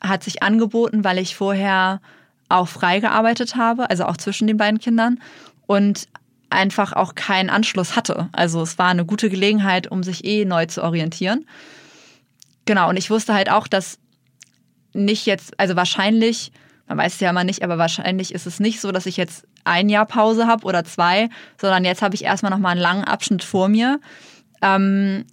hat 0.00 0.24
sich 0.24 0.42
angeboten, 0.42 1.04
weil 1.04 1.18
ich 1.18 1.36
vorher 1.36 2.00
auch 2.48 2.68
frei 2.68 3.00
gearbeitet 3.00 3.56
habe, 3.56 3.90
also 3.90 4.06
auch 4.06 4.16
zwischen 4.16 4.46
den 4.46 4.56
beiden 4.56 4.80
Kindern 4.80 5.20
und 5.66 6.08
einfach 6.50 6.92
auch 6.92 7.14
keinen 7.14 7.50
Anschluss 7.50 7.96
hatte. 7.96 8.28
Also 8.32 8.62
es 8.62 8.78
war 8.78 8.88
eine 8.88 9.04
gute 9.04 9.30
Gelegenheit, 9.30 9.90
um 9.90 10.02
sich 10.02 10.24
eh 10.24 10.44
neu 10.44 10.66
zu 10.66 10.82
orientieren. 10.82 11.46
Genau, 12.66 12.88
und 12.88 12.96
ich 12.96 13.10
wusste 13.10 13.34
halt 13.34 13.50
auch, 13.50 13.66
dass 13.66 13.98
nicht 14.92 15.26
jetzt, 15.26 15.58
also 15.58 15.76
wahrscheinlich, 15.76 16.52
man 16.86 16.98
weiß 16.98 17.14
es 17.14 17.20
ja 17.20 17.30
immer 17.30 17.44
nicht, 17.44 17.62
aber 17.62 17.78
wahrscheinlich 17.78 18.34
ist 18.34 18.46
es 18.46 18.60
nicht 18.60 18.80
so, 18.80 18.92
dass 18.92 19.06
ich 19.06 19.16
jetzt 19.16 19.46
ein 19.64 19.88
Jahr 19.88 20.06
Pause 20.06 20.46
habe 20.46 20.64
oder 20.64 20.84
zwei, 20.84 21.28
sondern 21.60 21.84
jetzt 21.84 22.02
habe 22.02 22.14
ich 22.14 22.24
erstmal 22.24 22.50
nochmal 22.50 22.72
einen 22.72 22.80
langen 22.80 23.04
Abschnitt 23.04 23.44
vor 23.44 23.68
mir, 23.68 24.00
ähm, 24.62 25.24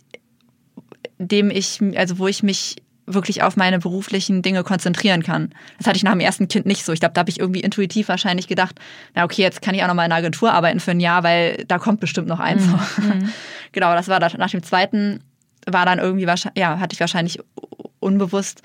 dem 1.17 1.49
ich, 1.49 1.81
also 1.95 2.19
wo 2.19 2.27
ich 2.27 2.43
mich 2.43 2.75
wirklich 3.07 3.41
auf 3.41 3.55
meine 3.55 3.79
beruflichen 3.79 4.41
Dinge 4.41 4.63
konzentrieren 4.63 5.23
kann. 5.23 5.49
Das 5.77 5.87
hatte 5.87 5.97
ich 5.97 6.03
nach 6.03 6.11
dem 6.11 6.19
ersten 6.19 6.49
Kind 6.49 6.65
nicht 6.65 6.83
so. 6.83 6.91
Ich 6.91 6.99
glaube, 6.99 7.13
da 7.13 7.19
habe 7.19 7.29
ich 7.29 7.39
irgendwie 7.39 7.61
intuitiv 7.61 8.09
wahrscheinlich 8.09 8.47
gedacht, 8.47 8.79
na 9.15 9.23
okay, 9.23 9.41
jetzt 9.41 9.61
kann 9.61 9.73
ich 9.73 9.81
auch 9.81 9.87
noch 9.87 9.95
mal 9.95 10.05
in 10.05 10.11
einer 10.11 10.19
Agentur 10.19 10.51
arbeiten 10.51 10.81
für 10.81 10.91
ein 10.91 10.99
Jahr, 10.99 11.23
weil 11.23 11.63
da 11.67 11.79
kommt 11.79 12.01
bestimmt 12.01 12.27
noch 12.27 12.41
eins. 12.41 12.63
genau, 13.71 13.95
das 13.95 14.09
war 14.09 14.19
das. 14.19 14.37
Nach 14.37 14.49
dem 14.49 14.61
zweiten 14.61 15.21
war 15.65 15.85
dann 15.85 15.99
irgendwie 15.99 16.27
wahrscheinlich, 16.27 16.59
ja, 16.59 16.79
hatte 16.79 16.93
ich 16.93 16.99
wahrscheinlich 16.99 17.39
unbewusst 17.99 18.61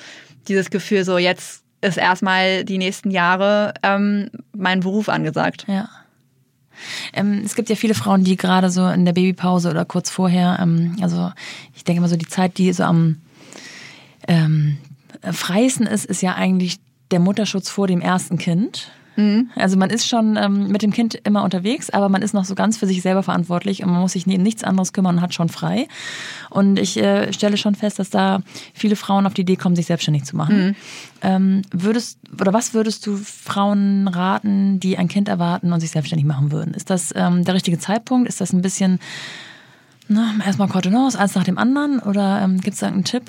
dieses 0.48 0.70
Gefühl, 0.70 1.05
so 1.05 1.18
jetzt 1.18 1.62
ist 1.81 1.96
erstmal 1.96 2.64
die 2.64 2.78
nächsten 2.78 3.11
Jahre 3.11 3.74
ähm, 3.83 4.31
mein 4.52 4.81
Beruf 4.81 5.09
angesagt. 5.09 5.66
Ja. 5.68 5.88
Ähm, 7.12 7.42
es 7.44 7.55
gibt 7.55 7.68
ja 7.68 7.76
viele 7.76 7.94
Frauen, 7.94 8.24
die 8.24 8.37
gerade 8.37 8.70
so 8.70 8.88
in 8.88 9.05
der 9.05 9.12
Babypause 9.12 9.70
oder 9.70 9.85
kurz 9.85 10.11
vorher, 10.11 10.59
ähm, 10.61 10.96
also 11.00 11.33
ich 11.74 11.85
denke 11.85 12.00
mal 12.00 12.09
so 12.09 12.16
die 12.16 12.26
Zeit, 12.26 12.59
die 12.59 12.72
so 12.72 12.85
am 12.85 13.20
ähm, 14.29 14.79
freiesten 15.33 15.87
ist, 15.87 16.05
ist 16.05 16.23
ja 16.23 16.35
eigentlich 16.35 16.79
der 17.11 17.21
Mutterschutz 17.21 17.69
vor 17.69 17.87
dem 17.87 18.01
ersten 18.01 18.39
Kind. 18.39 18.91
Also 19.57 19.77
man 19.77 19.91
ist 19.91 20.09
schon 20.09 20.37
ähm, 20.37 20.69
mit 20.69 20.83
dem 20.83 20.91
Kind 20.91 21.15
immer 21.15 21.45
unterwegs, 21.45 21.91
aber 21.91 22.09
man 22.09 22.23
ist 22.23 22.33
noch 22.33 22.45
so 22.47 22.55
ganz 22.55 22.79
für 22.79 22.87
sich 22.87 23.03
selber 23.03 23.23
verantwortlich 23.23 23.83
und 23.83 23.91
man 23.91 24.01
muss 24.01 24.13
sich 24.13 24.27
um 24.27 24.33
nichts 24.43 24.65
anderes 24.65 24.93
kümmern 24.93 25.17
und 25.17 25.23
hat 25.23 25.35
schon 25.35 25.51
frei. 25.51 25.87
Und 26.49 26.79
ich 26.79 26.97
äh, 26.97 27.33
stelle 27.33 27.59
schon 27.59 27.75
fest, 27.75 27.99
dass 27.99 28.09
da 28.09 28.41
viele 28.73 28.97
Frauen 28.97 29.27
auf 29.27 29.35
die 29.35 29.43
Idee 29.43 29.57
kommen, 29.57 29.77
sich 29.77 29.87
selbstständig 29.87 30.25
zu 30.25 30.37
machen. 30.37 30.77
Ähm, 31.21 31.63
würdest 31.71 32.19
oder 32.41 32.55
was 32.55 32.73
würdest 32.73 33.07
du 33.07 33.17
Frauen 33.17 34.09
raten, 34.09 34.81
die 34.81 34.97
ein 34.97 35.09
Kind 35.09 35.29
erwarten 35.29 35.73
und 35.73 35.81
sich 35.81 35.91
selbstständig 35.91 36.27
machen 36.27 36.51
würden? 36.51 36.73
Ist 36.73 36.89
das 36.89 37.13
ähm, 37.15 37.45
der 37.45 37.55
richtige 37.55 37.79
Zeitpunkt? 37.79 38.29
Ist 38.29 38.41
das 38.41 38.53
ein 38.55 38.63
bisschen 38.63 38.99
na, 40.09 40.33
erstmal 40.45 40.69
Cordonance, 40.69 41.19
eins 41.19 41.35
nach 41.35 41.45
dem 41.45 41.59
anderen? 41.59 42.01
Oder 42.01 42.41
ähm, 42.43 42.61
gibt 42.61 42.75
es 42.75 42.81
da 42.81 42.87
einen 42.87 43.05
Tipp? 43.05 43.25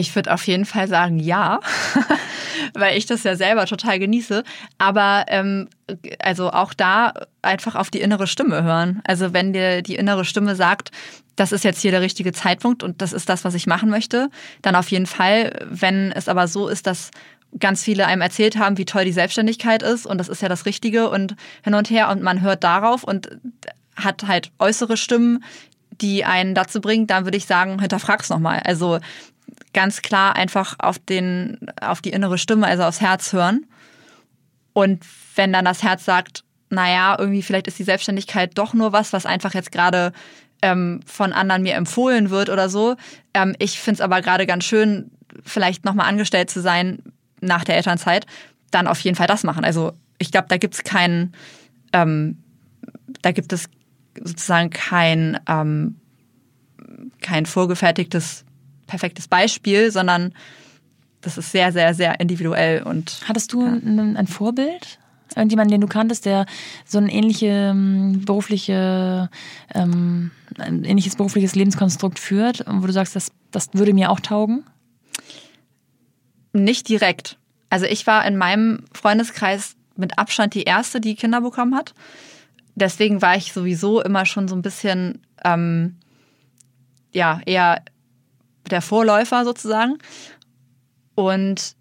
Ich 0.00 0.14
würde 0.14 0.32
auf 0.32 0.46
jeden 0.46 0.64
Fall 0.64 0.88
sagen, 0.88 1.18
ja, 1.18 1.60
weil 2.74 2.96
ich 2.96 3.06
das 3.06 3.22
ja 3.22 3.36
selber 3.36 3.66
total 3.66 3.98
genieße. 3.98 4.42
Aber 4.78 5.26
ähm, 5.28 5.68
also 6.18 6.50
auch 6.50 6.72
da 6.74 7.12
einfach 7.42 7.74
auf 7.74 7.90
die 7.90 8.00
innere 8.00 8.26
Stimme 8.26 8.62
hören. 8.62 9.02
Also 9.04 9.32
wenn 9.32 9.52
dir 9.52 9.82
die 9.82 9.96
innere 9.96 10.24
Stimme 10.24 10.56
sagt, 10.56 10.90
das 11.36 11.52
ist 11.52 11.64
jetzt 11.64 11.80
hier 11.80 11.90
der 11.90 12.00
richtige 12.00 12.32
Zeitpunkt 12.32 12.82
und 12.82 13.02
das 13.02 13.12
ist 13.12 13.28
das, 13.28 13.44
was 13.44 13.54
ich 13.54 13.66
machen 13.66 13.90
möchte, 13.90 14.30
dann 14.62 14.74
auf 14.74 14.90
jeden 14.90 15.06
Fall. 15.06 15.66
Wenn 15.70 16.12
es 16.12 16.28
aber 16.28 16.48
so 16.48 16.68
ist, 16.68 16.86
dass 16.86 17.10
ganz 17.58 17.82
viele 17.82 18.06
einem 18.06 18.22
erzählt 18.22 18.56
haben, 18.56 18.78
wie 18.78 18.84
toll 18.84 19.04
die 19.04 19.12
Selbstständigkeit 19.12 19.82
ist 19.82 20.06
und 20.06 20.18
das 20.18 20.28
ist 20.28 20.40
ja 20.40 20.48
das 20.48 20.66
Richtige 20.66 21.10
und 21.10 21.34
hin 21.62 21.74
und 21.74 21.90
her 21.90 22.08
und 22.08 22.22
man 22.22 22.40
hört 22.40 22.62
darauf 22.64 23.04
und 23.04 23.28
hat 23.96 24.26
halt 24.26 24.52
äußere 24.58 24.96
Stimmen, 24.96 25.44
die 26.00 26.24
einen 26.24 26.54
dazu 26.54 26.80
bringen, 26.80 27.06
dann 27.06 27.24
würde 27.24 27.36
ich 27.36 27.46
sagen, 27.46 27.80
hinterfrag's 27.80 28.30
nochmal. 28.30 28.60
Also 28.64 28.98
ganz 29.72 30.02
klar 30.02 30.36
einfach 30.36 30.76
auf 30.78 30.98
den, 30.98 31.58
auf 31.80 32.00
die 32.00 32.10
innere 32.10 32.38
Stimme, 32.38 32.66
also 32.66 32.84
aufs 32.84 33.00
Herz 33.00 33.32
hören. 33.32 33.66
Und 34.72 35.04
wenn 35.36 35.52
dann 35.52 35.64
das 35.64 35.82
Herz 35.82 36.04
sagt, 36.04 36.44
naja, 36.70 37.16
irgendwie 37.18 37.42
vielleicht 37.42 37.66
ist 37.66 37.78
die 37.78 37.84
Selbstständigkeit 37.84 38.56
doch 38.56 38.74
nur 38.74 38.92
was, 38.92 39.12
was 39.12 39.26
einfach 39.26 39.54
jetzt 39.54 39.72
gerade 39.72 40.12
ähm, 40.62 41.00
von 41.04 41.32
anderen 41.32 41.62
mir 41.62 41.74
empfohlen 41.74 42.30
wird 42.30 42.48
oder 42.48 42.68
so. 42.68 42.96
Ähm, 43.34 43.54
ich 43.58 43.80
finde 43.80 43.96
es 43.96 44.00
aber 44.00 44.20
gerade 44.20 44.46
ganz 44.46 44.64
schön, 44.64 45.10
vielleicht 45.44 45.84
nochmal 45.84 46.08
angestellt 46.08 46.50
zu 46.50 46.60
sein 46.60 47.02
nach 47.40 47.64
der 47.64 47.76
Elternzeit, 47.76 48.26
dann 48.70 48.86
auf 48.86 49.00
jeden 49.00 49.16
Fall 49.16 49.26
das 49.26 49.42
machen. 49.42 49.64
Also 49.64 49.92
ich 50.18 50.30
glaube, 50.30 50.48
da 50.48 50.58
gibt 50.58 50.74
es 50.74 50.84
keinen, 50.84 51.32
ähm, 51.92 52.42
da 53.22 53.32
gibt 53.32 53.52
es 53.52 53.68
sozusagen 54.22 54.70
kein, 54.70 55.40
ähm, 55.48 55.96
kein 57.20 57.46
vorgefertigtes 57.46 58.44
perfektes 58.90 59.28
Beispiel, 59.28 59.90
sondern 59.90 60.34
das 61.22 61.38
ist 61.38 61.52
sehr, 61.52 61.72
sehr, 61.72 61.94
sehr 61.94 62.20
individuell 62.20 62.82
und 62.82 63.20
Hattest 63.26 63.52
du 63.52 63.62
ein, 63.62 64.16
ein 64.16 64.26
Vorbild? 64.26 64.98
Irgendjemanden, 65.36 65.70
den 65.70 65.80
du 65.80 65.86
kanntest, 65.86 66.26
der 66.26 66.44
so 66.84 66.98
ein 66.98 67.08
ähnliche 67.08 67.46
ähm, 67.46 68.24
berufliche, 68.24 69.30
ähm, 69.72 70.32
ein 70.58 70.84
ähnliches 70.84 71.14
berufliches 71.14 71.54
Lebenskonstrukt 71.54 72.18
führt, 72.18 72.64
wo 72.66 72.86
du 72.86 72.92
sagst, 72.92 73.14
das, 73.14 73.30
das 73.52 73.68
würde 73.72 73.94
mir 73.94 74.10
auch 74.10 74.18
taugen? 74.18 74.64
nicht 76.52 76.88
direkt. 76.88 77.38
Also 77.68 77.86
ich 77.86 78.06
war 78.06 78.24
in 78.26 78.36
meinem 78.36 78.84
Freundeskreis 78.92 79.76
mit 79.96 80.18
Abstand 80.18 80.54
die 80.54 80.64
erste, 80.64 81.00
die 81.00 81.14
Kinder 81.14 81.40
bekommen 81.40 81.74
hat. 81.74 81.94
Deswegen 82.74 83.22
war 83.22 83.36
ich 83.36 83.52
sowieso 83.52 84.00
immer 84.00 84.26
schon 84.26 84.48
so 84.48 84.56
ein 84.56 84.62
bisschen, 84.62 85.20
ähm, 85.44 85.96
ja, 87.12 87.40
eher 87.44 87.82
der 88.70 88.82
Vorläufer 88.82 89.44
sozusagen. 89.44 89.98
Und 91.14 91.74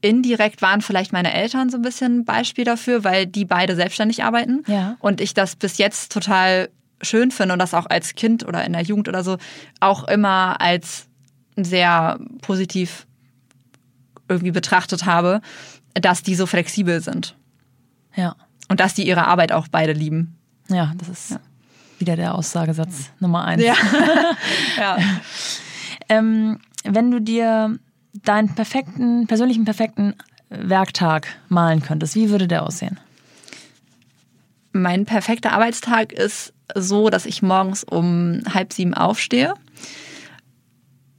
indirekt 0.00 0.62
waren 0.62 0.80
vielleicht 0.80 1.12
meine 1.12 1.32
Eltern 1.32 1.70
so 1.70 1.76
ein 1.76 1.82
bisschen 1.82 2.20
ein 2.20 2.24
Beispiel 2.24 2.64
dafür, 2.64 3.04
weil 3.04 3.26
die 3.26 3.44
beide 3.44 3.74
selbstständig 3.76 4.24
arbeiten. 4.24 4.62
Ja. 4.66 4.96
Und 5.00 5.20
ich 5.20 5.34
das 5.34 5.56
bis 5.56 5.78
jetzt 5.78 6.12
total 6.12 6.68
schön 7.02 7.30
finde 7.30 7.54
und 7.54 7.58
das 7.58 7.74
auch 7.74 7.86
als 7.86 8.14
Kind 8.14 8.46
oder 8.46 8.64
in 8.64 8.72
der 8.72 8.82
Jugend 8.82 9.08
oder 9.08 9.22
so 9.22 9.36
auch 9.80 10.04
immer 10.08 10.60
als 10.60 11.06
sehr 11.56 12.18
positiv 12.42 13.06
irgendwie 14.28 14.50
betrachtet 14.50 15.04
habe, 15.04 15.40
dass 15.94 16.22
die 16.22 16.34
so 16.34 16.46
flexibel 16.46 17.00
sind. 17.00 17.36
Ja. 18.14 18.36
Und 18.68 18.80
dass 18.80 18.94
die 18.94 19.06
ihre 19.06 19.26
Arbeit 19.26 19.52
auch 19.52 19.68
beide 19.68 19.92
lieben. 19.92 20.38
Ja, 20.68 20.92
das 20.98 21.08
ist 21.08 21.38
wieder 21.98 22.16
der 22.16 22.34
Aussagesatz 22.34 23.10
Nummer 23.20 23.44
eins. 23.44 23.62
ja. 23.62 23.76
Ähm, 26.08 26.60
wenn 26.84 27.10
du 27.10 27.20
dir 27.20 27.78
deinen 28.12 28.54
perfekten, 28.54 29.26
persönlichen 29.26 29.64
perfekten 29.64 30.14
Werktag 30.48 31.26
malen 31.48 31.82
könntest, 31.82 32.14
wie 32.14 32.30
würde 32.30 32.48
der 32.48 32.64
aussehen? 32.64 32.98
mein 34.76 35.06
perfekter 35.06 35.52
Arbeitstag 35.52 36.12
ist 36.12 36.52
so, 36.74 37.10
dass 37.10 37.26
ich 37.26 37.42
morgens 37.42 37.84
um 37.84 38.42
halb 38.52 38.72
sieben 38.72 38.94
aufstehe. 38.94 39.54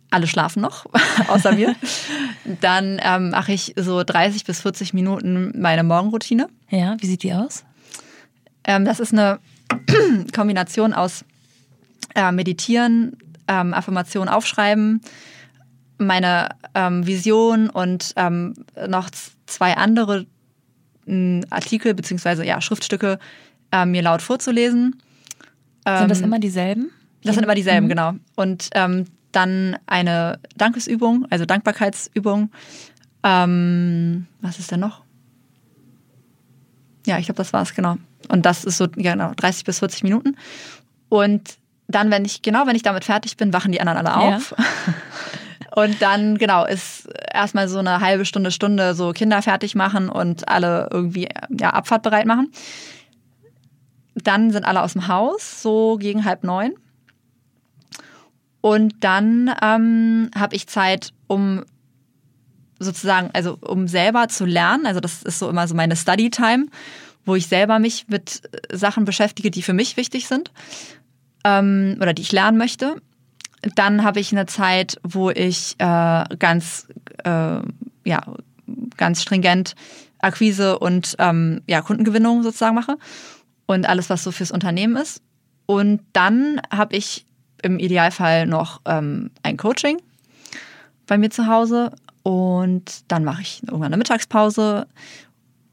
Alle 0.10 0.28
schlafen 0.28 0.62
noch, 0.62 0.86
außer 1.28 1.54
mir. 1.54 1.76
Dann 2.62 3.00
ähm, 3.04 3.32
mache 3.32 3.52
ich 3.52 3.74
so 3.76 4.04
30 4.04 4.46
bis 4.46 4.62
40 4.62 4.94
Minuten 4.94 5.54
meine 5.60 5.84
Morgenroutine. 5.84 6.48
Ja, 6.70 6.96
wie 7.00 7.08
sieht 7.08 7.24
die 7.24 7.34
aus? 7.34 7.66
Ähm, 8.64 8.86
das 8.86 9.00
ist 9.00 9.14
eine 9.14 9.40
Kombination 10.34 10.94
aus 10.94 11.26
äh, 12.16 12.32
Meditieren, 12.32 13.18
ähm, 13.48 13.74
Affirmation 13.74 14.28
aufschreiben, 14.30 15.02
meine 15.98 16.50
ähm, 16.76 17.06
Vision 17.08 17.70
und 17.70 18.14
ähm, 18.18 18.54
noch 18.88 19.10
zwei 19.46 19.76
andere 19.78 20.26
m, 21.08 21.42
Artikel 21.50 21.94
beziehungsweise 21.94 22.46
ja, 22.46 22.62
Schriftstücke 22.62 23.20
äh, 23.72 23.86
mir 23.86 24.02
laut 24.02 24.22
vorzulesen. 24.22 25.02
Sind 25.88 26.10
das 26.12 26.20
Ähm, 26.20 26.26
immer 26.26 26.40
dieselben? 26.40 26.92
das 27.24 27.36
sind 27.36 27.44
immer 27.44 27.56
dieselben, 27.56 27.86
Mhm. 27.86 27.90
genau. 27.90 28.14
Und 28.36 28.70
ähm, 28.74 29.06
dann 29.32 29.78
eine 29.88 30.40
Dankesübung, 30.56 31.26
also 31.30 31.46
Dankbarkeitsübung. 31.46 32.52
Ähm, 33.24 34.28
was 34.42 34.60
ist 34.60 34.72
denn 34.72 34.80
noch? 34.80 35.04
Ja, 37.06 37.18
ich 37.20 37.26
glaube, 37.26 37.38
das 37.38 37.54
war's, 37.54 37.74
genau. 37.74 37.98
Und 38.30 38.46
das 38.46 38.64
ist 38.66 38.78
so, 38.78 38.88
genau, 38.90 39.32
30 39.36 39.64
bis 39.64 39.80
40 39.80 40.04
Minuten. 40.04 40.36
Und 41.10 41.58
dann, 41.88 42.12
wenn 42.12 42.26
ich, 42.26 42.42
genau, 42.42 42.68
wenn 42.68 42.76
ich 42.76 42.84
damit 42.84 43.06
fertig 43.06 43.38
bin, 43.38 43.54
wachen 43.54 43.72
die 43.72 43.80
anderen 43.82 44.06
alle 44.06 44.30
Ja. 44.30 44.36
auf. 44.38 44.56
Und 45.76 46.02
dann, 46.02 46.38
genau, 46.40 46.66
ist 46.66 47.08
erstmal 47.32 47.68
so 47.68 47.78
eine 47.78 48.00
halbe 48.02 48.26
Stunde, 48.26 48.52
Stunde 48.52 48.96
so 48.96 49.12
Kinder 49.12 49.44
fertig 49.44 49.76
machen 49.76 50.10
und 50.10 50.48
alle 50.50 50.90
irgendwie 50.92 51.30
ja, 51.50 51.70
Abfahrt 51.70 52.02
bereit 52.02 52.26
machen. 52.26 52.52
Dann 54.16 54.50
sind 54.50 54.66
alle 54.66 54.82
aus 54.82 54.94
dem 54.94 55.08
Haus, 55.08 55.62
so 55.62 55.98
gegen 55.98 56.26
halb 56.26 56.44
neun. 56.44 56.74
Und 58.62 58.96
dann 59.02 59.54
ähm, 59.62 60.32
habe 60.36 60.56
ich 60.56 60.66
Zeit, 60.66 61.14
um 61.28 61.64
sozusagen, 62.80 63.30
also 63.34 63.60
um 63.62 63.88
selber 63.88 64.30
zu 64.30 64.46
lernen. 64.46 64.88
Also 64.88 65.00
das 65.00 65.22
ist 65.22 65.38
so 65.38 65.48
immer 65.48 65.68
so 65.68 65.76
meine 65.76 65.96
Study 65.96 66.32
Time, 66.32 66.68
wo 67.24 67.36
ich 67.36 67.46
selber 67.46 67.78
mich 67.78 68.08
mit 68.08 68.42
Sachen 68.72 69.06
beschäftige, 69.06 69.52
die 69.52 69.62
für 69.62 69.74
mich 69.74 69.96
wichtig 69.96 70.28
sind 70.28 70.52
ähm, 71.48 71.98
oder 72.02 72.14
die 72.14 72.22
ich 72.22 72.32
lernen 72.32 72.58
möchte. 72.58 73.02
Dann 73.76 74.04
habe 74.04 74.20
ich 74.20 74.32
eine 74.32 74.46
Zeit, 74.46 75.00
wo 75.04 75.30
ich 75.30 75.76
äh, 75.78 76.24
ganz, 76.38 76.88
äh, 77.24 77.60
ja, 78.06 78.22
ganz 78.98 79.22
stringent 79.22 79.76
Akquise 80.20 80.80
und 80.80 81.16
ähm, 81.20 81.62
ja, 81.68 81.82
Kundengewinnung 81.82 82.44
sozusagen 82.44 82.76
mache 82.76 82.98
und 83.66 83.88
alles, 83.88 84.10
was 84.10 84.24
so 84.24 84.32
fürs 84.32 84.52
Unternehmen 84.52 84.96
ist. 84.98 85.22
Und 85.66 86.02
dann 86.14 86.62
habe 86.72 86.96
ich 86.96 87.26
im 87.62 87.80
Idealfall 87.80 88.46
noch 88.46 88.82
ähm, 88.86 89.32
ein 89.44 89.58
Coaching 89.58 89.98
bei 91.08 91.18
mir 91.18 91.30
zu 91.30 91.48
Hause 91.48 91.92
und 92.24 93.12
dann 93.12 93.24
mache 93.24 93.42
ich 93.42 93.64
irgendwann 93.64 93.88
eine 93.88 93.98
Mittagspause 93.98 94.88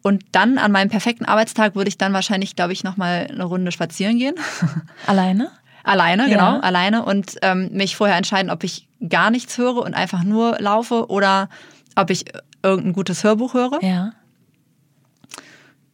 und 0.02 0.22
dann 0.32 0.58
an 0.58 0.70
meinem 0.70 0.90
perfekten 0.90 1.24
Arbeitstag 1.24 1.74
würde 1.74 1.88
ich 1.88 1.96
dann 1.96 2.12
wahrscheinlich, 2.12 2.56
glaube 2.56 2.74
ich, 2.74 2.84
noch 2.84 2.98
mal 2.98 3.26
eine 3.30 3.44
Runde 3.44 3.72
spazieren 3.72 4.18
gehen. 4.18 4.34
Alleine? 5.06 5.50
Alleine, 5.84 6.24
Ja. 6.24 6.28
genau, 6.28 6.60
alleine 6.60 7.04
und 7.04 7.36
ähm, 7.42 7.68
mich 7.72 7.94
vorher 7.96 8.16
entscheiden, 8.16 8.50
ob 8.50 8.64
ich 8.64 8.88
gar 9.08 9.30
nichts 9.30 9.56
höre 9.58 9.76
und 9.76 9.94
einfach 9.94 10.24
nur 10.24 10.56
laufe 10.58 11.08
oder 11.10 11.48
ob 11.94 12.10
ich 12.10 12.24
irgendein 12.62 12.94
gutes 12.94 13.22
Hörbuch 13.22 13.54
höre. 13.54 13.78
Ja. 13.82 14.12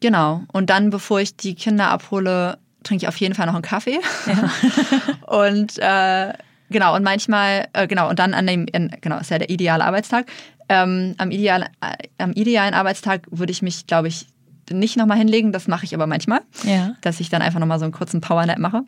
Genau. 0.01 0.43
Und 0.53 0.70
dann, 0.70 0.91
bevor 0.91 1.20
ich 1.20 1.36
die 1.36 1.55
Kinder 1.55 1.88
abhole, 1.91 2.59
trinke 2.82 3.05
ich 3.05 3.09
auf 3.09 3.16
jeden 3.18 3.34
Fall 3.34 3.47
noch 3.47 3.55
einen 3.55 3.62
Kaffee. 3.62 3.99
und 5.26 5.78
äh, 5.78 6.32
genau, 6.70 6.95
und 6.97 7.03
manchmal, 7.03 7.68
äh, 7.72 7.86
genau, 7.86 8.09
und 8.09 8.18
dann 8.18 8.32
an 8.32 8.47
dem, 8.47 8.66
in, 8.72 8.91
genau, 9.01 9.18
ist 9.18 9.30
ja 9.30 9.38
der 9.38 9.51
ideale 9.51 9.84
Arbeitstag. 9.84 10.26
Ähm, 10.68 11.14
am, 11.18 11.30
ideal, 11.30 11.64
äh, 11.80 12.09
am 12.18 12.32
idealen 12.32 12.74
Arbeitstag 12.74 13.26
würde 13.30 13.51
ich 13.53 13.61
mich, 13.61 13.86
glaube 13.86 14.09
ich, 14.09 14.26
nicht 14.70 14.97
nochmal 14.97 15.18
hinlegen. 15.18 15.53
Das 15.53 15.66
mache 15.66 15.84
ich 15.84 15.95
aber 15.95 16.07
manchmal, 16.07 16.41
Ja. 16.62 16.93
dass 17.01 17.20
ich 17.20 17.28
dann 17.28 17.43
einfach 17.43 17.59
nochmal 17.61 17.78
so 17.80 17.84
einen 17.84 17.93
kurzen 17.93 18.20
Powernap 18.20 18.59
mache. 18.59 18.82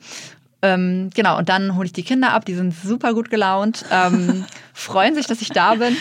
Ähm, 0.63 1.11
genau, 1.15 1.39
und 1.39 1.49
dann 1.49 1.77
hole 1.77 1.87
ich 1.87 1.93
die 1.93 2.05
Kinder 2.05 2.33
ab, 2.33 2.45
die 2.45 2.55
sind 2.55 2.73
super 2.73 3.15
gut 3.15 3.31
gelaunt, 3.31 3.85
ähm, 3.91 4.45
freuen 4.73 5.15
sich, 5.15 5.27
dass 5.27 5.43
ich 5.43 5.51
da 5.51 5.75
bin. 5.75 5.97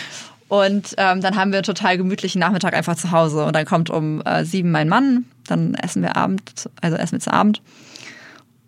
Und 0.48 0.94
ähm, 0.98 1.20
dann 1.20 1.36
haben 1.36 1.50
wir 1.50 1.58
einen 1.58 1.64
total 1.64 1.96
gemütlichen 1.96 2.38
Nachmittag 2.38 2.74
einfach 2.74 2.94
zu 2.94 3.10
Hause. 3.10 3.44
Und 3.44 3.56
dann 3.56 3.64
kommt 3.64 3.88
um 3.90 4.20
äh, 4.22 4.44
sieben 4.44 4.70
mein 4.70 4.88
Mann, 4.88 5.24
dann 5.46 5.74
essen 5.74 6.02
wir 6.02 6.16
Abend, 6.16 6.68
also 6.80 6.96
essen 6.96 7.12
wir 7.12 7.20
zu 7.20 7.32
Abend. 7.32 7.62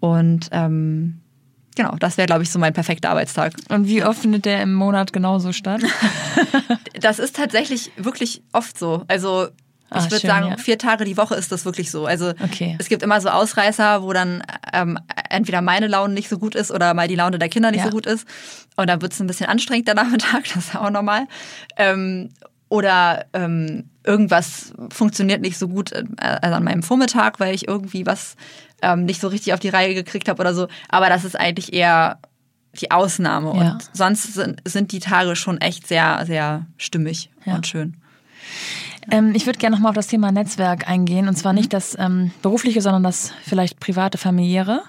Und 0.01 0.49
ähm, 0.51 1.21
genau, 1.77 1.95
das 1.99 2.17
wäre, 2.17 2.27
glaube 2.27 2.43
ich, 2.43 2.51
so 2.51 2.59
mein 2.59 2.73
perfekter 2.73 3.11
Arbeitstag. 3.11 3.53
Und 3.69 3.87
wie 3.87 4.03
oft 4.03 4.19
findet 4.19 4.47
der 4.47 4.63
im 4.63 4.75
Monat 4.75 5.13
genauso 5.13 5.53
statt? 5.53 5.83
Das 7.01 7.19
ist 7.19 7.37
tatsächlich 7.37 7.93
wirklich 7.97 8.43
oft 8.53 8.79
so. 8.79 9.05
Also 9.09 9.49
Ah, 9.95 10.05
ich 10.05 10.11
würde 10.11 10.27
sagen, 10.27 10.49
ja. 10.51 10.57
vier 10.57 10.79
Tage 10.79 11.05
die 11.05 11.17
Woche 11.17 11.35
ist 11.35 11.51
das 11.53 11.65
wirklich 11.65 11.91
so. 11.91 12.07
Also 12.07 12.31
Okay. 12.43 12.77
es 12.79 12.89
gibt 12.89 13.03
immer 13.03 13.21
so 13.21 13.29
Ausreißer, 13.29 14.03
wo 14.03 14.13
dann 14.13 14.43
ähm, 14.73 14.99
entweder 15.31 15.63
meine 15.63 15.87
Laune 15.87 16.15
nicht 16.15 16.29
so 16.29 16.39
gut 16.39 16.55
ist 16.55 16.71
oder 16.71 16.95
mal 16.95 17.09
die 17.09 17.17
Laune 17.17 17.39
der 17.39 17.49
Kinder 17.49 17.71
nicht 17.71 17.81
Ja. 17.81 17.87
so 17.87 17.91
gut 17.91 18.07
ist. 18.07 18.27
Und 18.77 18.89
dann 18.89 19.01
wird 19.03 19.13
es 19.13 19.21
ein 19.21 19.27
bisschen 19.27 19.47
anstrengend 19.47 19.89
der 19.89 19.95
Nachmittag, 19.95 20.45
das 20.55 20.67
ist 20.69 20.77
auch 20.77 20.91
normal. 20.91 21.27
Ähm, 21.77 22.31
oder 22.69 23.27
ähm, 23.35 23.91
irgendwas 24.05 24.73
funktioniert 24.91 25.41
nicht 25.43 25.59
so 25.59 25.69
gut 25.69 25.93
äh, 25.93 26.03
also 26.21 26.57
an 26.57 26.65
meinem 26.65 26.83
Vormittag, 26.83 27.39
weil 27.41 27.55
ich 27.55 27.69
irgendwie 27.69 28.05
was 28.07 28.37
ähm, 28.83 29.05
nicht 29.05 29.21
so 29.21 29.29
richtig 29.29 29.53
auf 29.55 29.61
die 29.61 29.69
Reihe 29.69 29.95
gekriegt 29.95 30.29
habe 30.29 30.41
oder 30.41 30.55
so. 30.55 30.67
Aber 30.89 31.09
das 31.09 31.25
ist 31.25 31.39
eigentlich 31.39 31.73
eher 31.73 32.19
die 32.81 32.91
Ausnahme. 32.91 33.55
Ja. 33.55 33.73
Und 33.73 33.91
sonst 33.93 34.35
sind, 34.35 34.61
sind 34.67 34.91
die 34.91 34.99
Tage 34.99 35.37
schon 35.37 35.61
echt 35.61 35.87
sehr, 35.87 36.25
sehr 36.27 36.67
stimmig 36.77 37.31
Ja. 37.45 37.55
und 37.55 37.67
schön. 37.69 37.97
Ähm, 39.11 39.33
ich 39.35 39.47
würde 39.47 39.59
gerne 39.59 39.77
nochmal 39.77 39.91
auf 39.91 39.97
das 39.97 40.07
Thema 40.07 40.33
Netzwerk 40.33 40.89
eingehen. 40.89 41.29
Und 41.29 41.37
zwar 41.37 41.53
nicht 41.53 41.73
das 41.73 41.97
ähm, 41.99 42.31
berufliche, 42.43 42.81
sondern 42.81 43.03
das 43.03 43.33
vielleicht 43.45 43.81
private, 43.81 44.19
familiäre. 44.19 44.83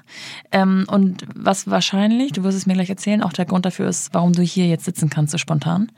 Ähm, 0.51 0.85
und 0.87 1.25
was 1.35 1.69
wahrscheinlich, 1.69 2.31
du 2.31 2.43
wirst 2.43 2.57
es 2.57 2.65
mir 2.65 2.73
gleich 2.73 2.89
erzählen, 2.89 3.21
auch 3.21 3.33
der 3.33 3.45
Grund 3.45 3.65
dafür 3.65 3.87
ist, 3.87 4.13
warum 4.13 4.33
du 4.33 4.41
hier 4.41 4.67
jetzt 4.67 4.85
sitzen 4.85 5.09
kannst, 5.09 5.31
so 5.31 5.37
spontan. 5.37 5.91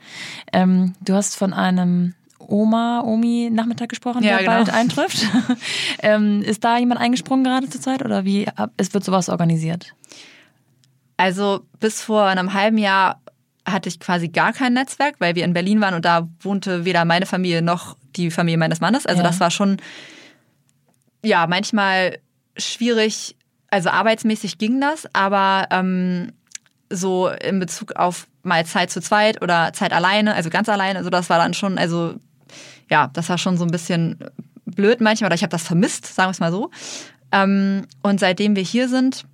Ähm, 0.52 0.94
du 1.00 1.14
hast 1.14 1.36
von 1.36 1.52
einem 1.52 2.14
Oma, 2.38 3.02
Omi 3.04 3.50
Nachmittag 3.52 3.90
gesprochen, 3.90 4.22
Ja, 4.22 4.30
der 4.30 4.38
genau. 4.38 4.52
bald 4.52 4.70
eintrifft. 4.70 5.26
ähm, 6.02 6.42
ist 6.42 6.64
da 6.64 6.78
jemand 6.78 7.00
eingesprungen 7.00 7.44
gerade 7.44 7.68
zur 7.68 7.80
Zeit 7.80 8.02
oder 8.04 8.24
wie 8.24 8.46
es 8.76 8.94
wird 8.94 9.04
sowas 9.04 9.28
organisiert? 9.28 9.94
Also 11.16 11.60
bis 11.80 12.00
vor 12.00 12.24
einem 12.24 12.54
halben 12.54 12.78
Jahr 12.78 13.20
hatte 13.72 13.88
ich 13.88 14.00
quasi 14.00 14.28
gar 14.28 14.52
kein 14.52 14.72
Netzwerk, 14.74 15.16
weil 15.18 15.34
wir 15.34 15.44
in 15.44 15.52
Berlin 15.52 15.80
waren 15.80 15.94
und 15.94 16.04
da 16.04 16.28
wohnte 16.40 16.84
weder 16.84 17.04
meine 17.04 17.26
Familie 17.26 17.62
noch 17.62 17.96
die 18.16 18.30
Familie 18.30 18.58
meines 18.58 18.80
Mannes. 18.80 19.06
Also 19.06 19.22
Ja. 19.22 19.26
das 19.28 19.40
war 19.40 19.50
schon, 19.50 19.78
ja, 21.24 21.46
manchmal 21.46 22.18
schwierig. 22.56 23.36
Also 23.70 23.90
arbeitsmäßig 23.90 24.58
ging 24.58 24.80
das, 24.80 25.06
aber 25.12 25.66
ähm, 25.70 26.32
so 26.90 27.28
in 27.28 27.60
Bezug 27.60 27.96
auf 27.96 28.26
mal 28.42 28.64
Zeit 28.64 28.90
zu 28.90 29.00
zweit 29.00 29.42
oder 29.42 29.72
Zeit 29.74 29.92
alleine, 29.92 30.34
also 30.34 30.48
ganz 30.48 30.68
alleine, 30.70 30.98
also 30.98 31.10
das 31.10 31.28
war 31.28 31.38
dann 31.38 31.52
schon, 31.52 31.76
also 31.76 32.14
ja, 32.90 33.08
das 33.12 33.28
war 33.28 33.36
schon 33.36 33.58
so 33.58 33.64
ein 33.64 33.70
bisschen 33.70 34.18
blöd 34.64 35.00
manchmal 35.02 35.28
oder 35.28 35.34
ich 35.34 35.42
habe 35.42 35.50
das 35.50 35.64
vermisst, 35.64 36.06
sagen 36.06 36.28
wir 36.28 36.32
es 36.32 36.40
mal 36.40 36.50
so. 36.52 36.70
Ähm, 37.30 37.86
und 38.02 38.20
seitdem 38.20 38.56
wir 38.56 38.62
hier 38.62 38.88
sind, 38.88 39.24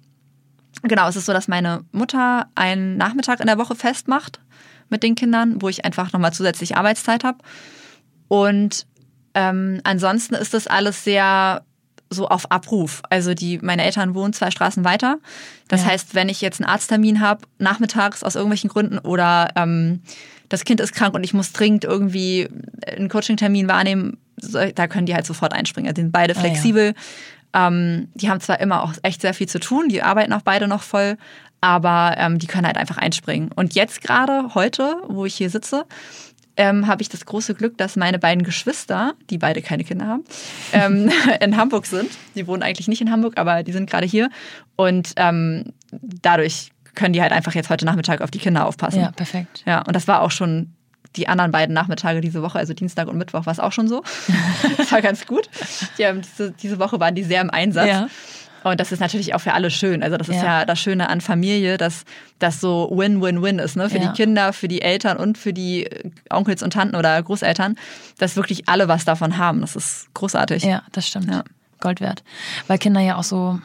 Genau, 0.82 1.08
es 1.08 1.16
ist 1.16 1.26
so, 1.26 1.32
dass 1.32 1.48
meine 1.48 1.84
Mutter 1.92 2.46
einen 2.54 2.96
Nachmittag 2.96 3.40
in 3.40 3.46
der 3.46 3.58
Woche 3.58 3.74
festmacht 3.74 4.40
mit 4.90 5.02
den 5.02 5.14
Kindern, 5.14 5.62
wo 5.62 5.68
ich 5.68 5.84
einfach 5.84 6.12
nochmal 6.12 6.32
zusätzlich 6.32 6.76
Arbeitszeit 6.76 7.24
habe. 7.24 7.38
Und 8.28 8.86
ähm, 9.34 9.80
ansonsten 9.84 10.34
ist 10.34 10.54
das 10.54 10.66
alles 10.66 11.04
sehr 11.04 11.62
so 12.10 12.28
auf 12.28 12.50
Abruf. 12.52 13.02
Also 13.10 13.34
die, 13.34 13.58
meine 13.58 13.82
Eltern 13.82 14.14
wohnen 14.14 14.32
zwei 14.32 14.50
Straßen 14.50 14.84
weiter. 14.84 15.18
Das 15.68 15.82
Ja. 15.82 15.88
heißt, 15.88 16.14
wenn 16.14 16.28
ich 16.28 16.40
jetzt 16.40 16.60
einen 16.60 16.68
Arzttermin 16.68 17.20
habe, 17.20 17.46
nachmittags 17.58 18.22
aus 18.22 18.34
irgendwelchen 18.36 18.70
Gründen 18.70 18.98
oder 18.98 19.48
ähm, 19.56 20.02
das 20.48 20.64
Kind 20.64 20.80
ist 20.80 20.92
krank 20.94 21.14
und 21.14 21.24
ich 21.24 21.34
muss 21.34 21.52
dringend 21.52 21.84
irgendwie 21.84 22.48
einen 22.86 23.08
Coaching-Termin 23.08 23.66
wahrnehmen, 23.68 24.18
da 24.74 24.86
können 24.86 25.06
die 25.06 25.14
halt 25.14 25.26
sofort 25.26 25.52
einspringen. 25.54 25.92
Die 25.94 26.00
sind 26.02 26.12
beide 26.12 26.36
Ah, 26.36 26.36
ja. 26.36 26.42
Ähm, 27.54 28.08
die 28.14 28.28
haben 28.28 28.40
zwar 28.40 28.60
immer 28.60 28.82
auch 28.82 28.92
echt 29.02 29.22
sehr 29.22 29.32
viel 29.32 29.48
zu 29.48 29.60
tun, 29.60 29.88
die 29.88 30.02
arbeiten 30.02 30.32
auch 30.32 30.42
beide 30.42 30.68
noch 30.68 30.82
voll, 30.82 31.16
aber 31.60 32.16
ähm, 32.18 32.38
die 32.38 32.46
können 32.46 32.66
halt 32.66 32.76
einfach 32.76 32.98
einspringen. 32.98 33.50
Und 33.54 33.74
jetzt 33.74 34.02
gerade, 34.02 34.54
heute, 34.54 34.96
wo 35.08 35.24
ich 35.24 35.34
hier 35.34 35.48
sitze, 35.48 35.86
ähm, 36.56 36.86
habe 36.86 37.02
ich 37.02 37.08
das 37.08 37.24
große 37.24 37.54
Glück, 37.54 37.78
dass 37.78 37.96
meine 37.96 38.18
beiden 38.18 38.44
Geschwister, 38.44 39.14
die 39.30 39.38
beide 39.38 39.62
keine 39.62 39.84
Kinder 39.84 40.06
haben, 40.06 40.24
ähm, 40.72 41.10
in 41.40 41.56
Hamburg 41.56 41.86
sind. 41.86 42.10
Die 42.34 42.46
wohnen 42.46 42.62
eigentlich 42.62 42.88
nicht 42.88 43.00
in 43.00 43.10
Hamburg, 43.10 43.38
aber 43.38 43.62
die 43.62 43.72
sind 43.72 43.88
gerade 43.88 44.06
hier. 44.06 44.30
Und 44.76 45.12
ähm, 45.16 45.72
dadurch 45.90 46.70
können 46.94 47.12
die 47.12 47.22
halt 47.22 47.32
einfach 47.32 47.54
jetzt 47.54 47.70
heute 47.70 47.84
Nachmittag 47.84 48.20
auf 48.20 48.30
die 48.30 48.38
Kinder 48.38 48.66
aufpassen. 48.66 49.00
Ja, 49.00 49.10
perfekt. 49.10 49.62
Ja, 49.66 49.82
und 49.82 49.94
das 49.96 50.06
war 50.06 50.22
auch 50.22 50.30
schon 50.30 50.74
die 51.16 51.28
anderen 51.28 51.52
beiden 51.52 51.74
Nachmittage 51.74 52.20
diese 52.20 52.42
Woche, 52.42 52.58
also 52.58 52.74
Dienstag 52.74 53.08
und 53.08 53.16
Mittwoch, 53.16 53.46
war 53.46 53.52
es 53.52 53.60
auch 53.60 53.72
schon 53.72 53.88
so. 53.88 54.02
das 54.76 54.92
war 54.92 55.02
ganz 55.02 55.26
gut. 55.26 55.48
Die 55.98 56.06
haben 56.06 56.22
diese, 56.22 56.52
diese 56.52 56.78
Woche 56.78 56.98
waren 57.00 57.14
die 57.14 57.22
sehr 57.22 57.40
im 57.40 57.50
Einsatz. 57.50 57.88
Ja. 57.88 58.08
Und 58.64 58.80
das 58.80 58.92
ist 58.92 59.00
natürlich 59.00 59.34
auch 59.34 59.40
für 59.40 59.52
alle 59.52 59.70
schön. 59.70 60.02
Also 60.02 60.16
das 60.16 60.28
ist 60.28 60.36
ja, 60.36 60.60
ja 60.60 60.64
das 60.64 60.80
Schöne 60.80 61.10
an 61.10 61.20
Familie, 61.20 61.76
dass 61.76 62.04
das 62.38 62.60
so 62.60 62.90
Win-Win-Win 62.90 63.58
ist, 63.58 63.76
ne? 63.76 63.90
Für 63.90 63.98
ja. 63.98 64.08
die 64.08 64.16
Kinder, 64.16 64.54
für 64.54 64.68
die 64.68 64.80
Eltern 64.80 65.18
und 65.18 65.36
für 65.36 65.52
die 65.52 65.88
Onkels 66.30 66.62
und 66.62 66.72
Tanten 66.72 66.96
oder 66.96 67.22
Großeltern, 67.22 67.76
dass 68.18 68.36
wirklich 68.36 68.66
alle 68.66 68.88
was 68.88 69.04
davon 69.04 69.36
haben. 69.36 69.60
Das 69.60 69.76
ist 69.76 70.08
großartig. 70.14 70.64
Ja, 70.64 70.82
das 70.92 71.06
stimmt. 71.06 71.30
Ja. 71.30 71.44
Gold 71.80 72.00
wert. 72.00 72.24
Weil 72.66 72.78
Kinder 72.78 73.00
ja 73.00 73.16
auch 73.16 73.24
so 73.24 73.60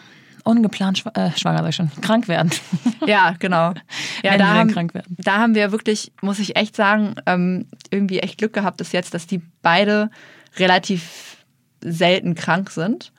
ungeplant 0.49 0.97
schw 0.97 1.09
äh, 1.13 1.31
schwanger, 1.37 1.59
sag 1.59 1.69
ich 1.69 1.75
schon, 1.75 1.91
krank 2.01 2.27
werden. 2.27 2.51
Ja, 3.05 3.35
genau. 3.39 3.73
Ja, 4.23 4.37
da 4.37 4.53
haben, 4.53 4.71
krank 4.71 4.93
werden. 4.93 5.15
da 5.17 5.37
haben 5.37 5.55
wir 5.55 5.71
wirklich, 5.71 6.11
muss 6.21 6.39
ich 6.39 6.57
echt 6.57 6.75
sagen, 6.75 7.15
ähm, 7.25 7.67
irgendwie 7.89 8.19
echt 8.19 8.37
Glück 8.37 8.53
gehabt 8.53 8.77
bis 8.77 8.91
jetzt, 8.91 9.13
dass 9.13 9.27
die 9.27 9.41
beide 9.61 10.09
relativ 10.57 11.37
selten 11.81 12.35
krank 12.35 12.69
sind. 12.71 13.13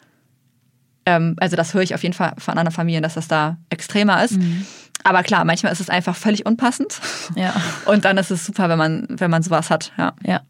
Ähm, 1.06 1.36
also 1.40 1.56
das 1.56 1.72
höre 1.72 1.82
ich 1.82 1.94
auf 1.94 2.02
jeden 2.02 2.14
Fall 2.14 2.34
von 2.36 2.58
anderen 2.58 2.74
Familien, 2.74 3.02
dass 3.02 3.14
das 3.14 3.28
da 3.28 3.56
extremer 3.70 4.22
ist. 4.22 4.38
Mhm. 4.38 4.66
Aber 5.02 5.22
klar, 5.22 5.44
manchmal 5.44 5.72
ist 5.72 5.80
es 5.80 5.88
einfach 5.88 6.14
völlig 6.14 6.44
unpassend. 6.46 7.00
Ja. 7.34 7.54
Und 7.86 8.04
dann 8.04 8.18
ist 8.18 8.30
es 8.30 8.44
super, 8.44 8.68
wenn 8.68 8.78
man, 8.78 9.06
wenn 9.08 9.30
man 9.30 9.42
sowas 9.42 9.70
hat. 9.70 9.92
Ja. 9.96 10.12
ja. 10.24 10.42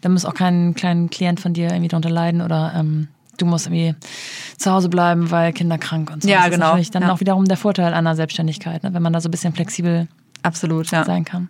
Dann 0.00 0.12
muss 0.12 0.24
auch 0.24 0.34
kein 0.34 0.74
kleiner 0.74 1.08
Klient 1.08 1.40
von 1.40 1.52
dir 1.52 1.68
irgendwie 1.68 1.88
darunter 1.88 2.10
leiden 2.10 2.40
oder 2.40 2.72
ähm, 2.76 3.08
du 3.36 3.46
musst 3.46 3.66
irgendwie 3.66 3.94
zu 4.58 4.72
Hause 4.72 4.88
bleiben, 4.88 5.30
weil 5.30 5.52
Kinder 5.52 5.78
krank 5.78 6.10
und 6.10 6.22
so. 6.22 6.28
Ja, 6.28 6.42
das 6.42 6.50
genau. 6.50 6.66
Ist 6.66 6.70
natürlich 6.70 6.90
dann 6.90 7.02
ja. 7.02 7.12
auch 7.12 7.20
wiederum 7.20 7.44
der 7.46 7.56
Vorteil 7.56 7.94
einer 7.94 8.14
Selbstständigkeit, 8.16 8.82
ne? 8.82 8.94
wenn 8.94 9.02
man 9.02 9.12
da 9.12 9.20
so 9.20 9.28
ein 9.28 9.30
bisschen 9.30 9.52
flexibel 9.52 10.08
Absolut, 10.42 10.90
ja. 10.90 11.04
sein 11.04 11.24
kann. 11.24 11.48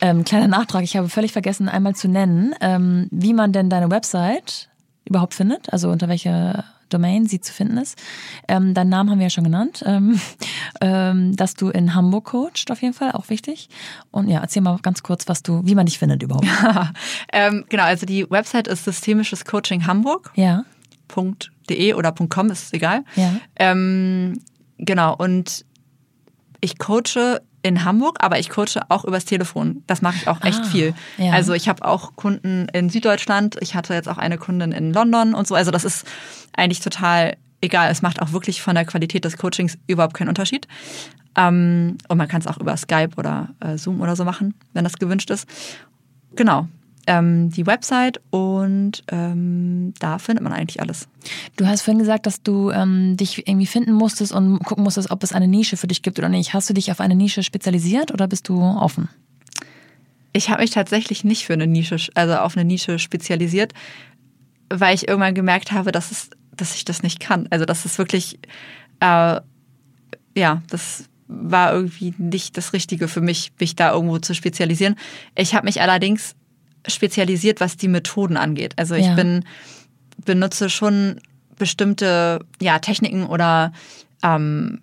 Ähm, 0.00 0.24
kleiner 0.24 0.48
Nachtrag, 0.48 0.82
ich 0.82 0.96
habe 0.96 1.08
völlig 1.08 1.32
vergessen, 1.32 1.68
einmal 1.68 1.94
zu 1.94 2.08
nennen, 2.08 2.54
ähm, 2.60 3.08
wie 3.10 3.34
man 3.34 3.52
denn 3.52 3.70
deine 3.70 3.90
Website 3.90 4.68
überhaupt 5.04 5.34
findet, 5.34 5.72
also 5.72 5.90
unter 5.90 6.08
welcher 6.08 6.64
Domain 6.92 7.26
sie 7.26 7.40
zu 7.40 7.52
finden 7.52 7.78
ist. 7.78 7.98
Ähm, 8.48 8.74
deinen 8.74 8.90
Namen 8.90 9.10
haben 9.10 9.18
wir 9.18 9.26
ja 9.26 9.30
schon 9.30 9.44
genannt. 9.44 9.82
Ähm, 9.86 10.20
ähm, 10.80 11.36
dass 11.36 11.54
du 11.54 11.68
in 11.68 11.94
Hamburg 11.94 12.24
coachst, 12.26 12.70
auf 12.70 12.82
jeden 12.82 12.94
Fall, 12.94 13.12
auch 13.12 13.28
wichtig. 13.28 13.68
Und 14.10 14.28
ja, 14.28 14.40
erzähl 14.40 14.62
mal 14.62 14.78
ganz 14.82 15.02
kurz, 15.02 15.28
was 15.28 15.42
du, 15.42 15.62
wie 15.64 15.74
man 15.74 15.86
dich 15.86 15.98
findet 15.98 16.22
überhaupt. 16.22 16.46
ähm, 17.32 17.64
genau, 17.68 17.84
also 17.84 18.06
die 18.06 18.28
Website 18.30 18.68
ist 18.68 18.84
systemisches 18.84 19.44
Coaching 19.44 19.86
Hamburg. 19.86 20.32
Ja. 20.34 20.64
.de 21.68 21.94
oder 21.94 22.12
.com, 22.12 22.50
ist 22.50 22.72
egal. 22.72 23.04
Ja. 23.16 23.34
Ähm, 23.56 24.40
genau, 24.78 25.14
und 25.14 25.66
ich 26.62 26.78
coache 26.78 27.42
in 27.62 27.84
Hamburg, 27.84 28.18
aber 28.20 28.38
ich 28.38 28.48
coache 28.48 28.82
auch 28.88 29.04
übers 29.04 29.24
Telefon. 29.24 29.82
Das 29.86 30.02
mache 30.02 30.16
ich 30.16 30.28
auch 30.28 30.42
echt 30.42 30.60
ah, 30.60 30.64
viel. 30.64 30.94
Ja. 31.16 31.32
Also 31.32 31.52
ich 31.52 31.68
habe 31.68 31.84
auch 31.84 32.16
Kunden 32.16 32.66
in 32.72 32.90
Süddeutschland. 32.90 33.56
Ich 33.60 33.74
hatte 33.74 33.94
jetzt 33.94 34.08
auch 34.08 34.18
eine 34.18 34.38
Kundin 34.38 34.72
in 34.72 34.92
London 34.92 35.34
und 35.34 35.46
so. 35.46 35.54
Also 35.54 35.70
das 35.70 35.84
ist 35.84 36.06
eigentlich 36.56 36.80
total 36.80 37.36
egal. 37.60 37.90
Es 37.90 38.02
macht 38.02 38.20
auch 38.20 38.32
wirklich 38.32 38.62
von 38.62 38.74
der 38.74 38.84
Qualität 38.84 39.24
des 39.24 39.36
Coachings 39.36 39.78
überhaupt 39.86 40.14
keinen 40.14 40.28
Unterschied. 40.28 40.66
Ähm, 41.36 41.98
und 42.08 42.18
man 42.18 42.28
kann 42.28 42.40
es 42.40 42.46
auch 42.46 42.58
über 42.58 42.76
Skype 42.76 43.16
oder 43.16 43.50
äh, 43.60 43.78
Zoom 43.78 44.00
oder 44.00 44.16
so 44.16 44.24
machen, 44.24 44.54
wenn 44.72 44.84
das 44.84 44.98
gewünscht 44.98 45.30
ist. 45.30 45.48
Genau 46.34 46.66
ähm, 47.06 47.50
die 47.50 47.66
Website 47.66 48.20
und 48.30 49.02
ähm, 49.08 49.92
da 49.98 50.18
findet 50.18 50.42
man 50.42 50.52
eigentlich 50.52 50.80
alles. 50.80 51.08
Du 51.56 51.66
hast 51.66 51.82
vorhin 51.82 51.98
gesagt, 51.98 52.26
dass 52.26 52.42
du 52.42 52.70
ähm, 52.70 53.16
dich 53.16 53.48
irgendwie 53.48 53.66
finden 53.66 53.92
musstest 53.92 54.32
und 54.32 54.60
gucken 54.60 54.84
musstest, 54.84 55.10
ob 55.10 55.22
es 55.22 55.32
eine 55.32 55.48
Nische 55.48 55.76
für 55.76 55.86
dich 55.86 56.02
gibt 56.02 56.18
oder 56.18 56.28
nicht. 56.28 56.54
Hast 56.54 56.70
du 56.70 56.74
dich 56.74 56.90
auf 56.90 57.00
eine 57.00 57.14
Nische 57.14 57.42
spezialisiert 57.42 58.12
oder 58.12 58.28
bist 58.28 58.48
du 58.48 58.60
offen? 58.60 59.08
Ich 60.32 60.48
habe 60.48 60.62
mich 60.62 60.70
tatsächlich 60.70 61.24
nicht 61.24 61.44
für 61.44 61.52
eine 61.52 61.66
Nische, 61.66 61.96
also 62.14 62.36
auf 62.36 62.56
eine 62.56 62.64
Nische 62.64 62.98
spezialisiert, 62.98 63.72
weil 64.70 64.94
ich 64.94 65.08
irgendwann 65.08 65.34
gemerkt 65.34 65.72
habe, 65.72 65.92
dass, 65.92 66.10
es, 66.10 66.30
dass 66.56 66.74
ich 66.74 66.84
das 66.84 67.02
nicht 67.02 67.20
kann. 67.20 67.48
Also 67.50 67.64
das 67.64 67.84
ist 67.84 67.98
wirklich, 67.98 68.38
äh, 69.00 69.40
ja, 70.34 70.62
das 70.68 71.04
war 71.26 71.72
irgendwie 71.72 72.14
nicht 72.18 72.56
das 72.56 72.72
Richtige 72.72 73.08
für 73.08 73.20
mich, 73.20 73.52
mich 73.58 73.76
da 73.76 73.92
irgendwo 73.92 74.18
zu 74.18 74.34
spezialisieren. 74.34 74.96
Ich 75.34 75.54
habe 75.54 75.66
mich 75.66 75.80
allerdings 75.80 76.34
spezialisiert, 76.86 77.60
was 77.60 77.76
die 77.76 77.88
Methoden 77.88 78.36
angeht. 78.36 78.74
Also 78.76 78.94
ich 78.94 79.06
ja. 79.06 79.14
bin 79.14 79.44
benutze 80.24 80.70
schon 80.70 81.20
bestimmte 81.58 82.40
ja, 82.60 82.78
Techniken 82.78 83.26
oder 83.26 83.72
ähm, 84.22 84.80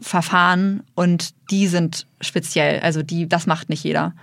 Verfahren 0.00 0.82
und 0.94 1.34
die 1.50 1.66
sind 1.66 2.06
speziell. 2.20 2.80
Also 2.80 3.02
die, 3.02 3.28
das 3.28 3.46
macht 3.46 3.68
nicht 3.68 3.84
jeder. 3.84 4.14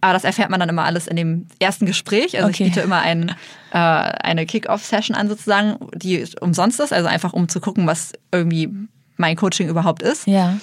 Aber 0.00 0.12
das 0.12 0.24
erfährt 0.24 0.50
man 0.50 0.60
dann 0.60 0.68
immer 0.68 0.84
alles 0.84 1.08
in 1.08 1.16
dem 1.16 1.46
ersten 1.58 1.84
Gespräch. 1.84 2.36
Also 2.36 2.48
okay. 2.48 2.64
ich 2.64 2.68
biete 2.68 2.80
immer 2.80 3.00
ein, 3.00 3.30
äh, 3.72 3.76
eine 3.76 4.46
Kick-Off-Session 4.46 5.16
an 5.16 5.28
sozusagen, 5.28 5.76
die 5.94 6.24
umsonst 6.40 6.78
ist, 6.78 6.92
also 6.92 7.08
einfach 7.08 7.32
um 7.32 7.48
zu 7.48 7.60
gucken, 7.60 7.86
was 7.86 8.12
irgendwie 8.30 8.70
mein 9.16 9.36
Coaching 9.36 9.68
überhaupt 9.68 10.02
ist. 10.02 10.26
Ja 10.26 10.58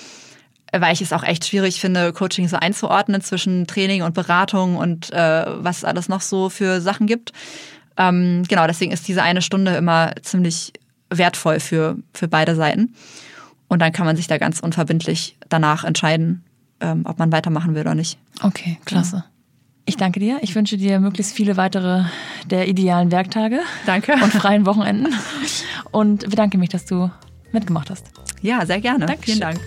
weil 0.81 0.93
ich 0.93 1.01
es 1.01 1.13
auch 1.13 1.23
echt 1.23 1.45
schwierig 1.45 1.79
finde, 1.79 2.13
Coaching 2.13 2.47
so 2.47 2.57
einzuordnen 2.57 3.21
zwischen 3.21 3.67
Training 3.67 4.03
und 4.03 4.13
Beratung 4.13 4.77
und 4.77 5.11
äh, 5.11 5.45
was 5.47 5.77
es 5.77 5.83
alles 5.83 6.09
noch 6.09 6.21
so 6.21 6.49
für 6.49 6.81
Sachen 6.81 7.07
gibt. 7.07 7.31
Ähm, 7.97 8.43
genau, 8.47 8.67
deswegen 8.67 8.91
ist 8.91 9.07
diese 9.07 9.23
eine 9.23 9.41
Stunde 9.41 9.75
immer 9.75 10.13
ziemlich 10.21 10.73
wertvoll 11.09 11.59
für, 11.59 11.97
für 12.13 12.27
beide 12.27 12.55
Seiten. 12.55 12.95
Und 13.67 13.81
dann 13.81 13.91
kann 13.91 14.05
man 14.05 14.15
sich 14.15 14.27
da 14.27 14.37
ganz 14.37 14.59
unverbindlich 14.59 15.37
danach 15.49 15.83
entscheiden, 15.83 16.43
ähm, 16.79 17.03
ob 17.05 17.19
man 17.19 17.31
weitermachen 17.31 17.73
will 17.73 17.81
oder 17.81 17.95
nicht. 17.95 18.19
Okay, 18.41 18.77
klasse. 18.85 19.17
Ja. 19.17 19.25
Ich 19.87 19.97
danke 19.97 20.19
dir. 20.19 20.39
Ich 20.41 20.55
wünsche 20.55 20.77
dir 20.77 20.99
möglichst 20.99 21.33
viele 21.33 21.57
weitere 21.57 22.05
der 22.49 22.67
idealen 22.67 23.11
Werktage. 23.11 23.59
Danke. 23.85 24.13
Und 24.13 24.33
freien 24.33 24.65
Wochenenden. 24.65 25.13
Und 25.91 26.29
bedanke 26.29 26.57
mich, 26.57 26.69
dass 26.69 26.85
du 26.85 27.11
mitgemacht 27.51 27.89
hast. 27.89 28.05
Ja, 28.41 28.65
sehr 28.65 28.81
gerne. 28.81 29.05
Dankeschön. 29.05 29.35
Vielen 29.35 29.39
Dank. 29.39 29.59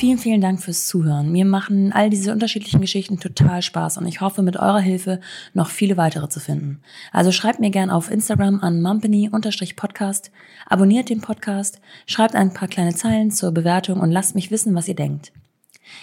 Vielen, 0.00 0.16
vielen 0.16 0.40
Dank 0.40 0.62
fürs 0.62 0.86
Zuhören. 0.86 1.30
Mir 1.30 1.44
machen 1.44 1.92
all 1.92 2.08
diese 2.08 2.32
unterschiedlichen 2.32 2.80
Geschichten 2.80 3.20
total 3.20 3.60
Spaß 3.60 3.98
und 3.98 4.06
ich 4.06 4.22
hoffe, 4.22 4.40
mit 4.40 4.56
eurer 4.56 4.80
Hilfe 4.80 5.20
noch 5.52 5.68
viele 5.68 5.98
weitere 5.98 6.30
zu 6.30 6.40
finden. 6.40 6.80
Also 7.12 7.32
schreibt 7.32 7.60
mir 7.60 7.68
gern 7.68 7.90
auf 7.90 8.10
Instagram 8.10 8.60
an 8.60 8.80
mumpany-podcast, 8.80 10.30
abonniert 10.64 11.10
den 11.10 11.20
Podcast, 11.20 11.82
schreibt 12.06 12.34
ein 12.34 12.54
paar 12.54 12.66
kleine 12.66 12.94
Zeilen 12.94 13.30
zur 13.30 13.52
Bewertung 13.52 14.00
und 14.00 14.10
lasst 14.10 14.34
mich 14.34 14.50
wissen, 14.50 14.74
was 14.74 14.88
ihr 14.88 14.94
denkt. 14.94 15.32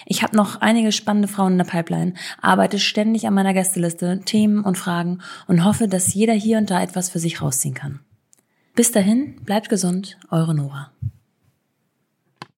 Ich 0.06 0.22
habe 0.22 0.36
noch 0.36 0.60
einige 0.60 0.92
spannende 0.92 1.26
Frauen 1.26 1.54
in 1.54 1.58
der 1.58 1.64
Pipeline, 1.64 2.14
arbeite 2.40 2.78
ständig 2.78 3.26
an 3.26 3.34
meiner 3.34 3.52
Gästeliste, 3.52 4.20
Themen 4.24 4.62
und 4.62 4.78
Fragen 4.78 5.22
und 5.48 5.64
hoffe, 5.64 5.88
dass 5.88 6.14
jeder 6.14 6.34
hier 6.34 6.58
und 6.58 6.70
da 6.70 6.80
etwas 6.80 7.10
für 7.10 7.18
sich 7.18 7.42
rausziehen 7.42 7.74
kann. 7.74 7.98
Bis 8.76 8.92
dahin, 8.92 9.42
bleibt 9.44 9.68
gesund, 9.68 10.18
eure 10.30 10.54
Nora. 10.54 10.92